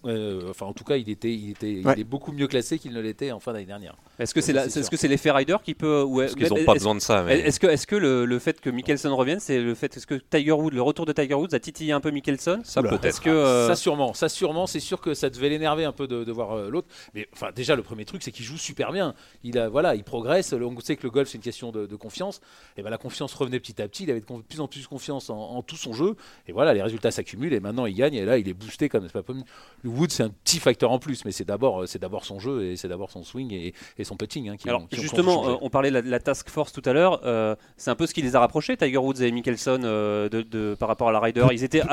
Euh, 0.06 0.50
enfin, 0.50 0.66
en 0.66 0.74
tout 0.74 0.84
cas, 0.84 0.98
il 0.98 1.10
était, 1.10 1.34
il 1.34 1.52
était, 1.52 1.82
Ouais. 1.86 1.94
il 1.96 2.02
est 2.02 2.04
beaucoup 2.04 2.32
mieux 2.32 2.48
classé 2.48 2.78
qu'il 2.80 2.92
ne 2.94 3.00
l'était 3.00 3.32
en 3.32 3.40
fin 3.40 3.54
d'année 3.54 3.66
dernière. 3.66 3.96
Est-ce 4.20 4.34
que 4.34 4.42
c'est 4.42 4.54
est-ce 4.56 4.82
sûr. 4.82 4.90
que 4.90 4.98
c'est 4.98 5.08
l'effet 5.08 5.32
Rider 5.32 5.56
qui 5.64 5.74
peut 5.76 6.02
ou 6.04 6.18
Parce 6.20 6.36
qu'ils 6.36 6.46
est- 6.46 6.50
n'ont 6.50 6.66
pas 6.66 6.74
besoin 6.74 6.96
de 6.96 7.00
ça. 7.00 7.24
Mais... 7.24 7.40
Est-ce 7.40 7.60
que, 7.60 7.68
est-ce 7.68 7.88
que 7.88 7.96
le, 7.96 8.26
le 8.26 8.40
fait 8.40 8.60
que 8.60 8.70
Mickelson 8.70 9.16
revienne, 9.16 9.40
c'est 9.40 9.60
le 9.62 9.76
fait, 9.76 9.96
est-ce 9.96 10.08
que 10.08 10.16
Tiger 10.16 10.52
Woods, 10.52 10.72
le 10.74 10.82
retour 10.82 11.06
de 11.06 11.14
Tiger 11.14 11.36
Woods 11.36 11.54
a 11.54 11.60
titillé 11.60 11.94
un 11.94 12.00
peu 12.02 12.12
Mickelson? 12.12 12.62
Ça 12.64 12.82
peut-être. 12.82 13.06
Est-ce 13.06 13.22
que 13.22 13.30
euh, 13.30 13.68
Ça 13.68 13.76
sûrement, 13.76 14.14
ça 14.14 14.28
sûrement, 14.30 14.68
c'est 14.68 14.80
sûr 14.80 15.00
que 15.02 15.14
ça 15.14 15.30
devait 15.30 15.50
l'énerver 15.50 15.86
un 15.86 15.92
peu 15.94 16.08
de, 16.08 16.24
de 16.24 16.32
voir 16.32 16.52
euh, 16.58 16.70
l'autre. 16.70 16.88
Mais 17.14 17.28
enfin, 17.34 17.52
déjà 17.56 17.76
le 17.76 17.84
premier 17.84 18.06
truc, 18.06 18.24
c'est 18.24 18.32
qu'il 18.32 18.46
joue 18.46 18.58
super 18.58 18.92
bien. 18.92 19.14
Il 19.44 19.58
a, 19.58 19.70
voilà, 19.70 19.96
il 19.96 20.04
progresse. 20.04 20.54
On 20.54 20.80
sait 20.82 20.96
que 20.96 21.04
le 21.04 21.12
golf 21.12 21.30
c'est 21.30 21.38
une 21.38 21.44
question 21.44 21.72
de, 21.72 21.86
de 21.86 21.96
confiance. 21.96 22.42
Et 22.78 22.82
ben 22.84 22.90
la 22.90 22.98
confiance 22.98 23.34
revenait 23.34 23.60
petit 23.60 23.82
à 23.82 23.88
petit. 23.88 24.04
Il 24.04 24.12
avait 24.12 24.20
de 24.22 24.26
plus 24.26 24.60
en 24.60 24.68
plus 24.68 24.86
confiance 24.88 25.30
en, 25.30 25.38
en 25.38 25.62
tout 25.62 25.76
son 25.78 25.94
jeu. 25.94 26.16
Et 26.48 26.52
voilà, 26.52 26.74
les 26.74 26.82
résultats 26.82 27.12
s'accumulent. 27.12 27.54
Et 27.54 27.60
maintenant 27.60 27.86
il 27.86 27.96
gagne. 27.96 28.16
Et 28.16 28.26
là, 28.26 28.38
il 28.38 28.48
est 28.50 28.54
boosté 28.54 28.90
comme 28.90 29.04
c'est 29.06 29.14
pas 29.14 29.24
possible. 29.24 29.46
Wood, 29.84 30.12
c'est 30.12 30.24
un 30.24 30.30
petit 30.30 30.60
facteur 30.60 30.92
en 30.92 31.00
plus, 31.00 31.24
mais 31.26 31.32
c'est 31.32 31.46
d'abord, 31.46 31.84
euh, 31.84 31.86
c'est 31.86 32.00
d'abord 32.00 32.26
son 32.26 32.40
jeu 32.40 32.64
et 32.66 32.76
c'est 32.76 32.88
d'abord 32.88 33.12
son 33.12 33.24
swing 33.24 33.54
et, 33.54 33.74
et 33.98 34.04
son 34.04 34.18
putting 34.18 34.50
hein, 34.50 34.58
qui, 34.58 34.68
alors 34.68 34.82
qui 34.82 34.86
ont- 34.86 34.88
qui 34.90 35.00
ont 35.00 35.02
justement, 35.04 35.44
changé. 35.44 35.52
euh, 35.52 35.58
on 35.62 35.70
parlait 35.70 35.90
de 35.90 35.94
la, 35.96 36.02
de 36.02 36.10
la 36.10 36.20
task 36.20 36.50
force 36.50 36.72
tout 36.72 36.82
à 36.86 36.94
l'heure. 36.94 37.22
euh, 37.26 37.56
c'est 37.78 37.92
un 37.92 37.96
peu 37.96 38.08
ce 38.08 38.14
qui 38.14 38.22
les 38.22 38.36
a 38.36 38.40
rapprochés, 38.40 38.76
Tiger 38.76 38.98
Woods 38.98 39.22
et 39.22 39.32
Mickelson, 39.32 39.82
euh, 39.84 40.30
de, 40.30 40.42
de- 40.42 40.76
par 40.80 40.88
rapport 40.90 41.10
à 41.10 41.12
la 41.12 41.20
Ryder. 41.20 41.46
Ils 41.52 41.64
étaient 41.64 41.84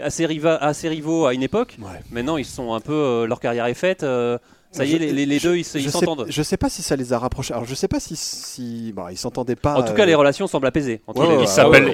assez, 0.00 0.26
riva- 0.26 0.56
assez 0.56 0.88
rivaux 0.88 1.26
à 1.26 1.34
une 1.34 1.42
époque. 1.42 1.76
Ouais. 1.80 2.00
Maintenant, 2.10 2.36
ils 2.38 2.44
sont 2.46 2.72
un 2.74 2.80
peu, 2.80 3.24
leur 3.26 3.40
carrière 3.40 3.66
est 3.66 3.74
faite. 3.74 4.04
Euh, 4.74 4.78
ça 4.78 4.84
y 4.84 4.88
Je- 4.90 4.96
est, 4.96 4.98
les, 4.98 5.12
les- 5.12 5.26
les 5.26 5.38
je- 5.38 5.48
deux, 5.48 5.56
ils 5.56 5.64
s'entendent. 5.64 6.26
Je 6.28 6.42
sais 6.42 6.56
pas 6.56 6.68
si 6.68 6.82
ça 6.82 6.96
les 6.96 7.12
a 7.12 7.18
rapprochés. 7.18 7.54
Alors 7.54 7.64
je 7.66 7.74
sais 7.74 7.88
pas 7.88 8.00
si, 8.00 8.16
si 8.16 8.92
bon, 8.94 9.08
ils 9.08 9.16
s'entendaient 9.16 9.56
pas. 9.56 9.74
En 9.76 9.82
tout 9.82 9.94
cas, 9.94 10.02
euh, 10.02 10.06
les 10.06 10.14
relations 10.14 10.46
semblent 10.46 10.66
apaisées. 10.66 11.00
entre 11.06 11.20
Ouais, 11.22 11.28
les. 11.28 11.34
Ils 11.34 11.38
ouais, 11.40 11.46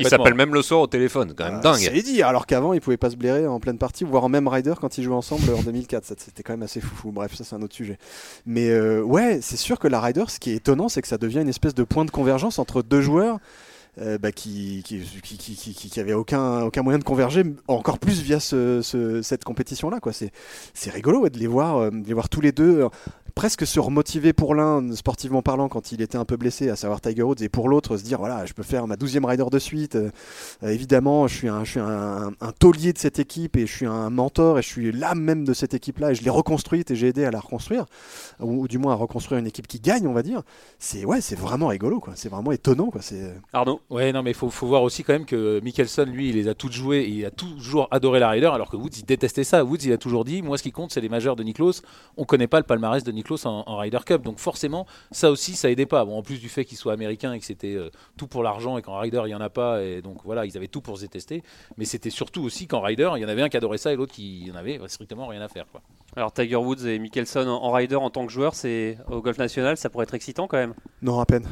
s'appellent 0.08 0.32
ouais, 0.32 0.34
même 0.34 0.54
le 0.54 0.62
soir 0.62 0.80
au 0.80 0.86
téléphone, 0.86 1.34
quand 1.36 1.44
même 1.44 1.56
euh, 1.56 1.60
dingue. 1.60 1.76
C'est 1.78 2.02
dit, 2.02 2.22
alors 2.22 2.46
qu'avant 2.46 2.72
ils 2.72 2.80
pouvaient 2.80 2.96
pas 2.96 3.10
se 3.10 3.16
blairer 3.16 3.46
en 3.46 3.60
pleine 3.60 3.78
partie, 3.78 4.04
voire 4.04 4.24
en 4.24 4.28
même 4.28 4.48
rider 4.48 4.74
quand 4.80 4.98
ils 4.98 5.04
jouaient 5.04 5.14
ensemble 5.14 5.52
en 5.54 5.62
2004. 5.62 6.04
Ça, 6.04 6.14
C'était 6.18 6.42
quand 6.42 6.52
même 6.54 6.62
assez 6.62 6.80
foufou. 6.80 7.12
Bref, 7.12 7.34
ça 7.34 7.44
c'est 7.44 7.54
un 7.56 7.62
autre 7.62 7.74
sujet. 7.74 7.98
Mais 8.46 8.68
euh, 8.70 9.00
ouais, 9.02 9.40
c'est 9.42 9.56
sûr 9.56 9.78
que 9.78 9.88
la 9.88 10.00
rider, 10.00 10.24
ce 10.28 10.38
qui 10.40 10.50
est 10.52 10.56
étonnant, 10.56 10.88
c'est 10.88 11.02
que 11.02 11.08
ça 11.08 11.18
devient 11.18 11.40
une 11.40 11.48
espèce 11.48 11.74
de 11.74 11.82
point 11.84 12.04
de 12.04 12.10
convergence 12.10 12.58
entre 12.58 12.82
deux 12.82 13.00
joueurs. 13.00 13.38
Euh, 13.98 14.18
bah, 14.18 14.32
qui, 14.32 14.82
qui, 14.84 15.00
qui, 15.22 15.36
qui, 15.36 15.74
qui, 15.74 16.00
avaient 16.00 16.12
aucun, 16.12 16.62
aucun 16.62 16.82
moyen 16.82 16.98
de 16.98 17.04
converger, 17.04 17.42
encore 17.68 17.98
plus 17.98 18.22
via 18.22 18.40
ce, 18.40 18.80
ce- 18.82 19.22
cette 19.22 19.44
compétition-là. 19.44 20.00
quoi. 20.00 20.12
C'est, 20.12 20.30
rigolo 20.90 21.28
de, 21.28 21.38
les 21.38 21.46
voir, 21.46 21.78
euh, 21.78 21.90
de 21.90 22.06
les 22.06 22.14
voir 22.14 22.28
tous 22.28 22.40
les 22.40 22.52
deux. 22.52 22.88
Presque 23.30 23.66
se 23.66 23.80
remotiver 23.80 24.32
pour 24.32 24.54
l'un, 24.54 24.94
sportivement 24.94 25.42
parlant, 25.42 25.68
quand 25.68 25.92
il 25.92 26.02
était 26.02 26.18
un 26.18 26.24
peu 26.24 26.36
blessé, 26.36 26.68
à 26.68 26.76
savoir 26.76 27.00
Tiger 27.00 27.22
Woods, 27.22 27.42
et 27.42 27.48
pour 27.48 27.68
l'autre, 27.68 27.96
se 27.96 28.04
dire 28.04 28.18
voilà, 28.18 28.46
je 28.46 28.52
peux 28.52 28.62
faire 28.62 28.86
ma 28.86 28.96
12e 28.96 29.24
rider 29.24 29.44
de 29.50 29.58
suite. 29.58 29.96
Euh, 29.96 30.10
évidemment, 30.62 31.28
je 31.28 31.36
suis, 31.36 31.48
un, 31.48 31.64
je 31.64 31.70
suis 31.70 31.80
un, 31.80 32.32
un, 32.40 32.52
taulier 32.52 32.92
de 32.92 32.98
cette 32.98 33.18
équipe 33.18 33.56
et 33.56 33.66
je 33.66 33.72
suis 33.72 33.86
un 33.86 34.10
mentor 34.10 34.58
et 34.58 34.62
je 34.62 34.68
suis 34.68 34.92
l'âme 34.92 35.20
même 35.20 35.44
de 35.44 35.52
cette 35.52 35.74
équipe-là 35.74 36.12
et 36.12 36.14
je 36.14 36.22
l'ai 36.22 36.30
reconstruite 36.30 36.90
et 36.90 36.96
j'ai 36.96 37.08
aidé 37.08 37.24
à 37.24 37.30
la 37.30 37.40
reconstruire, 37.40 37.86
ou, 38.40 38.68
du 38.68 38.78
moins 38.78 38.92
à 38.92 38.96
reconstruire 38.96 39.38
une 39.38 39.46
équipe 39.46 39.66
qui 39.66 39.80
gagne, 39.80 40.06
on 40.06 40.12
va 40.12 40.22
dire. 40.22 40.42
C'est 40.78 41.04
ouais, 41.04 41.20
c'est 41.20 41.38
vraiment 41.38 41.68
rigolo, 41.68 42.00
quoi. 42.00 42.14
C'est 42.16 42.28
vraiment 42.28 42.52
étonnant, 42.52 42.90
quoi. 42.90 43.02
C'est 43.02 43.34
Arnaud? 43.52 43.80
Ouais, 43.90 44.12
non, 44.12 44.22
mais 44.22 44.30
il 44.30 44.36
faut, 44.36 44.50
faut, 44.50 44.66
voir 44.66 44.82
aussi 44.82 45.04
quand 45.04 45.12
même 45.12 45.26
que 45.26 45.60
Mickelson, 45.62 46.04
lui, 46.04 46.30
il 46.30 46.36
les 46.36 46.48
a 46.48 46.54
toutes 46.54 46.72
jouées 46.72 47.00
et 47.00 47.08
il 47.08 47.24
a 47.24 47.30
toujours 47.30 47.88
adoré 47.90 48.20
la 48.20 48.30
rider, 48.30 48.50
alors 48.52 48.70
que 48.70 48.76
Woods, 48.76 48.98
il 48.98 49.04
détestait 49.04 49.44
ça. 49.44 49.64
Woods, 49.64 49.84
il 49.84 49.92
a 49.92 49.98
toujours 49.98 50.24
dit 50.24 50.42
moi, 50.42 50.58
ce 50.58 50.62
qui 50.62 50.72
compte, 50.72 50.92
c'est 50.92 51.00
les 51.00 51.08
majeurs 51.08 51.36
de 51.36 51.42
Niklos. 51.42 51.82
On 52.16 52.24
connaît 52.24 52.46
pas 52.46 52.58
le 52.58 52.64
palmarès 52.64 53.04
de 53.04 53.12
Niklos 53.12 53.19
en, 53.46 53.64
en 53.66 53.76
Ryder 53.76 53.98
Cup, 54.04 54.22
donc 54.22 54.38
forcément, 54.38 54.86
ça 55.10 55.30
aussi, 55.30 55.54
ça 55.54 55.70
aidait 55.70 55.86
pas. 55.86 56.04
Bon, 56.04 56.18
en 56.18 56.22
plus 56.22 56.40
du 56.40 56.48
fait 56.48 56.64
qu'il 56.64 56.78
soit 56.78 56.92
américain 56.92 57.32
et 57.32 57.38
que 57.38 57.44
c'était 57.44 57.74
euh, 57.74 57.90
tout 58.16 58.26
pour 58.26 58.42
l'argent 58.42 58.78
et 58.78 58.82
qu'en 58.82 58.98
Ryder, 58.98 59.22
il 59.26 59.30
y 59.30 59.34
en 59.34 59.40
a 59.40 59.50
pas, 59.50 59.82
et 59.82 60.02
donc 60.02 60.18
voilà, 60.24 60.46
ils 60.46 60.56
avaient 60.56 60.68
tout 60.68 60.80
pour 60.80 60.96
se 60.96 61.02
détester. 61.02 61.42
Mais 61.76 61.84
c'était 61.84 62.10
surtout 62.10 62.42
aussi 62.42 62.66
qu'en 62.66 62.80
Ryder, 62.80 63.10
il 63.16 63.22
y 63.22 63.24
en 63.24 63.28
avait 63.28 63.42
un 63.42 63.48
qui 63.48 63.56
adorait 63.56 63.78
ça 63.78 63.92
et 63.92 63.96
l'autre 63.96 64.12
qui 64.12 64.50
en 64.52 64.56
avait 64.56 64.78
strictement 64.88 65.26
rien 65.26 65.40
à 65.40 65.48
faire. 65.48 65.66
Quoi. 65.70 65.80
Alors 66.16 66.32
Tiger 66.32 66.56
Woods 66.56 66.86
et 66.86 66.98
Mickelson 66.98 67.46
en, 67.46 67.70
Ryder 67.70 67.96
en 67.96 68.10
tant 68.10 68.26
que 68.26 68.32
joueur, 68.32 68.54
c'est 68.54 68.98
au 69.08 69.20
golf 69.20 69.38
national, 69.38 69.76
ça 69.76 69.90
pourrait 69.90 70.04
être 70.04 70.14
excitant 70.14 70.48
quand 70.48 70.56
même. 70.56 70.74
Non, 71.02 71.20
à 71.20 71.26
peine. 71.26 71.46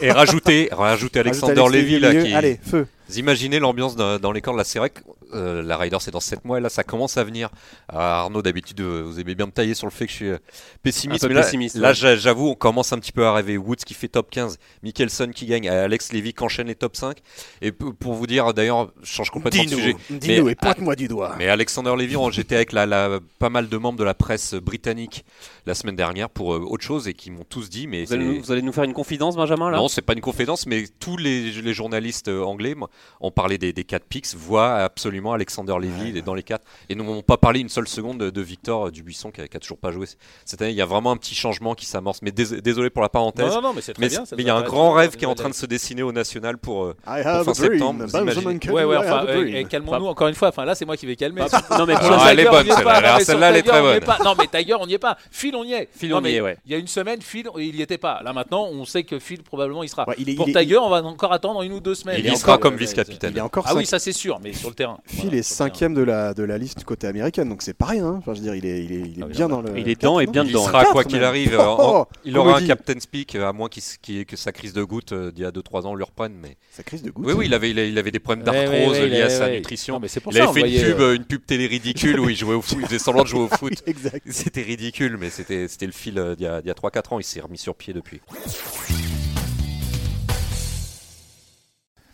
Et, 0.00 0.10
rajouter, 0.10 0.68
rajouter 0.72 1.20
Alexander 1.20 1.64
Levy 1.70 2.00
là 2.00 2.14
qui. 2.14 2.34
Allez, 2.34 2.58
feu. 2.62 2.86
Vous 3.12 3.18
imaginez 3.18 3.58
l'ambiance 3.58 3.94
dans 3.94 4.32
les 4.32 4.40
cordes 4.40 4.56
là, 4.56 4.64
c'est 4.64 4.78
vrai 4.78 4.88
que 4.88 5.00
euh, 5.34 5.62
la 5.62 5.76
Ryder 5.76 5.98
c'est 6.00 6.10
dans 6.10 6.20
7 6.20 6.44
mois 6.46 6.58
et 6.58 6.60
là 6.62 6.70
ça 6.70 6.82
commence 6.82 7.18
à 7.18 7.24
venir. 7.24 7.50
Arnaud 7.88 8.40
d'habitude 8.40 8.80
euh, 8.80 9.02
vous 9.04 9.20
aimez 9.20 9.34
bien 9.34 9.46
me 9.46 9.50
tailler 9.50 9.74
sur 9.74 9.86
le 9.86 9.92
fait 9.92 10.06
que 10.06 10.10
je 10.12 10.16
suis 10.16 10.28
euh, 10.28 10.38
pessimiste, 10.82 11.26
mais 11.28 11.34
là, 11.34 11.92
là 11.92 11.92
j'avoue 11.92 12.48
on 12.48 12.54
commence 12.54 12.92
un 12.94 12.98
petit 12.98 13.12
peu 13.12 13.26
à 13.26 13.34
rêver. 13.34 13.58
Woods 13.58 13.76
qui 13.76 13.92
fait 13.92 14.08
top 14.08 14.30
15, 14.30 14.58
Mickelson 14.82 15.30
qui 15.34 15.44
gagne, 15.44 15.68
Alex 15.68 16.12
Levy 16.12 16.32
qui 16.32 16.42
enchaîne 16.42 16.68
les 16.68 16.74
top 16.74 16.96
5. 16.96 17.18
Et 17.60 17.72
pour 17.72 18.14
vous 18.14 18.26
dire 18.26 18.54
d'ailleurs, 18.54 18.92
je 19.02 19.12
change 19.12 19.30
complètement 19.30 19.64
de 19.64 19.68
sujet. 19.68 19.96
Dis-nous 20.08 20.48
et 20.48 20.54
pointe-moi 20.54 20.96
du 20.96 21.08
doigt. 21.08 21.34
Mais 21.38 21.48
Alexander 21.48 21.94
Levy, 21.96 22.16
j'étais 22.30 22.56
avec 22.56 22.72
la, 22.72 23.20
pas 23.38 23.50
mal 23.50 23.68
de 23.68 23.76
membres 23.76 23.98
de 23.98 24.04
la 24.04 24.14
presse 24.14 24.54
britannique 24.54 25.24
la 25.66 25.74
semaine 25.74 25.96
dernière 25.96 26.30
pour 26.30 26.48
autre 26.48 26.84
chose 26.84 27.08
et 27.08 27.14
qui 27.14 27.30
m'ont 27.30 27.44
tous 27.44 27.68
dit 27.68 27.86
mais 27.86 28.04
vous 28.04 28.14
allez, 28.52 28.62
nous, 28.62 28.72
faire 28.72 28.84
une 28.84 28.94
confidence 28.94 29.36
Benjamin 29.36 29.70
là? 29.70 29.76
Non, 29.76 29.88
c'est 29.88 30.02
pas 30.02 30.14
une 30.14 30.20
confidence 30.20 30.66
mais 30.66 30.84
tous 30.98 31.16
les, 31.18 31.52
les 31.52 31.74
journalistes 31.74 32.28
anglais 32.28 32.74
ont 33.20 33.30
parlé 33.30 33.58
des, 33.58 33.72
des 33.72 33.84
4 33.84 34.04
picks 34.04 34.34
voient 34.34 34.76
absolument 34.76 35.32
Alexander 35.32 35.74
Levy 35.80 36.22
dans 36.22 36.34
les 36.34 36.42
4 36.42 36.64
et 36.88 36.94
nous 36.94 37.04
n'ont 37.04 37.22
pas 37.22 37.36
parlé 37.36 37.60
une 37.60 37.68
seule 37.68 37.88
seconde 37.88 38.18
de, 38.18 38.42
Victor 38.42 38.90
Dubuisson 38.90 39.30
qui 39.30 39.40
a, 39.40 39.48
qui 39.48 39.56
a, 39.56 39.60
toujours 39.60 39.78
pas 39.78 39.92
joué 39.92 40.06
cette 40.44 40.60
année. 40.60 40.72
Il 40.72 40.76
y 40.76 40.82
a 40.82 40.86
vraiment 40.86 41.12
un 41.12 41.16
petit 41.16 41.34
changement 41.34 41.74
qui 41.74 41.86
s'amorce. 41.86 42.20
Mais 42.22 42.32
désolé 42.32 42.90
pour 42.90 43.02
la 43.02 43.08
parenthèse. 43.08 43.54
Non, 43.54 43.62
non, 43.62 43.72
mais 43.72 43.80
c'est 43.80 43.92
très 43.92 44.08
bien. 44.08 44.24
il 44.36 44.44
y 44.44 44.50
a 44.50 44.56
un 44.56 44.62
grand 44.62 44.92
rêve 44.92 45.16
qui 45.16 45.24
est 45.24 45.28
en 45.28 45.34
train 45.34 45.48
de 45.48 45.54
se 45.54 45.66
dessiner 45.66 46.02
au 46.02 46.12
national 46.12 46.58
pour, 46.58 46.84
euh, 46.84 46.96
fin 47.04 47.54
septembre. 47.54 48.04
Ouais, 48.72 48.84
ouais, 48.84 48.96
enfin, 48.96 49.24
euh, 49.28 49.64
calmons-nous 49.64 50.06
encore 50.06 50.28
une 50.28 50.34
fois. 50.34 50.48
Enfin, 50.48 50.64
là, 50.64 50.74
c'est 50.74 50.84
moi 50.84 50.96
qui 50.96 51.06
vais 51.06 51.16
calmer. 51.16 51.42
non, 51.78 51.86
mais 51.86 51.94
elle 52.28 52.40
est 52.40 52.48
bonne, 52.48 52.66
celle-là, 53.20 53.50
elle 53.50 53.56
est 53.56 53.62
très 53.62 53.80
bonne. 53.80 54.00
Non, 54.24 54.34
mais 54.38 54.46
Tiger, 54.46 54.76
on 54.80 54.86
n'y 54.86 54.94
est 54.94 54.98
pas. 54.98 55.16
Phil, 55.30 55.54
on 55.56 55.64
y 55.64 55.72
est. 55.72 55.88
Phil, 55.92 56.12
on 56.14 56.24
y 56.24 56.34
est, 56.34 56.40
ouais. 56.40 56.56
Il 56.66 56.72
y 56.72 56.74
a 56.74 56.78
une 56.78 56.86
semaine, 56.86 57.20
Phil, 57.20 57.48
il 57.58 57.74
n'y 57.74 57.82
était 57.82 57.98
pas. 57.98 58.20
Là, 58.22 58.32
maintenant, 58.32 58.66
on 58.70 58.84
sait 58.84 59.04
que 59.04 59.18
Phil, 59.18 59.42
probablement, 59.42 59.82
il 59.82 59.88
sera. 59.88 60.04
Pour 60.04 60.46
Tiger, 60.46 60.78
on 60.78 60.88
va 60.88 61.02
encore 61.02 61.32
attendre 61.32 61.62
une 61.62 61.72
ou 61.72 61.80
deux 61.80 61.94
semaines. 61.94 62.20
Il 62.24 62.36
sera 62.36 62.58
comme 62.58 62.76
vice-capitaine. 62.82 63.34
Ah 63.64 63.74
oui, 63.74 63.86
ça 63.86 63.98
c'est 63.98 64.12
sûr, 64.12 64.40
mais 64.42 64.52
sur 64.52 64.68
le 64.68 64.74
terrain. 64.74 64.98
Phil 65.06 65.34
est 65.34 65.42
cinquième 65.42 65.94
de 65.94 66.02
la, 66.02 66.34
de 66.34 66.42
la 66.42 66.58
liste 66.58 66.78
du 66.78 66.84
côté 66.84 67.06
américain, 67.06 67.44
donc 67.46 67.62
c'est 67.62 67.74
pas 67.74 67.86
rien. 67.86 68.06
Hein. 68.06 68.16
Enfin, 68.18 68.34
je 68.34 68.40
veux 68.40 68.44
dire, 68.44 68.54
il 68.54 68.66
est, 68.66 68.84
il 68.84 68.92
est, 68.92 69.00
il 69.00 69.20
est 69.20 69.24
ah 69.24 69.26
bien 69.26 69.48
dans 69.48 69.62
le. 69.62 69.78
Il 69.78 69.88
est 69.88 69.94
dedans 69.94 70.20
et 70.20 70.26
bien 70.26 70.44
dedans. 70.44 70.62
Il 70.64 70.66
sera, 70.66 70.84
quoi 70.86 71.04
qu'il 71.04 71.24
arrive, 71.24 71.58
oh, 71.60 72.06
il 72.24 72.36
aura 72.36 72.58
un 72.58 72.66
captain 72.66 72.98
speak, 72.98 73.34
à 73.36 73.52
moins 73.52 73.68
qu 73.68 73.80
que 74.24 74.36
sa 74.36 74.52
crise 74.52 74.72
de 74.72 74.82
goutte 74.82 75.12
euh, 75.12 75.30
d'il 75.30 75.42
y 75.42 75.46
a 75.46 75.50
2-3 75.50 75.86
ans 75.86 75.94
lui 75.94 76.04
reprenne. 76.04 76.34
Mais... 76.40 76.56
Sa 76.70 76.82
crise 76.82 77.02
de 77.02 77.10
goutte 77.10 77.26
Oui, 77.26 77.34
oui, 77.36 77.46
il 77.46 77.54
avait, 77.54 77.70
il 77.70 77.98
avait 77.98 78.10
des 78.10 78.18
problèmes 78.18 78.44
d'arthrose 78.44 78.98
liés 78.98 79.22
à 79.22 79.30
sa 79.30 79.50
nutrition. 79.50 80.00
il 80.30 80.40
avait 80.40 80.52
fait 80.52 80.60
une 80.60 80.92
pub, 80.92 81.00
euh, 81.00 81.16
une 81.16 81.24
pub 81.24 81.44
télé 81.44 81.66
ridicule 81.66 82.20
où 82.20 82.28
il 82.28 82.36
jouait 82.36 82.54
au 82.54 82.62
foot, 82.62 82.78
il 82.80 82.86
faisait 82.86 82.98
semblant 82.98 83.22
de 83.22 83.28
jouer 83.28 83.40
au 83.40 83.48
foot. 83.48 83.72
C'était 84.26 84.62
ridicule, 84.62 85.16
mais 85.18 85.30
c'était 85.30 85.86
le 85.86 85.92
fil 85.92 86.18
euh, 86.18 86.34
d'il 86.34 86.44
y 86.44 86.46
a 86.46 86.60
3-4 86.60 87.14
ans. 87.14 87.18
Il 87.18 87.24
s'est 87.24 87.40
remis 87.40 87.58
sur 87.58 87.74
pied 87.74 87.92
depuis. 87.92 88.20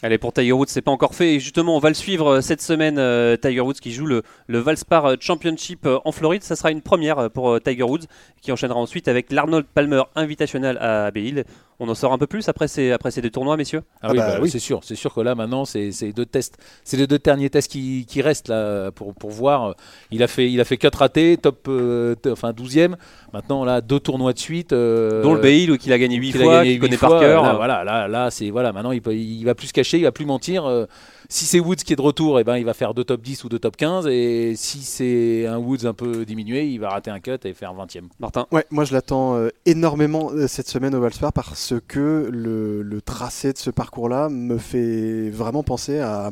Allez, 0.02 0.18
pour 0.18 0.32
Tiger 0.32 0.52
Woods, 0.52 0.68
c'est 0.68 0.82
pas 0.82 0.92
encore 0.92 1.14
fait. 1.14 1.34
Et 1.34 1.40
justement, 1.40 1.76
on 1.76 1.80
va 1.80 1.88
le 1.88 1.94
suivre 1.94 2.34
euh, 2.34 2.40
cette 2.40 2.62
semaine. 2.62 2.98
Euh, 2.98 3.36
Tiger 3.36 3.60
Woods 3.60 3.74
qui 3.74 3.92
joue 3.92 4.06
le, 4.06 4.22
le 4.46 4.58
Valspar 4.58 5.16
Championship 5.20 5.88
en 6.04 6.12
Floride. 6.12 6.44
Ça 6.44 6.54
sera 6.54 6.70
une 6.70 6.82
première 6.82 7.30
pour 7.30 7.60
Tiger 7.60 7.82
Woods 7.82 8.06
qui 8.40 8.52
enchaînera 8.52 8.78
ensuite 8.78 9.08
avec 9.08 9.32
l'Arnold 9.32 9.66
Palmer 9.74 10.02
Invitational 10.14 10.78
à 10.78 11.10
Bay 11.10 11.44
on 11.80 11.88
en 11.88 11.94
sort 11.94 12.12
un 12.12 12.18
peu 12.18 12.26
plus 12.26 12.48
après 12.48 12.66
ces, 12.66 12.90
après 12.90 13.10
ces 13.10 13.20
deux 13.20 13.30
tournois, 13.30 13.56
messieurs? 13.56 13.82
Ah, 14.02 14.10
oui, 14.10 14.18
ah 14.20 14.26
bah 14.26 14.32
bah 14.34 14.38
oui. 14.42 14.50
c'est 14.50 14.58
sûr. 14.58 14.80
C'est 14.82 14.96
sûr 14.96 15.14
que 15.14 15.20
là, 15.20 15.34
maintenant, 15.34 15.64
c'est 15.64 16.12
deux 16.12 16.26
tests. 16.26 16.56
C'est 16.82 16.96
les 16.96 17.06
deux 17.06 17.18
derniers 17.18 17.50
tests 17.50 17.70
qui, 17.70 18.04
qui, 18.06 18.20
restent 18.20 18.48
là 18.48 18.90
pour, 18.90 19.14
pour 19.14 19.30
voir. 19.30 19.74
Il 20.10 20.22
a 20.22 20.26
fait, 20.26 20.50
il 20.50 20.60
a 20.60 20.64
fait 20.64 20.76
4 20.76 20.98
ratés, 20.98 21.36
top, 21.36 21.66
euh, 21.68 22.16
enfin 22.30 22.50
12e. 22.50 22.94
Maintenant, 23.32 23.64
là, 23.64 23.80
deux 23.80 24.00
tournois 24.00 24.32
de 24.32 24.38
suite. 24.38 24.72
Euh, 24.72 25.22
Dont 25.22 25.34
le 25.34 25.40
Bail, 25.40 25.78
qu'il 25.78 25.92
a 25.92 25.98
gagné 25.98 26.16
8 26.16 26.32
fois, 26.32 26.62
qu'il 26.64 26.80
connaît 26.80 26.96
par 26.96 27.20
cœur. 27.20 27.56
voilà, 27.56 27.84
là, 27.84 28.08
là 28.08 28.30
c'est 28.30 28.50
voilà. 28.50 28.72
Maintenant, 28.72 28.92
il, 28.92 29.00
peut, 29.00 29.14
il 29.14 29.44
va 29.44 29.54
plus 29.54 29.68
se 29.68 29.72
cacher, 29.72 29.98
il 29.98 30.04
va 30.04 30.12
plus 30.12 30.26
mentir. 30.26 30.66
Euh, 30.66 30.86
si 31.30 31.44
c'est 31.44 31.60
Woods 31.60 31.76
qui 31.76 31.92
est 31.92 31.96
de 31.96 32.02
retour, 32.02 32.38
et 32.38 32.40
eh 32.40 32.44
ben, 32.44 32.56
il 32.56 32.64
va 32.64 32.72
faire 32.72 32.94
deux 32.94 33.04
top 33.04 33.20
10 33.20 33.44
ou 33.44 33.48
deux 33.50 33.58
top 33.58 33.76
15. 33.76 34.06
Et 34.06 34.54
si 34.56 34.80
c'est 34.80 35.46
un 35.46 35.58
Woods 35.58 35.84
un 35.86 35.92
peu 35.92 36.24
diminué, 36.24 36.66
il 36.66 36.78
va 36.78 36.88
rater 36.88 37.10
un 37.10 37.20
cut 37.20 37.38
et 37.44 37.52
faire 37.52 37.74
20e. 37.74 38.04
Martin 38.18 38.46
Ouais, 38.50 38.64
moi 38.70 38.84
je 38.84 38.94
l'attends 38.94 39.36
euh, 39.36 39.50
énormément 39.66 40.30
euh, 40.32 40.46
cette 40.46 40.68
semaine 40.68 40.94
au 40.94 41.00
Valspar 41.00 41.34
parce 41.34 41.74
que 41.86 42.30
le, 42.32 42.82
le 42.82 43.02
tracé 43.02 43.52
de 43.52 43.58
ce 43.58 43.70
parcours-là 43.70 44.30
me 44.30 44.56
fait 44.56 45.28
vraiment 45.28 45.62
penser 45.62 45.98
à 45.98 46.30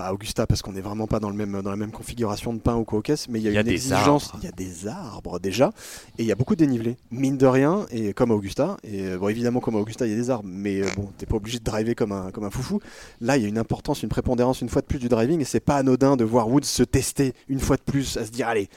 pas 0.00 0.12
Augusta 0.12 0.46
parce 0.46 0.62
qu'on 0.62 0.72
n'est 0.72 0.80
vraiment 0.80 1.06
pas 1.06 1.20
dans, 1.20 1.30
le 1.30 1.36
même, 1.36 1.60
dans 1.62 1.70
la 1.70 1.76
même 1.76 1.90
configuration 1.90 2.52
de 2.52 2.58
pain 2.58 2.76
ou 2.76 2.84
quoi 2.84 3.00
mais 3.28 3.40
il 3.40 3.42
y 3.42 3.56
a, 3.56 3.60
une 3.60 3.68
exigence. 3.68 4.32
Il 4.38 4.44
y 4.44 4.48
a 4.48 4.52
des 4.52 4.86
arbres 4.86 5.38
déjà 5.38 5.72
et 6.18 6.22
il 6.22 6.26
y 6.26 6.32
a 6.32 6.34
beaucoup 6.34 6.54
de 6.54 6.64
dénivelé. 6.64 6.96
Mine 7.10 7.36
de 7.36 7.46
rien, 7.46 7.86
et 7.90 8.12
comme 8.12 8.30
Augusta, 8.30 8.76
et 8.84 9.06
euh, 9.06 9.18
bon, 9.18 9.28
évidemment, 9.28 9.60
comme 9.60 9.74
Augusta, 9.74 10.06
il 10.06 10.10
y 10.10 10.14
a 10.14 10.16
des 10.16 10.30
arbres, 10.30 10.48
mais 10.50 10.82
euh, 10.82 10.86
bon, 10.96 11.08
t'es 11.16 11.26
pas 11.26 11.36
obligé 11.36 11.58
de 11.58 11.64
driver 11.64 11.94
comme 11.94 12.12
un, 12.12 12.30
comme 12.30 12.44
un 12.44 12.50
foufou. 12.50 12.80
Là, 13.20 13.36
il 13.36 13.42
y 13.42 13.46
a 13.46 13.48
une 13.48 13.58
importance, 13.58 14.02
une 14.02 14.08
prépondérance 14.08 14.60
une 14.60 14.68
fois 14.68 14.82
de 14.82 14.86
plus 14.86 14.98
du 14.98 15.08
driving 15.08 15.40
et 15.40 15.44
c'est 15.44 15.60
pas 15.60 15.76
anodin 15.76 16.16
de 16.16 16.24
voir 16.24 16.48
Woods 16.48 16.64
se 16.64 16.82
tester 16.82 17.34
une 17.48 17.60
fois 17.60 17.76
de 17.76 17.82
plus, 17.82 18.16
à 18.16 18.24
se 18.24 18.30
dire, 18.30 18.48
allez, 18.48 18.68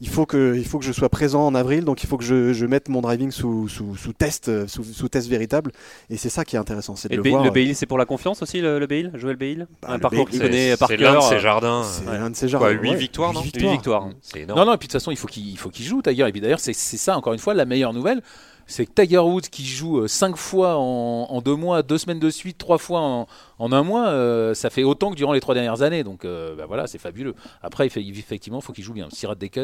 il 0.00 0.08
faut 0.08 0.26
que, 0.26 0.54
il 0.56 0.64
faut 0.64 0.78
que 0.78 0.84
je 0.84 0.92
sois 0.92 1.08
présent 1.08 1.46
en 1.46 1.54
avril, 1.54 1.84
donc 1.84 2.02
il 2.02 2.06
faut 2.06 2.16
que 2.16 2.24
je, 2.24 2.52
je 2.52 2.66
mette 2.66 2.88
mon 2.88 3.00
driving 3.00 3.30
sous, 3.30 3.68
sous, 3.68 3.96
sous 3.96 4.12
test, 4.12 4.48
euh, 4.48 4.66
sous, 4.66 4.84
sous, 4.84 5.08
test 5.08 5.28
véritable. 5.28 5.72
Et 6.10 6.16
c'est 6.16 6.28
ça 6.28 6.44
qui 6.44 6.56
est 6.56 6.58
intéressant. 6.58 6.96
C'est 6.96 7.10
le, 7.10 7.22
le, 7.22 7.30
voir, 7.30 7.44
le 7.44 7.50
Bail, 7.50 7.74
c'est 7.74 7.86
pour 7.86 7.98
la 7.98 8.04
confiance 8.04 8.42
aussi, 8.42 8.60
le, 8.60 8.78
le 8.78 8.86
Bail, 8.86 9.10
Joël 9.14 9.36
Bail 9.36 9.66
bah, 9.82 9.88
Un 9.90 9.98
parcours 9.98 10.28
qu'il 10.28 10.40
connaît 10.40 10.76
par 10.76 10.88
cœur. 10.88 10.98
C'est 10.98 11.04
l'un 11.04 11.18
de 11.18 11.22
ses 11.22 11.38
jardins. 11.38 11.84
C'est 11.84 12.04
l'un 12.04 12.30
de 12.30 12.36
ses 12.36 12.48
jardins. 12.48 12.70
8 12.70 12.94
victoires, 12.94 13.32
non 13.32 13.42
8 13.42 13.56
victoires. 13.56 14.08
C'est 14.20 14.40
énorme. 14.40 14.58
Non, 14.58 14.66
non, 14.66 14.74
et 14.74 14.78
puis 14.78 14.88
de 14.88 14.92
toute 14.92 15.00
façon, 15.00 15.10
il 15.10 15.16
faut 15.16 15.28
qu'il 15.28 15.56
qu 15.56 15.82
joue, 15.82 16.02
Tiger. 16.02 16.28
Et 16.28 16.32
puis 16.32 16.40
d'ailleurs, 16.40 16.60
c'est 16.60 16.72
ça, 16.72 17.16
encore 17.16 17.32
une 17.32 17.38
fois, 17.38 17.54
la 17.54 17.64
meilleure 17.64 17.92
nouvelle 17.92 18.22
c'est 18.66 18.86
que 18.86 18.92
Tiger 18.92 19.18
Woods 19.18 19.42
qui 19.50 19.64
joue 19.66 20.06
5 20.06 20.32
euh, 20.32 20.36
fois 20.36 20.76
en 20.76 21.40
2 21.40 21.54
mois, 21.54 21.82
2 21.82 21.98
semaines 21.98 22.18
de 22.18 22.30
suite, 22.30 22.58
3 22.58 22.78
fois 22.78 23.00
en, 23.00 23.26
en 23.58 23.72
un 23.72 23.82
mois, 23.82 24.08
euh, 24.08 24.54
ça 24.54 24.70
fait 24.70 24.84
autant 24.84 25.10
que 25.10 25.16
durant 25.16 25.32
les 25.32 25.40
3 25.40 25.54
dernières 25.54 25.82
années. 25.82 26.04
Donc 26.04 26.24
euh, 26.24 26.54
bah 26.56 26.64
voilà, 26.66 26.86
c'est 26.86 26.98
fabuleux. 26.98 27.34
Après, 27.62 27.86
il 27.86 27.90
fait, 27.90 28.02
effectivement, 28.02 28.60
il 28.60 28.64
faut 28.64 28.72
qu'il 28.72 28.84
joue 28.84 28.94
bien. 28.94 29.08
S'il 29.10 29.28
rate 29.28 29.38
des 29.38 29.50
cuts, 29.50 29.60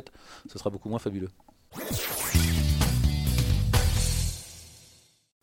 ce 0.50 0.58
sera 0.58 0.70
beaucoup 0.70 0.88
moins 0.88 0.98
fabuleux. 0.98 1.28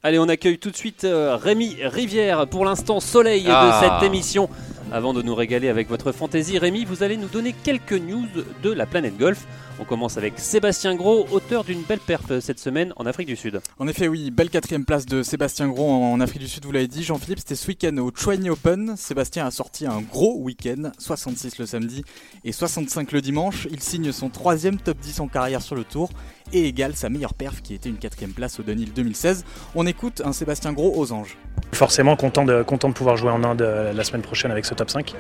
Allez, 0.04 0.20
on 0.20 0.30
accueille 0.30 0.60
tout 0.60 0.72
de 0.72 0.76
suite 0.76 1.06
Rémi 1.10 1.78
Rivière, 1.82 2.48
pour 2.48 2.64
l'instant 2.66 3.00
soleil 3.00 3.44
de 3.44 3.50
Ah. 3.52 3.82
cette 4.00 4.08
émission. 4.08 4.50
Avant 4.92 5.14
de 5.14 5.22
nous 5.22 5.36
régaler 5.36 5.68
avec 5.68 5.90
votre 5.90 6.14
fantaisie, 6.14 6.58
Rémi, 6.58 6.86
vous 6.86 7.04
allez 7.04 7.18
nous 7.18 7.28
donner 7.28 7.52
quelques 7.52 7.92
news 7.92 8.26
de 8.64 8.72
la 8.72 8.86
planète 8.86 9.18
golf. 9.18 9.46
On 9.80 9.84
commence 9.84 10.18
avec 10.18 10.40
Sébastien 10.40 10.96
Gros, 10.96 11.28
auteur 11.30 11.64
d'une 11.66 11.82
belle 11.82 12.00
perf 12.00 12.40
cette 12.40 12.58
semaine 12.58 12.94
en 12.96 13.06
Afrique 13.06 13.28
du 13.28 13.36
Sud. 13.36 13.62
En 13.78 13.88
effet, 13.88 14.08
oui, 14.08 14.32
belle 14.32 14.50
quatrième 14.50 14.86
place 14.86 15.06
de 15.06 15.22
Sébastien 15.24 15.68
Gros 15.68 15.92
en 15.92 16.20
Afrique 16.20 16.42
du 16.42 16.48
Sud, 16.48 16.66
vous 16.66 16.72
l'avez 16.72 16.88
dit, 16.88 17.04
Jean-Philippe, 17.04 17.40
c'était 17.40 17.56
ce 17.56 17.68
week-end 17.68 17.96
au 17.98 18.12
Chouani 18.16 18.50
Open. 18.50 18.96
Sébastien 18.96 19.46
a 19.46 19.52
sorti 19.52 19.86
un 19.86 20.02
gros 20.02 20.38
week-end, 20.40 20.92
66 20.98 21.60
le 21.60 21.66
samedi 21.66 22.04
et 22.44 22.54
65 22.54 23.12
le 23.12 23.22
dimanche. 23.22 23.68
Il 23.70 23.82
signe 23.82 24.12
son 24.12 24.30
troisième 24.30 24.78
top 24.78 24.98
10 25.00 25.20
en 25.20 25.28
carrière 25.28 25.62
sur 25.62 25.76
le 25.76 25.84
tour 25.84 26.10
et 26.54 26.68
égale 26.68 26.96
sa 26.96 27.10
meilleure 27.10 27.34
perf 27.34 27.62
qui 27.62 27.74
était 27.74 27.90
une 27.90 27.98
quatrième 27.98 28.32
place 28.32 28.60
au 28.60 28.64
Dunhill 28.64 28.94
2016. 28.94 29.44
On 29.76 29.86
écoute 29.86 30.22
un 30.24 30.32
Sébastien 30.32 30.74
Gros 30.74 30.94
aux 30.96 31.12
anges. 31.12 31.38
Forcément 31.74 32.16
content 32.16 32.46
de, 32.46 32.64
content 32.64 32.90
de 32.90 32.94
pouvoir 32.94 33.18
jouer 33.18 33.30
en 33.30 33.44
Inde 33.44 33.62
euh, 33.62 33.94
la 33.94 34.04
semaine 34.04 34.22
prochaine 34.22 34.52
avec 34.52 34.66
ce 34.66 34.74
top 34.78 34.90
5. 34.90 35.14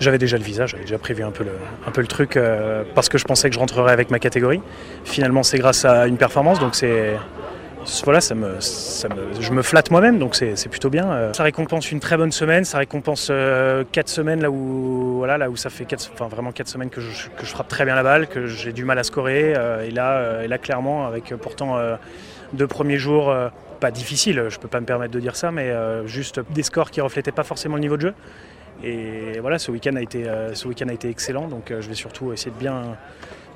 J'avais 0.00 0.18
déjà 0.18 0.36
le 0.36 0.42
visa, 0.44 0.66
j'avais 0.66 0.82
déjà 0.82 0.98
prévu 0.98 1.22
un 1.22 1.30
peu 1.30 1.44
le, 1.44 2.06
truc 2.06 2.36
euh, 2.36 2.82
parce 2.94 3.08
que 3.08 3.18
je 3.18 3.24
pensais 3.24 3.48
que 3.48 3.54
je 3.54 3.60
rentrerais 3.60 3.92
avec 3.92 4.10
ma 4.10 4.18
catégorie. 4.18 4.60
Finalement, 5.04 5.42
c'est 5.42 5.58
grâce 5.58 5.84
à 5.84 6.06
une 6.06 6.16
performance, 6.16 6.58
donc 6.58 6.74
c'est 6.74 7.16
voilà, 8.04 8.20
ça 8.20 8.34
me, 8.34 8.60
ça 8.60 9.08
me, 9.08 9.40
je 9.40 9.52
me 9.52 9.62
flatte 9.62 9.90
moi-même, 9.90 10.18
donc 10.18 10.36
c'est 10.36 10.68
plutôt 10.68 10.90
bien. 10.90 11.10
Euh, 11.10 11.32
Ça 11.32 11.42
récompense 11.42 11.90
une 11.90 11.98
très 12.00 12.16
bonne 12.16 12.30
semaine, 12.32 12.64
ça 12.64 12.78
récompense 12.78 13.30
4 13.92 14.08
semaines 14.08 14.40
là 14.40 14.50
où, 14.50 15.16
voilà, 15.18 15.36
là 15.38 15.50
où 15.50 15.56
ça 15.56 15.68
fait 15.70 15.84
quatre, 15.84 16.10
enfin, 16.14 16.28
vraiment 16.28 16.52
4 16.52 16.68
semaines 16.68 16.90
que 16.90 17.00
je, 17.00 17.28
que 17.28 17.44
je 17.44 17.50
frappe 17.50 17.68
très 17.68 17.84
bien 17.84 17.94
la 17.94 18.02
balle, 18.02 18.28
que 18.28 18.46
j'ai 18.46 18.72
du 18.72 18.84
mal 18.84 18.98
à 18.98 19.02
scorer. 19.02 19.54
euh, 19.56 19.84
et, 19.86 19.90
là, 19.90 20.12
euh, 20.12 20.42
et 20.42 20.48
là, 20.48 20.58
clairement, 20.58 21.06
avec 21.06 21.32
euh, 21.32 21.36
pourtant 21.36 21.76
euh, 21.76 21.96
deux 22.52 22.66
premiers 22.66 22.98
jours 22.98 23.30
euh, 23.30 23.48
pas 23.80 23.90
difficiles, 23.90 24.44
je 24.48 24.58
peux 24.58 24.68
pas 24.68 24.80
me 24.80 24.86
permettre 24.86 25.12
de 25.12 25.20
dire 25.20 25.34
ça, 25.34 25.50
mais 25.50 25.70
euh, 25.70 26.06
juste 26.06 26.40
des 26.50 26.62
scores 26.62 26.90
qui 26.90 27.00
reflétaient 27.00 27.32
pas 27.32 27.42
forcément 27.44 27.74
le 27.76 27.80
niveau 27.80 27.96
de 27.96 28.02
jeu. 28.02 28.14
Et 28.82 29.38
voilà, 29.40 29.58
ce 29.58 29.70
week-end 29.70 29.94
a, 29.96 30.02
été, 30.02 30.24
euh, 30.26 30.52
excellent, 31.04 31.48
donc 31.48 31.70
euh, 31.70 31.80
je 31.80 31.88
vais 31.88 31.94
surtout 31.94 32.32
essayer 32.32 32.50
de 32.50 32.58
bien, 32.58 32.96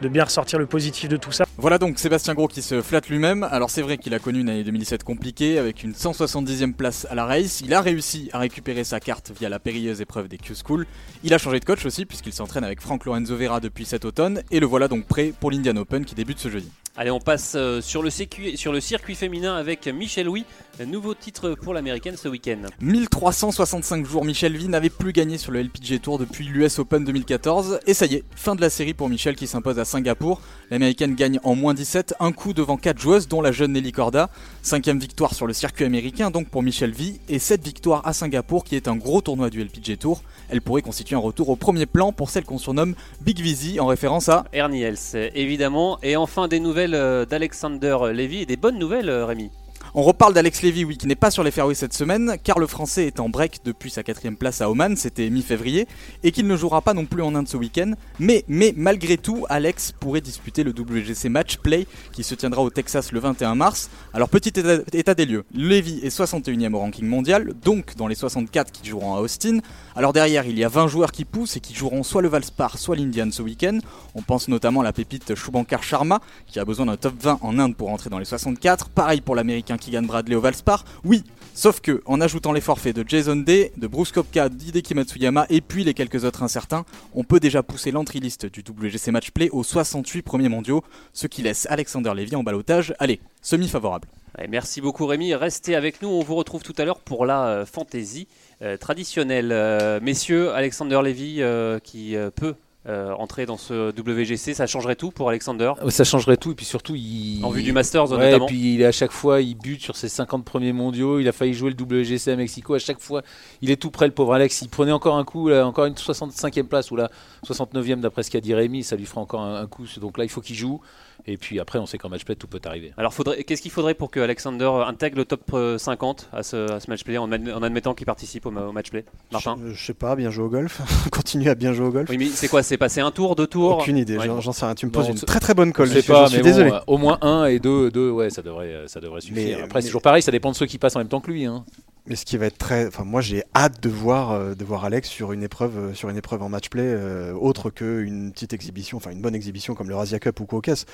de 0.00 0.08
bien 0.08 0.24
ressortir 0.24 0.58
le 0.58 0.66
positif 0.66 1.08
de 1.08 1.16
tout 1.16 1.32
ça. 1.32 1.44
Voilà 1.58 1.78
donc 1.78 1.98
Sébastien 1.98 2.34
Gros 2.34 2.48
qui 2.48 2.62
se 2.62 2.80
flatte 2.80 3.08
lui-même. 3.08 3.42
Alors 3.42 3.70
c'est 3.70 3.82
vrai 3.82 3.98
qu'il 3.98 4.14
a 4.14 4.18
connu 4.18 4.40
une 4.40 4.48
année 4.48 4.62
2017 4.62 5.02
compliquée 5.02 5.58
avec 5.58 5.82
une 5.82 5.92
170e 5.92 6.74
place 6.74 7.06
à 7.10 7.14
la 7.14 7.24
race. 7.24 7.60
Il 7.60 7.74
a 7.74 7.80
réussi 7.80 8.28
à 8.32 8.38
récupérer 8.38 8.84
sa 8.84 9.00
carte 9.00 9.32
via 9.36 9.48
la 9.48 9.58
périlleuse 9.58 10.00
épreuve 10.00 10.28
des 10.28 10.38
Q-School. 10.38 10.86
Il 11.24 11.34
a 11.34 11.38
changé 11.38 11.58
de 11.58 11.64
coach 11.64 11.84
aussi 11.86 12.04
puisqu'il 12.04 12.32
s'entraîne 12.32 12.62
avec 12.62 12.80
Frank 12.80 13.04
Lorenzo 13.04 13.36
Vera 13.36 13.58
depuis 13.58 13.84
cet 13.84 14.04
automne. 14.04 14.42
Et 14.50 14.60
le 14.60 14.66
voilà 14.66 14.86
donc 14.86 15.06
prêt 15.06 15.32
pour 15.40 15.50
l'Indian 15.50 15.76
Open 15.76 16.04
qui 16.04 16.14
débute 16.14 16.38
ce 16.38 16.50
jeudi. 16.50 16.70
Allez, 16.98 17.10
on 17.10 17.20
passe 17.20 17.52
euh, 17.56 17.82
sur, 17.82 18.02
le 18.02 18.08
circuit, 18.08 18.56
sur 18.56 18.72
le 18.72 18.80
circuit 18.80 19.14
féminin 19.14 19.54
avec 19.54 19.86
Michel 19.86 20.24
Louis. 20.26 20.46
Nouveau 20.86 21.14
titre 21.14 21.50
pour 21.50 21.74
l'américaine 21.74 22.16
ce 22.16 22.28
week-end. 22.28 22.58
1365 22.80 24.06
jours, 24.06 24.24
Michel 24.24 24.56
V 24.56 24.68
n'avait 24.68 24.90
plus 24.90 25.12
gagné 25.12 25.36
sur 25.36 25.52
le 25.52 25.62
LPG 25.62 26.00
Tour 26.00 26.18
depuis 26.18 26.44
l'US 26.44 26.78
Open 26.78 27.04
2014. 27.04 27.80
Et 27.86 27.92
ça 27.92 28.06
y 28.06 28.14
est, 28.14 28.24
fin 28.34 28.54
de 28.54 28.60
la 28.62 28.70
série 28.70 28.94
pour 28.94 29.10
Michel 29.10 29.36
qui 29.36 29.46
s'impose 29.46 29.78
à 29.78 29.84
Singapour. 29.84 30.40
L'américaine 30.70 31.14
gagne 31.14 31.38
en 31.44 31.54
moins 31.54 31.74
17, 31.74 32.14
un 32.20 32.32
coup 32.32 32.54
devant 32.54 32.78
4 32.78 32.98
joueuses, 32.98 33.28
dont 33.28 33.42
la 33.42 33.52
jeune 33.52 33.72
Nelly 33.72 33.92
Corda. 33.92 34.30
Cinquième 34.62 34.98
victoire 34.98 35.34
sur 35.34 35.46
le 35.46 35.52
circuit 35.52 35.84
américain 35.84 36.30
donc 36.30 36.48
pour 36.48 36.62
Michel 36.62 36.92
V. 36.92 37.20
Et 37.28 37.38
cette 37.38 37.64
victoire 37.64 38.06
à 38.06 38.14
Singapour 38.14 38.64
qui 38.64 38.74
est 38.74 38.88
un 38.88 38.96
gros 38.96 39.20
tournoi 39.20 39.50
du 39.50 39.62
LPG 39.62 39.98
Tour. 39.98 40.22
Elle 40.48 40.62
pourrait 40.62 40.82
constituer 40.82 41.16
un 41.16 41.20
retour 41.20 41.48
au 41.50 41.56
premier 41.56 41.86
plan 41.86 42.12
pour 42.12 42.30
celle 42.30 42.44
qu'on 42.44 42.58
surnomme 42.58 42.94
Big 43.20 43.40
Vizzy 43.40 43.80
en 43.80 43.86
référence 43.86 44.28
à 44.28 44.44
Ernie 44.52 44.82
Els, 44.82 45.30
évidemment. 45.34 45.98
Et 46.02 46.16
enfin, 46.16 46.48
des 46.48 46.60
nouvelles 46.60 46.85
euh, 46.94 47.24
d'Alexander 47.24 47.96
Levy 48.12 48.42
et 48.42 48.46
des 48.46 48.56
bonnes 48.56 48.78
nouvelles, 48.78 49.08
euh, 49.08 49.26
Rémi. 49.26 49.50
On 49.94 50.02
reparle 50.02 50.34
d'Alex 50.34 50.62
Lévy, 50.62 50.84
oui, 50.84 50.96
qui 50.96 51.06
n'est 51.06 51.14
pas 51.14 51.30
sur 51.30 51.42
les 51.42 51.50
fairways 51.50 51.74
cette 51.74 51.94
semaine, 51.94 52.36
car 52.42 52.58
le 52.58 52.66
Français 52.66 53.06
est 53.06 53.20
en 53.20 53.28
break 53.28 53.60
depuis 53.64 53.90
sa 53.90 54.02
quatrième 54.02 54.36
place 54.36 54.60
à 54.60 54.70
Oman, 54.70 54.96
c'était 54.96 55.30
mi-février, 55.30 55.86
et 56.22 56.32
qu'il 56.32 56.46
ne 56.46 56.56
jouera 56.56 56.82
pas 56.82 56.92
non 56.92 57.06
plus 57.06 57.22
en 57.22 57.34
Inde 57.34 57.48
ce 57.48 57.56
week-end. 57.56 57.92
Mais, 58.18 58.44
malgré 58.76 59.16
tout, 59.16 59.46
Alex 59.48 59.92
pourrait 59.92 60.20
disputer 60.20 60.64
le 60.64 60.72
WGC 60.72 61.28
Match 61.28 61.56
Play, 61.58 61.86
qui 62.12 62.24
se 62.24 62.34
tiendra 62.34 62.62
au 62.62 62.70
Texas 62.70 63.12
le 63.12 63.20
21 63.20 63.54
mars. 63.54 63.88
Alors 64.12 64.28
petit 64.28 64.52
état, 64.92 65.14
des 65.14 65.26
lieux, 65.26 65.44
Lévy 65.54 66.00
est 66.02 66.16
61e 66.16 66.74
au 66.74 66.78
ranking 66.78 67.06
mondial, 67.06 67.54
donc 67.64 67.94
dans 67.96 68.06
les 68.06 68.14
64 68.14 68.72
qui 68.72 68.88
joueront 68.88 69.14
à 69.14 69.20
Austin. 69.20 69.60
Alors 69.94 70.12
derrière, 70.12 70.46
il 70.46 70.58
y 70.58 70.64
a 70.64 70.68
20 70.68 70.88
joueurs 70.88 71.12
qui 71.12 71.24
poussent 71.24 71.56
et 71.56 71.60
qui 71.60 71.74
joueront 71.74 72.02
soit 72.02 72.22
le 72.22 72.28
Valspar, 72.28 72.78
soit 72.78 72.96
l'Indian 72.96 73.30
ce 73.30 73.42
week-end. 73.42 73.78
On 74.14 74.22
pense 74.22 74.48
notamment 74.48 74.80
à 74.80 74.84
la 74.84 74.92
pépite 74.92 75.34
Shubhankar 75.34 75.82
Sharma, 75.82 76.20
qui 76.46 76.58
a 76.58 76.64
besoin 76.64 76.86
d'un 76.86 76.96
top 76.96 77.14
20 77.20 77.38
en 77.40 77.58
Inde 77.58 77.76
pour 77.76 77.90
entrer 77.90 78.10
dans 78.10 78.18
les 78.18 78.24
64. 78.24 78.90
Pareil 78.90 79.20
pour 79.20 79.34
l'américain 79.34 79.75
Keegan 79.76 80.02
Bradley 80.02 80.36
au 80.36 80.40
Valspar. 80.40 80.84
Oui, 81.04 81.24
sauf 81.54 81.80
que 81.80 82.02
en 82.06 82.20
ajoutant 82.20 82.52
les 82.52 82.60
forfaits 82.60 82.94
de 82.94 83.04
Jason 83.06 83.36
Day, 83.36 83.72
de 83.76 83.86
Bruce 83.86 84.12
Kopka, 84.12 84.48
d'Hideki 84.48 84.94
Matsuyama 84.94 85.46
et 85.50 85.60
puis 85.60 85.84
les 85.84 85.94
quelques 85.94 86.24
autres 86.24 86.42
incertains, 86.42 86.84
on 87.14 87.24
peut 87.24 87.40
déjà 87.40 87.62
pousser 87.62 87.90
l'entrée 87.90 88.20
liste 88.20 88.46
du 88.46 88.62
WGC 88.68 89.10
Match 89.10 89.30
Play 89.30 89.48
aux 89.50 89.64
68 89.64 90.22
premiers 90.22 90.48
mondiaux, 90.48 90.82
ce 91.12 91.26
qui 91.26 91.42
laisse 91.42 91.66
Alexander 91.70 92.12
Levy 92.14 92.36
en 92.36 92.42
balotage. 92.42 92.94
Allez, 92.98 93.20
semi-favorable. 93.42 94.08
Merci 94.50 94.82
beaucoup 94.82 95.06
Rémi, 95.06 95.34
restez 95.34 95.74
avec 95.74 96.02
nous, 96.02 96.08
on 96.08 96.22
vous 96.22 96.34
retrouve 96.34 96.62
tout 96.62 96.74
à 96.76 96.84
l'heure 96.84 97.00
pour 97.00 97.24
la 97.24 97.46
euh, 97.46 97.64
fantaisie 97.64 98.28
euh, 98.62 98.78
traditionnelle. 98.78 99.52
Euh, 99.52 100.00
messieurs, 100.00 100.50
Alexander 100.52 101.00
Levy 101.04 101.42
euh, 101.42 101.78
qui 101.78 102.16
peut 102.36 102.54
euh, 102.88 103.12
entrer 103.14 103.46
dans 103.46 103.56
ce 103.56 103.90
WGC, 103.90 104.54
ça 104.54 104.66
changerait 104.66 104.94
tout 104.94 105.10
pour 105.10 105.28
Alexander 105.28 105.72
Ça 105.88 106.04
changerait 106.04 106.36
tout 106.36 106.52
et 106.52 106.54
puis 106.54 106.64
surtout 106.64 106.94
il 106.94 107.40
En 107.44 107.50
vue 107.50 107.62
du 107.62 107.72
Masters 107.72 108.12
Ouais, 108.12 108.18
notamment. 108.18 108.46
Et 108.46 108.48
puis 108.48 108.74
il 108.74 108.80
est 108.80 108.86
à 108.86 108.92
chaque 108.92 109.10
fois 109.10 109.40
il 109.40 109.56
bute 109.56 109.82
sur 109.82 109.96
ses 109.96 110.08
50 110.08 110.44
premiers 110.44 110.72
mondiaux, 110.72 111.18
il 111.18 111.26
a 111.26 111.32
failli 111.32 111.52
jouer 111.52 111.70
le 111.70 111.82
WGC 111.82 112.30
à 112.30 112.36
Mexico 112.36 112.74
à 112.74 112.78
chaque 112.78 113.00
fois. 113.00 113.22
Il 113.60 113.70
est 113.70 113.76
tout 113.76 113.90
près 113.90 114.06
le 114.06 114.12
pauvre 114.12 114.34
Alex, 114.34 114.62
il 114.62 114.68
prenait 114.68 114.92
encore 114.92 115.16
un 115.16 115.24
coup 115.24 115.48
là, 115.48 115.66
encore 115.66 115.86
une 115.86 115.94
65e 115.94 116.64
place 116.64 116.90
ou 116.90 116.96
la 116.96 117.10
69e 117.44 118.00
d'après 118.00 118.22
ce 118.22 118.30
qu'a 118.30 118.40
dit 118.40 118.54
Rémi, 118.54 118.84
ça 118.84 118.96
lui 118.96 119.06
fera 119.06 119.20
encore 119.20 119.40
un, 119.40 119.62
un 119.62 119.66
coup. 119.66 119.84
Donc 120.00 120.16
là 120.16 120.24
il 120.24 120.30
faut 120.30 120.40
qu'il 120.40 120.56
joue 120.56 120.80
et 121.26 121.36
puis 121.36 121.58
après 121.60 121.78
on 121.78 121.86
sait 121.86 121.98
qu'en 121.98 122.08
match 122.08 122.24
play 122.24 122.34
tout 122.36 122.46
peut 122.46 122.60
arriver. 122.64 122.92
Alors 122.96 123.14
faudrait, 123.14 123.42
qu'est-ce 123.44 123.62
qu'il 123.62 123.70
faudrait 123.70 123.94
pour 123.94 124.10
que 124.10 124.20
Alexander 124.20 124.70
intègre 124.86 125.16
le 125.18 125.24
top 125.24 125.42
euh, 125.54 125.78
50 125.78 126.28
à 126.32 126.42
ce, 126.42 126.70
à 126.72 126.80
ce 126.80 126.90
match 126.90 127.04
play 127.04 127.18
en, 127.18 127.28
adm- 127.28 127.52
en 127.52 127.62
admettant 127.62 127.94
qu'il 127.94 128.06
participe 128.06 128.46
au, 128.46 128.50
au 128.50 128.72
match 128.72 128.90
play? 128.90 129.04
Martin? 129.32 129.56
Je, 129.66 129.72
je 129.72 129.84
sais 129.86 129.94
pas, 129.94 130.16
bien 130.16 130.30
jouer 130.30 130.44
au 130.44 130.48
golf. 130.48 130.80
Continue 131.10 131.48
à 131.48 131.54
bien 131.54 131.72
jouer 131.72 131.86
au 131.86 131.90
golf. 131.90 132.08
Oui 132.10 132.18
mais 132.18 132.26
c'est 132.26 132.48
quoi? 132.48 132.62
C'est 132.62 132.76
passé 132.76 133.00
un 133.00 133.10
tour, 133.10 133.36
deux 133.36 133.46
tours? 133.46 133.78
Aucune 133.78 133.96
idée, 133.96 134.18
Ouais. 134.18 134.26
j'en 134.26 134.40
j'en 134.40 134.52
sais 134.52 134.64
rien. 134.66 134.74
Tu 134.74 134.86
me 134.86 134.90
Non, 134.92 134.98
poses 135.00 135.08
une 135.08 135.14
très 135.18 135.40
très 135.40 135.54
bonne 135.54 135.72
colle. 135.72 135.88
Je 135.88 135.94
sais 135.94 136.02
je 136.02 136.06
pas, 136.12 136.26
suis 136.28 136.36
mais 136.38 136.42
désolé. 136.42 136.70
bon, 136.70 136.76
euh, 136.76 136.80
au 136.86 136.98
moins 136.98 137.18
un 137.22 137.46
et 137.46 137.58
deux, 137.58 137.90
deux, 137.90 138.10
ouais, 138.10 138.30
ça 138.30 138.42
devrait, 138.42 138.66
euh, 138.66 138.86
ça 138.88 139.00
devrait 139.00 139.20
suffire. 139.20 139.58
Mais- 139.58 139.62
Après, 139.64 139.80
c'est 139.82 139.88
toujours 139.88 140.02
pareil, 140.02 140.22
ça 140.22 140.30
dépend 140.32 140.50
de 140.50 140.56
ceux 140.56 140.66
qui 140.66 140.78
passent 140.78 140.96
en 140.96 141.00
même 141.00 141.08
temps 141.08 141.20
que 141.20 141.30
lui. 141.30 141.44
Hein. 141.46 141.64
Mais 142.08 142.14
ce 142.14 142.24
qui 142.24 142.36
va 142.36 142.46
être 142.46 142.58
très, 142.58 142.86
enfin 142.86 143.02
moi 143.02 143.20
j'ai 143.20 143.42
hâte 143.56 143.82
de 143.82 143.88
voir 143.88 144.30
euh, 144.30 144.54
de 144.54 144.64
voir 144.64 144.84
Alex 144.84 145.08
sur 145.08 145.32
une 145.32 145.42
épreuve 145.42 145.76
euh, 145.76 145.94
sur 145.94 146.08
une 146.08 146.16
épreuve 146.16 146.40
en 146.40 146.48
match 146.48 146.68
play 146.68 146.84
euh, 146.84 147.32
autre 147.32 147.68
qu'une 147.70 148.30
petite 148.30 148.52
exhibition, 148.52 148.96
enfin 148.98 149.10
une 149.10 149.20
bonne 149.20 149.34
exhibition 149.34 149.74
comme 149.74 149.88
le 149.88 149.96
Razia 149.96 150.20
Cup 150.20 150.38
ou 150.38 150.44
Caucas, 150.46 150.84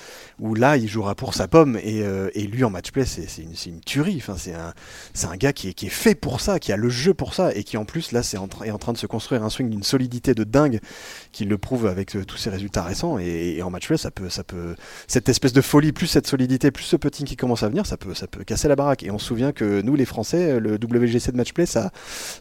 où 0.41 0.55
là 0.55 0.79
il 0.79 0.89
jouera 0.89 1.15
pour 1.15 1.35
sa 1.35 1.49
pomme 1.49 1.77
et, 1.83 2.03
euh, 2.03 2.31
et 2.33 2.47
lui 2.47 2.65
en 2.65 2.71
match 2.71 2.93
play 2.93 3.05
c'est 3.05 3.27
une, 3.43 3.53
une 3.67 3.81
tuerie. 3.81 4.17
Enfin 4.17 4.37
c'est 4.39 4.55
un 4.55 4.73
c'est 5.13 5.27
un 5.27 5.37
gars 5.37 5.53
qui 5.53 5.69
est, 5.69 5.75
qui 5.75 5.87
est 5.87 5.91
fait 5.91 6.15
pour 6.15 6.41
ça, 6.41 6.59
qui 6.59 6.73
a 6.73 6.79
le 6.79 6.89
jeu 6.89 7.13
pour 7.13 7.35
ça 7.35 7.55
et 7.55 7.63
qui 7.63 7.77
en 7.77 7.85
plus 7.85 8.13
là 8.13 8.23
c'est 8.23 8.39
en, 8.39 8.49
est 8.65 8.71
en 8.71 8.79
train 8.79 8.95
de 8.95 8.99
se 8.99 9.07
construire 9.07 9.45
un 9.45 9.51
swing 9.51 9.69
d'une 9.69 9.83
solidité 9.83 10.33
de 10.33 10.45
dingue 10.45 10.81
qui 11.31 11.45
le 11.45 11.59
prouve 11.59 11.85
avec 11.85 12.17
tous 12.27 12.39
ses 12.39 12.49
résultats 12.49 12.85
récents 12.85 13.19
et, 13.19 13.61
en 13.63 13.69
match 13.69 13.87
play 13.87 13.99
ça 13.99 14.11
peut 14.11 14.31
ça 14.31 14.45
peut 14.45 14.77
cette 15.09 15.29
espèce 15.29 15.53
de 15.53 15.61
folie 15.61 15.93
plus 15.93 16.07
cette 16.07 16.27
solidité 16.27 16.71
plus 16.71 16.85
ce 16.85 16.97
putting 16.97 17.27
qui 17.27 17.37
commence 17.37 17.63
à 17.63 17.69
venir 17.69 17.85
ça 17.85 17.99
peut 17.99 18.15
ça 18.15 18.27
peut 18.27 18.45
casser 18.45 18.67
la 18.67 18.77
baraque 18.77 19.03
et 19.03 19.11
on 19.11 19.19
se 19.19 19.27
souvient 19.27 19.53
que 19.53 19.83
nous 19.83 19.95
les 19.95 20.07
Français 20.07 20.59
le 20.59 20.79
WGC 21.05 21.33
de 21.33 21.37
match 21.37 21.53
play 21.53 21.67
ça 21.67 21.91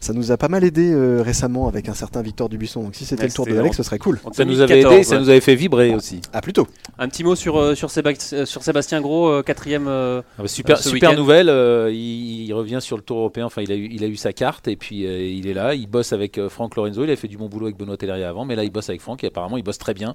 ça 0.00 0.12
nous 0.12 0.32
a 0.32 0.36
pas 0.36 0.48
mal 0.48 0.64
aidé 0.64 0.92
euh, 0.92 1.22
récemment 1.22 1.68
avec 1.68 1.88
un 1.88 1.94
certain 1.94 2.22
Victor 2.22 2.48
Dubuisson 2.48 2.82
donc 2.82 2.94
si 2.94 3.04
c'était 3.04 3.22
Ouais, 3.22 3.28
le 3.28 3.34
tour 3.34 3.46
de 3.46 3.56
Alex 3.58 3.76
ce 3.76 3.82
serait 3.82 3.98
cool 3.98 4.20
Ça 4.32 4.44
nous 4.44 4.60
avait 4.60 4.82
2014, 4.82 4.94
aidé, 4.94 5.04
ça 5.04 5.14
ouais. 5.14 5.20
nous 5.20 5.28
avait 5.28 5.40
fait 5.40 5.54
vibrer 5.54 5.94
aussi. 5.94 6.20
ah 6.32 6.40
plutôt 6.40 6.66
Un 6.98 7.08
petit 7.08 7.24
mot 7.24 7.34
sur, 7.34 7.56
euh, 7.58 7.74
sur, 7.74 7.88
euh, 7.96 8.44
sur 8.46 8.62
Sébastien 8.62 9.00
Gros, 9.00 9.28
euh, 9.28 9.42
quatrième. 9.42 9.86
euh, 9.88 10.22
Ah 10.38 10.42
bah, 10.42 10.48
super, 10.48 10.78
super 10.78 11.16
nouvelle. 11.16 11.48
euh, 11.48 11.90
il, 11.92 12.44
il 12.46 12.52
revient 12.54 12.78
sur 12.80 12.96
le 12.96 13.02
Tour 13.02 13.18
européen. 13.18 13.46
Enfin, 13.46 13.62
il 13.62 13.70
a 13.72 13.74
eu, 13.76 13.88
il 13.90 14.02
a 14.04 14.06
eu 14.06 14.16
sa 14.16 14.32
carte 14.32 14.68
et 14.68 14.76
puis 14.76 15.06
euh, 15.06 15.20
il 15.24 15.46
est 15.46 15.54
là. 15.54 15.74
Il 15.74 15.86
bosse 15.86 16.12
avec 16.12 16.38
euh, 16.38 16.48
Franck 16.48 16.76
Lorenzo. 16.76 17.04
Il 17.04 17.10
a 17.10 17.16
fait 17.16 17.28
du 17.28 17.36
bon 17.36 17.48
boulot 17.48 17.66
avec 17.66 17.76
Benoît 17.76 17.96
Telleria 17.96 18.28
avant, 18.28 18.44
mais 18.44 18.56
là 18.56 18.64
il 18.64 18.70
bosse 18.70 18.88
avec 18.88 19.00
Franck 19.00 19.24
et 19.24 19.28
apparemment 19.28 19.56
il 19.56 19.62
bosse 19.62 19.78
très 19.78 19.94
bien. 19.94 20.14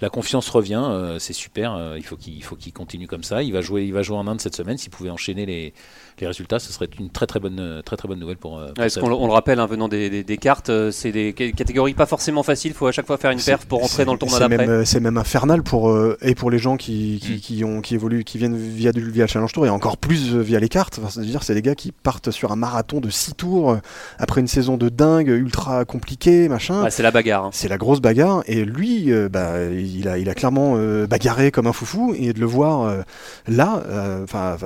La 0.00 0.08
confiance 0.10 0.48
revient. 0.48 0.82
euh, 0.84 1.18
c'est 1.18 1.32
super. 1.32 1.74
euh, 1.74 1.94
il 1.96 2.04
faut 2.04 2.16
qu'il, 2.16 2.42
qu'il 2.58 2.72
continue 2.72 3.06
comme 3.06 3.22
ça. 3.24 3.42
Il 3.42 3.52
va 3.52 3.60
jouer, 3.60 3.84
il 3.84 3.92
va 3.92 4.02
jouer 4.02 4.16
en 4.16 4.26
Inde 4.26 4.40
cette 4.40 4.56
semaine. 4.56 4.78
S'il 4.78 4.90
pouvait 4.90 5.10
enchaîner 5.10 5.46
les, 5.46 5.72
les 6.20 6.26
résultats, 6.26 6.58
ce 6.58 6.72
serait 6.72 6.88
une 6.98 7.10
très 7.10 7.26
très 7.26 7.40
bonne, 7.40 7.82
très 7.84 7.96
très 7.96 8.06
bonne 8.08 8.18
nouvelle 8.20 8.36
pour. 8.36 8.58
euh, 8.58 8.72
pour 8.74 8.84
Ouais, 8.84 8.90
qu'on 9.00 9.08
le- 9.08 9.14
on 9.14 9.26
le 9.26 9.32
rappelle, 9.32 9.58
hein, 9.58 9.66
venant 9.66 9.88
des, 9.88 10.10
des- 10.10 10.22
des 10.24 10.36
cartes, 10.36 10.70
euh, 10.70 10.90
c'est 10.90 11.12
des 11.12 11.34
ca- 11.36 11.50
catégories 11.52 11.94
pas 11.94 12.06
forcément 12.06 12.42
faciles. 12.42 12.70
Il 12.72 12.74
faut 12.74 12.86
à 12.86 12.92
chaque 12.92 13.06
fois 13.06 13.16
faire 13.16 13.30
une 13.30 13.40
perf 13.40 13.66
pour 13.66 13.80
rentrer 13.80 14.04
dans 14.04 14.12
le 14.12 14.18
tournoi 14.18 14.38
d'après. 14.38 14.68
euh, 14.68 14.84
c'est 14.84 15.00
même 15.00 15.18
infernal 15.18 15.62
pour 15.62 15.94
et 16.22 16.34
pour 16.34 16.50
les 16.50 16.58
gens 16.58 16.76
qui, 16.76 17.20
qui, 17.22 17.32
Mm. 17.34 17.38
qui 17.38 17.64
ont 17.64 17.80
qui 17.80 17.94
évoluent 17.94 18.24
qui 18.24 18.38
viennent 18.38 18.56
via 18.56 18.92
du 18.92 19.10
via 19.10 19.24
le 19.24 19.28
Challenge 19.28 19.52
Tour 19.52 19.66
et 19.66 19.70
encore 19.70 19.96
plus 19.96 20.34
via 20.36 20.60
les 20.60 20.68
cartes 20.68 20.98
enfin, 21.00 21.10
c'est-à-dire 21.10 21.42
c'est 21.42 21.54
des 21.54 21.62
gars 21.62 21.74
qui 21.74 21.92
partent 21.92 22.30
sur 22.30 22.52
un 22.52 22.56
marathon 22.56 23.00
de 23.00 23.10
6 23.10 23.34
tours 23.34 23.76
après 24.18 24.40
une 24.40 24.46
saison 24.48 24.76
de 24.76 24.88
dingue 24.88 25.28
ultra 25.28 25.84
compliquée 25.84 26.48
machin 26.48 26.88
c'est 26.90 27.02
la 27.02 27.10
bagarre. 27.10 27.46
hein. 27.46 27.50
C'est 27.52 27.68
la 27.68 27.76
grosse 27.78 28.00
bagarre 28.00 28.42
et 28.46 28.64
lui, 28.64 29.12
euh, 29.12 29.28
bah, 29.28 29.52
il, 29.72 30.06
a, 30.08 30.18
il 30.18 30.28
a 30.28 30.34
clairement 30.34 30.74
euh, 30.76 31.06
bagarré 31.06 31.50
comme 31.50 31.66
un 31.66 31.72
foufou 31.72 32.14
et 32.16 32.32
de 32.32 32.40
le 32.40 32.46
voir 32.46 32.82
euh, 32.82 33.02
là, 33.48 33.82
enfin, 34.22 34.56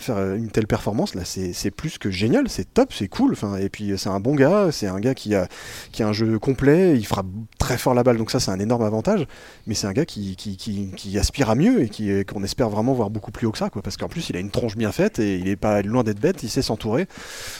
faire 0.00 0.18
une 0.34 0.48
telle 0.48 0.66
performance 0.66 0.95
là, 1.14 1.22
c'est 1.24 1.70
plus 1.70 1.98
que 1.98 2.10
génial, 2.10 2.48
c'est 2.48 2.72
top, 2.72 2.92
c'est 2.92 3.08
cool. 3.08 3.32
Enfin, 3.32 3.56
et 3.56 3.68
puis 3.68 3.92
euh, 3.92 3.96
c'est 3.96 4.08
un 4.08 4.20
bon 4.20 4.34
gars, 4.34 4.68
c'est 4.72 4.86
un 4.86 5.00
gars 5.00 5.14
qui 5.14 5.34
a, 5.34 5.48
qui 5.92 6.02
a 6.02 6.08
un 6.08 6.12
jeu 6.12 6.38
complet, 6.38 6.96
il 6.96 7.06
frappe 7.06 7.26
très 7.58 7.78
fort 7.78 7.94
la 7.94 8.02
balle, 8.02 8.16
donc 8.16 8.30
ça 8.30 8.40
c'est 8.40 8.50
un 8.50 8.58
énorme 8.58 8.82
avantage. 8.82 9.26
Mais 9.66 9.74
c'est 9.74 9.86
un 9.86 9.92
gars 9.92 10.04
qui, 10.04 10.36
qui, 10.36 10.56
qui, 10.56 11.18
aspire 11.18 11.50
à 11.50 11.54
mieux 11.54 11.82
et 11.82 11.88
qui 11.88 12.24
qu'on 12.24 12.42
espère 12.44 12.68
vraiment 12.68 12.92
voir 12.92 13.10
beaucoup 13.10 13.30
plus 13.30 13.46
haut 13.46 13.52
que 13.52 13.58
ça, 13.58 13.70
quoi, 13.70 13.82
parce 13.82 13.96
qu'en 13.96 14.08
plus 14.08 14.28
il 14.30 14.36
a 14.36 14.40
une 14.40 14.50
tronche 14.50 14.76
bien 14.76 14.92
faite 14.92 15.18
et 15.18 15.36
il 15.38 15.48
est 15.48 15.56
pas 15.56 15.82
loin 15.82 16.04
d'être 16.04 16.20
bête, 16.20 16.42
il 16.42 16.50
sait 16.50 16.62
s'entourer. 16.62 17.06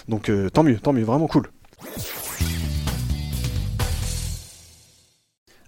Donc 0.09 0.29
euh, 0.29 0.51
tant 0.51 0.63
mieux, 0.63 0.79
tant 0.79 0.93
mieux, 0.93 1.05
vraiment 1.05 1.29
cool. 1.29 1.51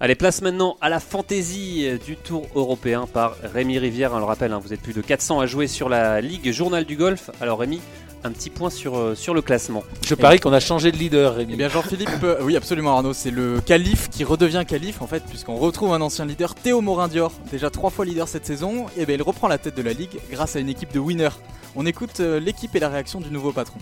Allez, 0.01 0.15
place 0.15 0.43
maintenant 0.43 0.77
à 0.81 0.89
la 0.89 1.01
fantaisie 1.01 1.99
du 2.07 2.17
Tour 2.17 2.47
européen 2.55 3.09
par 3.13 3.35
Rémi 3.43 3.81
Rivière. 3.81 4.13
On 4.15 4.19
le 4.19 4.25
rappelle, 4.25 4.53
hein, 4.53 4.61
vous 4.63 4.73
êtes 4.73 4.81
plus 4.81 4.93
de 4.93 5.01
400 5.01 5.41
à 5.41 5.47
jouer 5.47 5.67
sur 5.67 5.89
la 5.89 6.21
Ligue 6.21 6.53
Journal 6.53 6.85
du 6.85 6.95
Golf. 6.95 7.33
Alors 7.41 7.59
Rémi, 7.59 7.81
un 8.23 8.31
petit 8.31 8.49
point 8.49 8.71
sur, 8.71 8.97
euh, 8.97 9.17
sur 9.17 9.35
le 9.35 9.43
classement. 9.43 9.83
Je 10.07 10.15
parie 10.15 10.39
qu'on 10.39 10.53
a 10.53 10.61
changé 10.61 10.93
de 10.93 10.97
leader, 10.97 11.35
Rémi. 11.35 11.55
Eh 11.55 11.57
bien 11.57 11.69
Jean-Philippe, 11.69 12.23
euh, 12.23 12.39
oui 12.43 12.57
absolument 12.57 12.97
Arnaud, 12.97 13.13
c'est 13.13 13.33
le 13.33 13.61
calife 13.61 14.09
qui 14.09 14.23
redevient 14.23 14.63
calife 14.69 15.03
en 15.03 15.09
fait, 15.09 15.25
puisqu'on 15.25 15.57
retrouve 15.57 15.93
un 15.93 16.01
ancien 16.01 16.27
leader, 16.27 16.55
Théo 16.55 16.81
Morin-Dior, 16.81 17.33
déjà 17.51 17.69
trois 17.69 17.91
fois 17.91 18.05
leader 18.05 18.29
cette 18.29 18.47
saison, 18.47 18.87
et 18.97 19.05
bien 19.05 19.17
il 19.17 19.23
reprend 19.23 19.49
la 19.49 19.59
tête 19.59 19.77
de 19.77 19.83
la 19.83 19.95
ligue 19.95 20.21
grâce 20.31 20.55
à 20.55 20.61
une 20.61 20.69
équipe 20.69 20.93
de 20.93 21.01
winners. 21.01 21.37
On 21.75 21.87
écoute 21.87 22.21
euh, 22.21 22.39
l'équipe 22.39 22.73
et 22.77 22.81
la 22.81 22.89
réaction 22.89 23.21
du 23.21 23.33
nouveau 23.33 23.51
patron. 23.51 23.81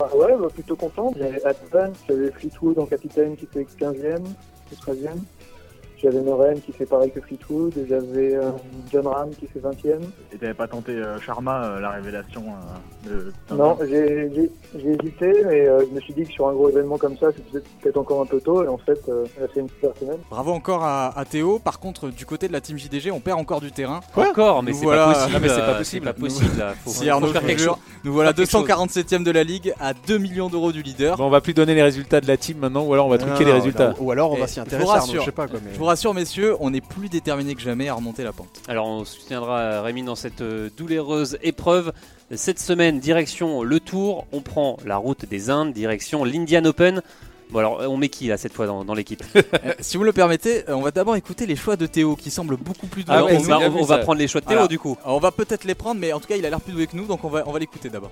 Ah 0.00 0.16
ouais, 0.16 0.34
bah, 0.40 0.48
plutôt 0.52 0.76
content. 0.76 1.12
J'avais 1.18 1.44
Advan, 1.44 1.92
j'avais 2.08 2.30
Fleetwood 2.30 2.78
en 2.78 2.86
capitaine 2.86 3.36
qui 3.36 3.46
fait 3.52 3.66
15e 3.78 4.22
ou 4.72 4.74
13e. 4.74 5.18
J'avais 6.02 6.20
Noren 6.20 6.60
qui 6.60 6.72
fait 6.72 6.86
pareil 6.86 7.10
que 7.10 7.20
Fleetwood. 7.20 7.76
et 7.76 7.86
J'avais 7.88 8.34
euh, 8.36 8.50
John 8.92 9.06
Ram 9.08 9.30
qui 9.30 9.46
fait 9.48 9.58
20e. 9.58 9.98
Et 10.32 10.36
t'avais 10.38 10.54
pas 10.54 10.68
tenté 10.68 10.92
euh, 10.92 11.18
Sharma, 11.20 11.64
euh, 11.64 11.80
la 11.80 11.90
révélation 11.90 12.44
euh, 13.06 13.08
de. 13.08 13.32
Non, 13.56 13.76
j'ai 13.80 14.30
j'ai- 14.34 14.50
j'ai 14.78 14.88
hésité, 14.90 15.32
mais 15.46 15.66
euh, 15.66 15.84
je 15.88 15.94
me 15.94 16.00
suis 16.00 16.14
dit 16.14 16.22
que 16.24 16.32
sur 16.32 16.46
un 16.48 16.52
gros 16.52 16.68
événement 16.68 16.98
comme 16.98 17.16
ça, 17.18 17.28
c'était 17.36 17.64
peut-être 17.82 17.96
encore 17.96 18.20
un 18.22 18.26
peu 18.26 18.40
tôt. 18.40 18.62
Et 18.62 18.68
en 18.68 18.78
fait, 18.78 19.00
euh, 19.08 19.24
a 19.42 19.48
fait 19.48 19.60
une 19.60 19.68
super 19.68 19.90
semaine. 19.98 20.18
Bravo 20.30 20.52
encore 20.52 20.84
à, 20.84 21.18
à 21.18 21.24
Théo, 21.24 21.58
par 21.58 21.80
contre 21.80 22.08
du 22.10 22.24
côté 22.26 22.46
de 22.48 22.52
la 22.52 22.60
team 22.60 22.78
JDG 22.78 23.10
on 23.10 23.20
perd 23.20 23.40
encore 23.40 23.60
du 23.60 23.72
terrain. 23.72 24.00
Encore, 24.16 24.62
mais 24.62 24.72
c'est 24.72 24.84
voilà- 24.84 25.06
pas 25.06 25.12
possible. 25.14 25.32
Non, 25.32 25.40
mais 25.42 25.48
c'est 25.48 25.60
pas 25.60 25.74
possible. 25.74 26.04
pas 26.06 26.12
possible. 26.12 26.58
là. 26.58 26.74
Faut, 26.84 26.90
Si 26.90 27.04
faut 27.06 27.10
Arnaud, 27.10 27.26
nous 28.04 28.12
voilà 28.12 28.32
Faire 28.32 28.46
quelque 28.46 28.50
chose. 28.52 28.64
247ème 28.68 29.24
de 29.24 29.30
la 29.32 29.42
ligue 29.44 29.74
à 29.80 29.94
2 29.94 30.18
millions 30.18 30.48
d'euros 30.48 30.70
du 30.72 30.82
leader. 30.82 31.16
Bon, 31.16 31.26
on 31.26 31.30
va 31.30 31.40
plus 31.40 31.54
donner 31.54 31.74
les 31.74 31.82
résultats 31.82 32.20
de 32.20 32.28
la 32.28 32.36
team 32.36 32.58
maintenant, 32.58 32.84
ou 32.84 32.92
alors 32.92 33.06
on 33.06 33.10
va 33.10 33.18
truquer 33.18 33.44
les 33.44 33.52
résultats. 33.52 33.94
Ou 33.98 34.10
alors 34.12 34.30
on 34.32 34.36
va 34.36 34.46
s'y 34.46 34.60
intéresser, 34.60 34.88
Arnaud, 34.90 35.12
je 35.14 35.20
sais 35.24 35.32
pas 35.32 35.48
quoi. 35.48 35.58
Mais... 35.64 35.72
Rassure 35.88 36.12
messieurs, 36.12 36.54
on 36.60 36.74
est 36.74 36.82
plus 36.82 37.08
déterminé 37.08 37.54
que 37.54 37.62
jamais 37.62 37.88
à 37.88 37.94
remonter 37.94 38.22
la 38.22 38.34
pente. 38.34 38.60
Alors 38.68 38.86
on 38.88 39.06
soutiendra 39.06 39.80
Rémi 39.80 40.02
dans 40.02 40.16
cette 40.16 40.42
euh, 40.42 40.68
douloureuse 40.76 41.38
épreuve. 41.42 41.94
Cette 42.34 42.58
semaine, 42.58 43.00
direction 43.00 43.62
le 43.62 43.80
Tour, 43.80 44.26
on 44.32 44.42
prend 44.42 44.76
la 44.84 44.98
route 44.98 45.24
des 45.24 45.48
Indes, 45.48 45.72
direction 45.72 46.24
l'Indian 46.24 46.66
Open. 46.66 47.00
Bon 47.50 47.58
alors 47.60 47.80
on 47.88 47.96
met 47.96 48.08
qui 48.08 48.26
là 48.28 48.36
cette 48.36 48.52
fois 48.52 48.66
dans, 48.66 48.84
dans 48.84 48.94
l'équipe 48.94 49.22
Euh, 49.34 49.72
si 49.80 49.96
vous 49.96 50.02
me 50.02 50.06
le 50.06 50.12
permettez, 50.12 50.68
euh, 50.68 50.74
on 50.74 50.82
va 50.82 50.90
d'abord 50.90 51.16
écouter 51.16 51.46
les 51.46 51.56
choix 51.56 51.76
de 51.76 51.86
Théo 51.86 52.14
qui 52.16 52.30
semblent 52.30 52.56
beaucoup 52.56 52.86
plus 52.86 53.04
doués. 53.04 53.14
Ah 53.16 53.24
ouais, 53.24 53.36
on, 53.36 53.40
va, 53.40 53.58
on- 53.70 53.78
on 53.78 53.84
va 53.84 53.98
prendre 53.98 54.18
les 54.18 54.28
choix 54.28 54.40
de 54.40 54.46
Théo 54.46 54.56
Voilà. 54.56 54.68
du 54.68 54.78
coup. 54.78 54.96
On 55.04 55.18
va 55.18 55.30
peut-être 55.30 55.64
les 55.64 55.74
prendre, 55.74 56.00
mais 56.00 56.12
en 56.12 56.20
tout 56.20 56.28
cas 56.28 56.36
il 56.36 56.44
a 56.46 56.50
l'air 56.50 56.60
plus 56.60 56.72
doué 56.72 56.86
que 56.86 56.96
nous, 56.96 57.06
donc 57.06 57.24
on 57.24 57.28
va, 57.28 57.42
on 57.46 57.52
va 57.52 57.58
l'écouter 57.58 57.88
d'abord. 57.88 58.10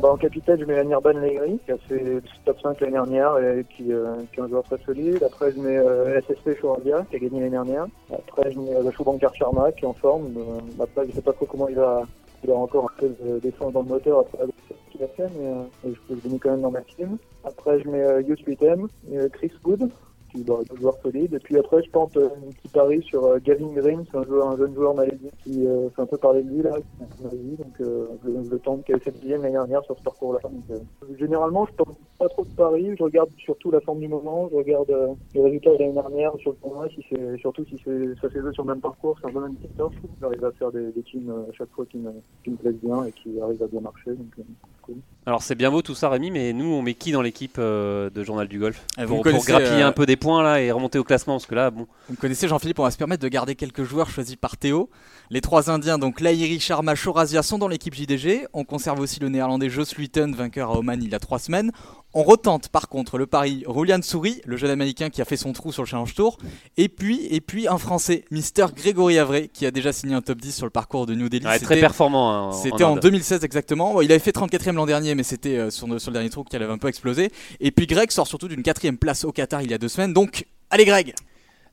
Bah, 0.00 0.10
en 0.12 0.16
capitaine, 0.16 0.58
je 0.60 0.64
mets 0.64 0.82
Nirban 0.84 1.10
Legri, 1.10 1.58
qui 1.66 1.72
a 1.72 1.76
fait 1.88 2.20
top 2.44 2.56
5 2.62 2.80
l'année 2.80 2.92
dernière 2.92 3.36
et 3.38 3.64
qui, 3.76 3.92
euh, 3.92 4.14
qui 4.32 4.38
est 4.38 4.42
un 4.44 4.48
joueur 4.48 4.62
très 4.62 4.78
solide. 4.86 5.22
Après, 5.24 5.50
je 5.52 5.58
mets 5.58 5.76
euh, 5.76 6.20
SSP 6.20 6.60
Chouradia, 6.60 7.04
qui 7.10 7.16
a 7.16 7.18
gagné 7.18 7.40
l'année 7.40 7.50
dernière. 7.50 7.86
Après, 8.12 8.50
je 8.52 8.58
mets 8.60 8.76
euh, 8.76 8.90
Choubankar 8.92 9.34
Sharma, 9.34 9.72
qui 9.72 9.84
est 9.84 9.88
en 9.88 9.94
forme. 9.94 10.28
Euh, 10.36 10.82
après, 10.84 11.04
je 11.08 11.14
sais 11.16 11.20
pas 11.20 11.32
trop 11.32 11.46
comment 11.46 11.66
il 11.68 11.74
va. 11.74 12.02
Il 12.44 12.50
a 12.52 12.54
encore 12.54 12.84
un 12.84 13.00
peu 13.00 13.08
de 13.08 13.40
défense 13.40 13.72
dans 13.72 13.82
le 13.82 13.88
moteur 13.88 14.20
après 14.20 14.38
la 14.38 14.46
qu'il 14.98 15.04
a 15.04 15.08
fait, 15.08 15.28
mais 15.38 15.46
euh, 15.46 15.94
je, 16.10 16.28
mis 16.28 16.38
quand 16.38 16.50
même 16.50 16.62
dans 16.62 16.70
ma 16.70 16.82
team. 16.82 17.18
Après, 17.44 17.80
je 17.80 17.88
mets 17.88 18.02
euh, 18.02 18.22
Youth 18.22 18.40
8M, 18.46 18.88
euh, 19.12 19.28
Chris 19.30 19.52
Wood, 19.64 19.88
qui 20.30 20.42
est 20.42 20.50
un 20.50 20.76
joueur 20.76 20.94
solide. 21.02 21.34
Et 21.34 21.38
puis 21.38 21.56
après, 21.56 21.82
je 21.82 21.90
tente 21.90 22.16
euh, 22.16 22.26
un 22.26 22.50
petit 22.52 22.68
pari 22.68 23.02
sur 23.02 23.38
Gavin 23.40 23.72
Green, 23.72 24.04
c'est 24.10 24.18
un, 24.18 24.24
joueur, 24.24 24.48
un 24.48 24.56
jeune 24.56 24.74
joueur 24.74 24.94
malaisien 24.94 25.30
qui 25.42 25.64
fait 25.94 26.02
un 26.02 26.06
peu 26.06 26.18
parler 26.18 26.42
de 26.42 26.50
lui 26.50 26.62
là, 26.62 26.72
Malaisie. 27.22 27.56
donc 27.56 27.74
je, 27.78 28.50
le 28.50 28.58
tente, 28.58 28.84
qui 28.84 28.92
avait 28.92 29.00
fait 29.00 29.12
dixième 29.12 29.42
l'année 29.42 29.54
dernière 29.54 29.82
sur 29.84 29.96
ce 29.96 30.02
parcours-là. 30.02 30.40
Généralement, 31.18 31.66
je 31.66 31.72
tente 31.82 31.96
pas 32.18 32.28
trop 32.28 32.44
de 32.44 32.50
paris, 32.50 32.90
je 32.98 33.02
regarde 33.02 33.30
surtout 33.38 33.70
la 33.70 33.80
forme 33.80 34.00
du 34.00 34.08
moment, 34.08 34.48
je 34.50 34.56
regarde 34.56 35.16
les 35.34 35.42
résultats 35.42 35.72
de 35.72 35.78
l'année 35.78 35.92
dernière 35.94 36.32
sur 36.40 36.50
le 36.50 36.56
tournoi, 36.56 36.88
si 36.90 37.02
c'est, 37.08 37.38
surtout 37.38 37.64
si 37.64 37.80
c'est, 37.82 38.14
ça 38.20 38.28
joué 38.28 38.52
sur 38.52 38.64
le 38.64 38.74
même 38.74 38.80
parcours, 38.80 39.16
c'est 39.20 39.28
un 39.28 39.32
bon 39.32 39.44
indicateur. 39.44 39.90
J'arrive 40.20 40.44
à 40.44 40.52
faire 40.52 40.72
des, 40.72 40.92
teams 41.10 41.46
à 41.48 41.52
chaque 41.52 41.70
fois 41.70 41.86
qui 41.86 41.98
me, 41.98 42.10
qui 42.44 42.50
me 42.50 42.56
plaisent 42.56 42.80
bien 42.82 43.04
et 43.04 43.12
qui 43.12 43.40
arrivent 43.40 43.62
à 43.62 43.68
bien 43.68 43.80
marcher. 43.80 44.10
Cool. 44.88 45.02
Alors 45.28 45.42
c'est 45.42 45.56
bien 45.56 45.70
beau 45.70 45.82
tout 45.82 45.94
ça 45.94 46.08
Rémi, 46.08 46.30
mais 46.30 46.54
nous 46.54 46.64
on 46.64 46.80
met 46.80 46.94
qui 46.94 47.12
dans 47.12 47.20
l'équipe 47.20 47.56
euh, 47.58 48.08
de 48.08 48.24
Journal 48.24 48.48
du 48.48 48.58
Golf 48.58 48.82
Eh, 48.98 49.04
vous 49.04 49.16
pour, 49.16 49.30
pour 49.30 49.44
grappiller 49.44 49.82
euh, 49.82 49.86
un 49.86 49.92
peu 49.92 50.06
des 50.06 50.16
points 50.16 50.42
là 50.42 50.62
et 50.62 50.72
remonter 50.72 50.98
au 50.98 51.04
classement 51.04 51.34
parce 51.34 51.44
que 51.44 51.54
là 51.54 51.70
bon. 51.70 51.86
Vous 52.08 52.14
me 52.14 52.16
connaissez 52.16 52.48
Jean-Philippe, 52.48 52.78
on 52.78 52.84
va 52.84 52.90
se 52.90 52.96
permettre 52.96 53.22
de 53.22 53.28
garder 53.28 53.54
quelques 53.54 53.82
joueurs 53.82 54.08
choisis 54.08 54.36
par 54.36 54.56
Théo. 54.56 54.88
Les 55.28 55.42
trois 55.42 55.70
Indiens, 55.70 55.98
donc 55.98 56.22
Lahiri, 56.22 56.58
Sharma, 56.58 56.94
Chorazia, 56.96 57.42
sont 57.42 57.58
dans 57.58 57.68
l'équipe 57.68 57.94
JDG. 57.94 58.46
On 58.54 58.64
conserve 58.64 59.00
aussi 59.00 59.20
le 59.20 59.28
néerlandais 59.28 59.68
Jos 59.68 59.94
Luiten, 59.98 60.34
vainqueur 60.34 60.70
à 60.70 60.78
Oman 60.78 61.02
il 61.02 61.10
y 61.10 61.14
a 61.14 61.18
trois 61.18 61.38
semaines. 61.38 61.72
On 62.14 62.22
retente 62.22 62.70
par 62.70 62.88
contre 62.88 63.18
le 63.18 63.26
pari 63.26 63.64
Roulian 63.66 64.00
Souris, 64.02 64.40
le 64.46 64.56
jeune 64.56 64.70
américain 64.70 65.10
qui 65.10 65.20
a 65.20 65.26
fait 65.26 65.36
son 65.36 65.52
trou 65.52 65.72
sur 65.72 65.82
le 65.82 65.86
Challenge 65.88 66.14
Tour. 66.14 66.38
Et 66.78 66.88
puis, 66.88 67.26
et 67.30 67.40
puis 67.42 67.68
un 67.68 67.76
français, 67.76 68.24
Mister 68.30 68.64
Grégory 68.74 69.18
Avray, 69.18 69.48
qui 69.48 69.66
a 69.66 69.70
déjà 69.70 69.92
signé 69.92 70.14
un 70.14 70.22
top 70.22 70.38
10 70.40 70.52
sur 70.56 70.64
le 70.66 70.70
parcours 70.70 71.04
de 71.04 71.14
New 71.14 71.28
Delhi. 71.28 71.44
Ouais, 71.46 71.58
très 71.58 71.66
C'était- 71.74 71.80
performant. 71.80 72.30
hein, 72.32 72.42
en- 72.48 72.52
C'était 72.52 72.82
en, 72.84 72.94
Inde. 72.94 73.00
2016 73.00 73.44
exactement. 73.44 74.00
Il 74.00 74.10
avait 74.10 74.18
fait 74.20 74.32
34e 74.32 74.74
l'an 74.74 74.86
dernier, 74.86 75.14
mais 75.14 75.22
c'était 75.22 75.58
euh, 75.58 75.70
sur, 75.70 75.86
le- 75.86 75.98
sur 75.98 76.10
le 76.10 76.14
dernier 76.14 76.30
trou 76.30 76.44
qu'il 76.44 76.60
avait 76.62 76.72
un 76.72 76.78
peu 76.78 76.88
explosé. 76.88 77.30
Et 77.60 77.70
puis 77.70 77.86
Greg 77.86 78.10
sort 78.10 78.26
surtout 78.26 78.48
d'une 78.48 78.62
quatrième 78.62 78.96
place 78.96 79.24
au 79.24 79.30
Qatar 79.32 79.60
il 79.60 79.70
y 79.70 79.74
a 79.74 79.78
deux 79.78 79.88
semaines. 79.88 80.14
Donc, 80.14 80.46
allez 80.70 80.86
Greg 80.86 81.14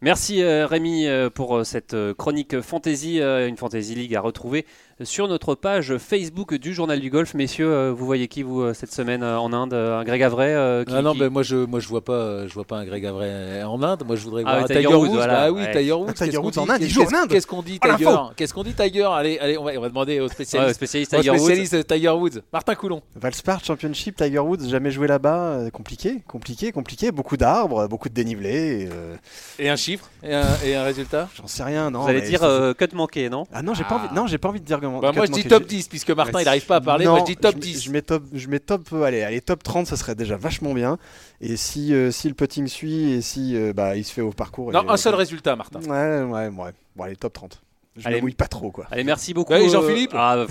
Merci 0.02 0.44
euh, 0.44 0.68
Rémi 0.68 1.08
euh, 1.08 1.30
pour 1.30 1.66
cette 1.66 1.96
chronique 2.18 2.60
fantasy, 2.60 3.20
une 3.22 3.56
fantasy 3.56 3.96
league 3.96 4.14
à 4.14 4.20
retrouver 4.20 4.66
sur 5.04 5.28
notre 5.28 5.56
page 5.56 5.98
Facebook 5.98 6.54
du 6.56 6.74
Journal 6.74 7.02
du 7.02 7.10
Golf. 7.10 7.34
Messieurs, 7.34 7.68
euh, 7.70 7.92
vous 7.92 8.06
voyez 8.06 8.30
qui 8.30 8.44
vous 8.44 8.62
euh, 8.62 8.74
cette 8.74 8.94
semaine 8.94 9.24
euh, 9.24 9.38
en 9.38 9.52
Inde 9.52 9.74
Un 9.74 10.06
Greg 10.06 10.24
Avray 10.24 10.54
euh, 10.54 10.86
qui- 10.86 10.94
Ah 10.96 11.02
non, 11.02 11.12
qui- 11.12 11.20
ben 11.20 11.30
moi 11.30 11.44
je 11.44 11.58
moi 11.58 11.82
je 11.82 11.88
vois 11.90 12.00
pas 12.04 12.48
je 12.48 12.54
vois 12.54 12.64
pas 12.64 12.78
un 12.78 12.86
Greg 12.86 13.06
Avray 13.06 13.62
en 13.64 13.84
Inde. 13.84 14.04
Moi 14.08 14.16
je 14.16 14.24
voudrais 14.24 14.44
Ah 14.46 14.52
voir 14.54 14.64
un 14.64 14.68
Tiger 14.68 14.80
Tiger, 14.84 14.94
Woods, 14.94 15.08
Woods. 15.10 15.16
voilà, 15.16 15.42
Ah 15.44 15.52
oui, 15.52 15.62
ouais. 15.64 15.72
Tiger 15.74 15.92
Woods. 15.92 16.14
Tiger 16.14 16.38
Woods 16.38 16.58
en 16.60 16.70
Inde, 16.70 16.78
il 16.80 16.88
Qu'est-ce- 16.88 16.94
joue 16.94 17.02
en 17.04 17.14
Inde. 17.24 17.30
Qu'est-ce 17.30 17.46
qu'on 17.48 17.62
dit 17.62 17.78
Tiger? 17.80 18.10
Qu'est-ce 18.38 18.54
qu'on 18.54 18.64
dit 18.64 18.74
Tiger? 18.74 19.10
Allez 19.12 19.38
allez, 19.40 19.58
on 19.58 19.66
va, 19.66 19.72
on 19.76 19.82
va 19.82 19.90
demander 19.90 20.22
au 20.22 20.24
Ouais, 20.24 20.30
spécialiste. 20.30 20.80
Woods. 20.82 20.88
spécialiste 20.88 21.88
Tiger 21.88 22.10
Woods. 22.12 22.42
Martin 22.54 22.76
Coulon. 22.76 23.02
Valspar 23.18 23.62
Championship, 23.66 24.16
Tiger 24.16 24.40
Woods, 24.40 24.70
jamais 24.70 24.92
joué 24.92 25.08
là-bas, 25.08 25.70
compliqué, 25.74 26.22
compliqué, 26.26 26.72
compliqué, 26.72 27.12
beaucoup 27.12 27.36
d'arbres, 27.36 27.88
beaucoup 27.90 28.08
de 28.08 28.14
dénivelé. 28.14 28.84
et, 28.84 28.90
euh, 28.94 29.16
Et 29.60 29.70
un 29.70 29.76
chiffre? 29.76 30.10
Et 30.24 30.34
un, 30.34 30.46
et 30.64 30.74
un 30.76 30.84
résultat? 30.84 31.28
J'en 31.36 31.48
sais 31.48 31.64
rien, 31.64 31.92
non. 31.92 32.04
Vous 32.04 32.08
allez 32.10 32.22
dire 32.22 32.44
euh, 32.44 32.74
cut 32.74 32.96
manqué, 32.96 33.30
non? 33.30 33.44
Ah 33.52 33.62
non, 33.62 33.74
j'ai 33.74 33.84
pas 33.84 33.96
envie. 33.96 34.16
Non, 34.16 34.26
j'ai 34.26 34.38
pas 34.38 34.48
envie 34.48 34.62
de 34.62 34.66
dire. 34.66 34.80
Bah, 35.02 35.12
moi 35.14 35.26
je 35.26 35.32
dis 35.32 35.44
top 35.44 35.66
10 35.66 35.88
puisque 35.88 36.12
Martin 36.12 36.42
il 36.42 36.48
arrive 36.48 36.66
pas 36.66 36.78
à 36.78 36.82
parler. 36.82 37.06
moi 37.06 37.20
je 37.20 37.26
dis 37.26 37.38
top 37.38 37.56
je, 37.56 37.60
10. 37.62 37.84
Je 37.84 37.92
mets 37.92 38.02
top, 38.02 38.24
je 38.34 38.48
mets 38.48 38.60
top, 38.60 38.88
euh, 38.94 39.04
allez, 39.04 39.22
allez, 39.24 39.42
top 39.42 39.64
30, 39.64 39.88
ça 39.88 39.98
serait 39.98 40.16
déjà 40.16 40.38
vachement 40.38 40.74
bien. 40.74 40.98
Et 41.42 41.58
si, 41.58 41.94
euh, 41.94 42.12
si 42.12 42.28
le 42.28 42.34
putting 42.34 42.68
suit 42.68 43.12
et 43.12 43.22
si 43.22 43.56
euh, 43.56 43.74
bah, 43.74 43.96
il 43.96 44.04
se 44.04 44.14
fait 44.14 44.22
au 44.22 44.32
parcours. 44.32 44.72
Non, 44.72 44.84
et- 44.84 44.90
un 44.90 44.98
seul 44.98 45.16
résultat, 45.16 45.56
Martin. 45.56 45.80
Ouais, 45.82 46.24
ouais, 46.24 46.48
ouais. 46.48 46.72
Bon, 46.96 47.04
allez, 47.04 47.16
top 47.16 47.34
30. 47.34 47.62
Je 47.98 48.10
me 48.10 48.20
mouille 48.22 48.34
pas 48.34 48.48
trop, 48.48 48.72
quoi. 48.72 48.88
Allez, 48.92 49.04
merci 49.04 49.34
beaucoup. 49.34 49.54
Euh, 49.54 49.70
Jean-Philippe 49.70 50.12
ah, 50.14 50.46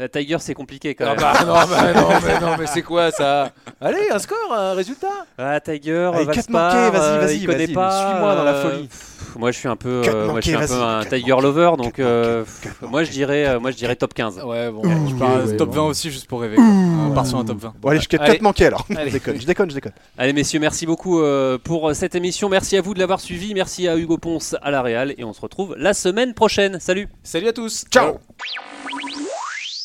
euh, 0.00 0.08
Tiger, 0.08 0.38
c'est 0.40 0.54
compliqué 0.54 0.94
quand 0.94 1.04
Ah 1.06 1.10
même. 1.10 1.20
bah, 1.20 1.34
non, 1.46 1.54
bah, 1.54 1.92
non, 1.94 2.08
mais 2.26 2.40
non, 2.40 2.56
mais 2.58 2.66
c'est 2.66 2.82
quoi 2.82 3.10
ça 3.12 3.52
Allez, 3.80 4.08
un 4.10 4.18
score, 4.18 4.52
un 4.52 4.74
résultat. 4.74 5.06
Ah, 5.38 5.60
Tiger, 5.60 6.10
Allez, 6.14 6.26
manqué, 6.26 6.40
vas-y, 6.50 6.56
euh, 6.56 7.18
vas-y, 7.20 7.46
vas-y, 7.46 7.72
pas. 7.72 8.10
suis-moi 8.10 8.34
dans 8.34 8.44
la 8.44 8.54
folie. 8.54 8.88
pff, 8.88 9.36
Moi, 9.36 9.52
je 9.52 9.58
suis 9.58 9.68
un 9.68 9.76
peu, 9.76 10.00
Cut 10.02 10.10
euh, 10.10 10.30
moi, 10.30 10.40
je 10.40 10.46
suis 10.46 10.54
un 10.56 10.60
manqué, 10.60 10.68
peu 10.72 10.74
un 10.82 10.98
vas-y, 11.00 11.08
Tiger 11.20 11.30
manqué, 11.32 11.42
lover, 11.42 11.70
donc 11.76 11.78
manqué, 11.78 12.02
euh, 12.02 12.42
pff, 12.42 12.64
manqué. 12.80 12.90
moi, 12.90 13.04
je 13.04 13.10
dirais, 13.12 13.46
euh, 13.46 13.60
moi, 13.60 13.70
je 13.70 13.76
dirais 13.76 13.94
top 13.94 14.14
15. 14.14 14.40
Ouais, 14.44 14.70
bon. 14.70 14.82
Je 15.08 15.14
pars 15.14 15.44
ouais, 15.44 15.56
top 15.56 15.68
bon. 15.70 15.82
20 15.82 15.88
aussi 15.90 16.10
juste 16.10 16.26
pour 16.26 16.40
rêver. 16.40 16.56
On 16.58 17.12
part 17.14 17.26
sur 17.26 17.38
un 17.38 17.44
top 17.44 17.58
20. 17.58 17.74
Bon, 17.80 17.88
allez, 17.90 18.00
je 18.00 18.08
Allez. 18.18 18.32
4 18.32 18.42
manqués 18.42 18.66
alors. 18.66 18.86
Allez. 18.96 19.10
je 19.10 19.12
déconne, 19.14 19.40
je 19.40 19.46
déconne, 19.46 19.70
je 19.70 19.74
déconne. 19.76 19.92
Allez, 20.18 20.32
messieurs, 20.32 20.58
merci 20.58 20.86
beaucoup 20.86 21.20
euh, 21.20 21.56
pour 21.62 21.94
cette 21.94 22.14
émission. 22.16 22.48
Merci 22.48 22.76
à 22.76 22.80
vous 22.80 22.94
de 22.94 22.98
l'avoir 22.98 23.20
suivi. 23.20 23.54
Merci 23.54 23.86
à 23.86 23.96
Hugo 23.96 24.18
Ponce 24.18 24.56
à 24.60 24.70
la 24.72 24.82
Real, 24.82 25.14
et 25.18 25.22
on 25.24 25.32
se 25.32 25.40
retrouve 25.40 25.76
la 25.78 25.94
semaine 25.94 26.34
prochaine. 26.34 26.80
Salut. 26.80 27.08
Salut 27.22 27.46
à 27.48 27.52
tous. 27.52 27.84
Ciao. 27.90 28.18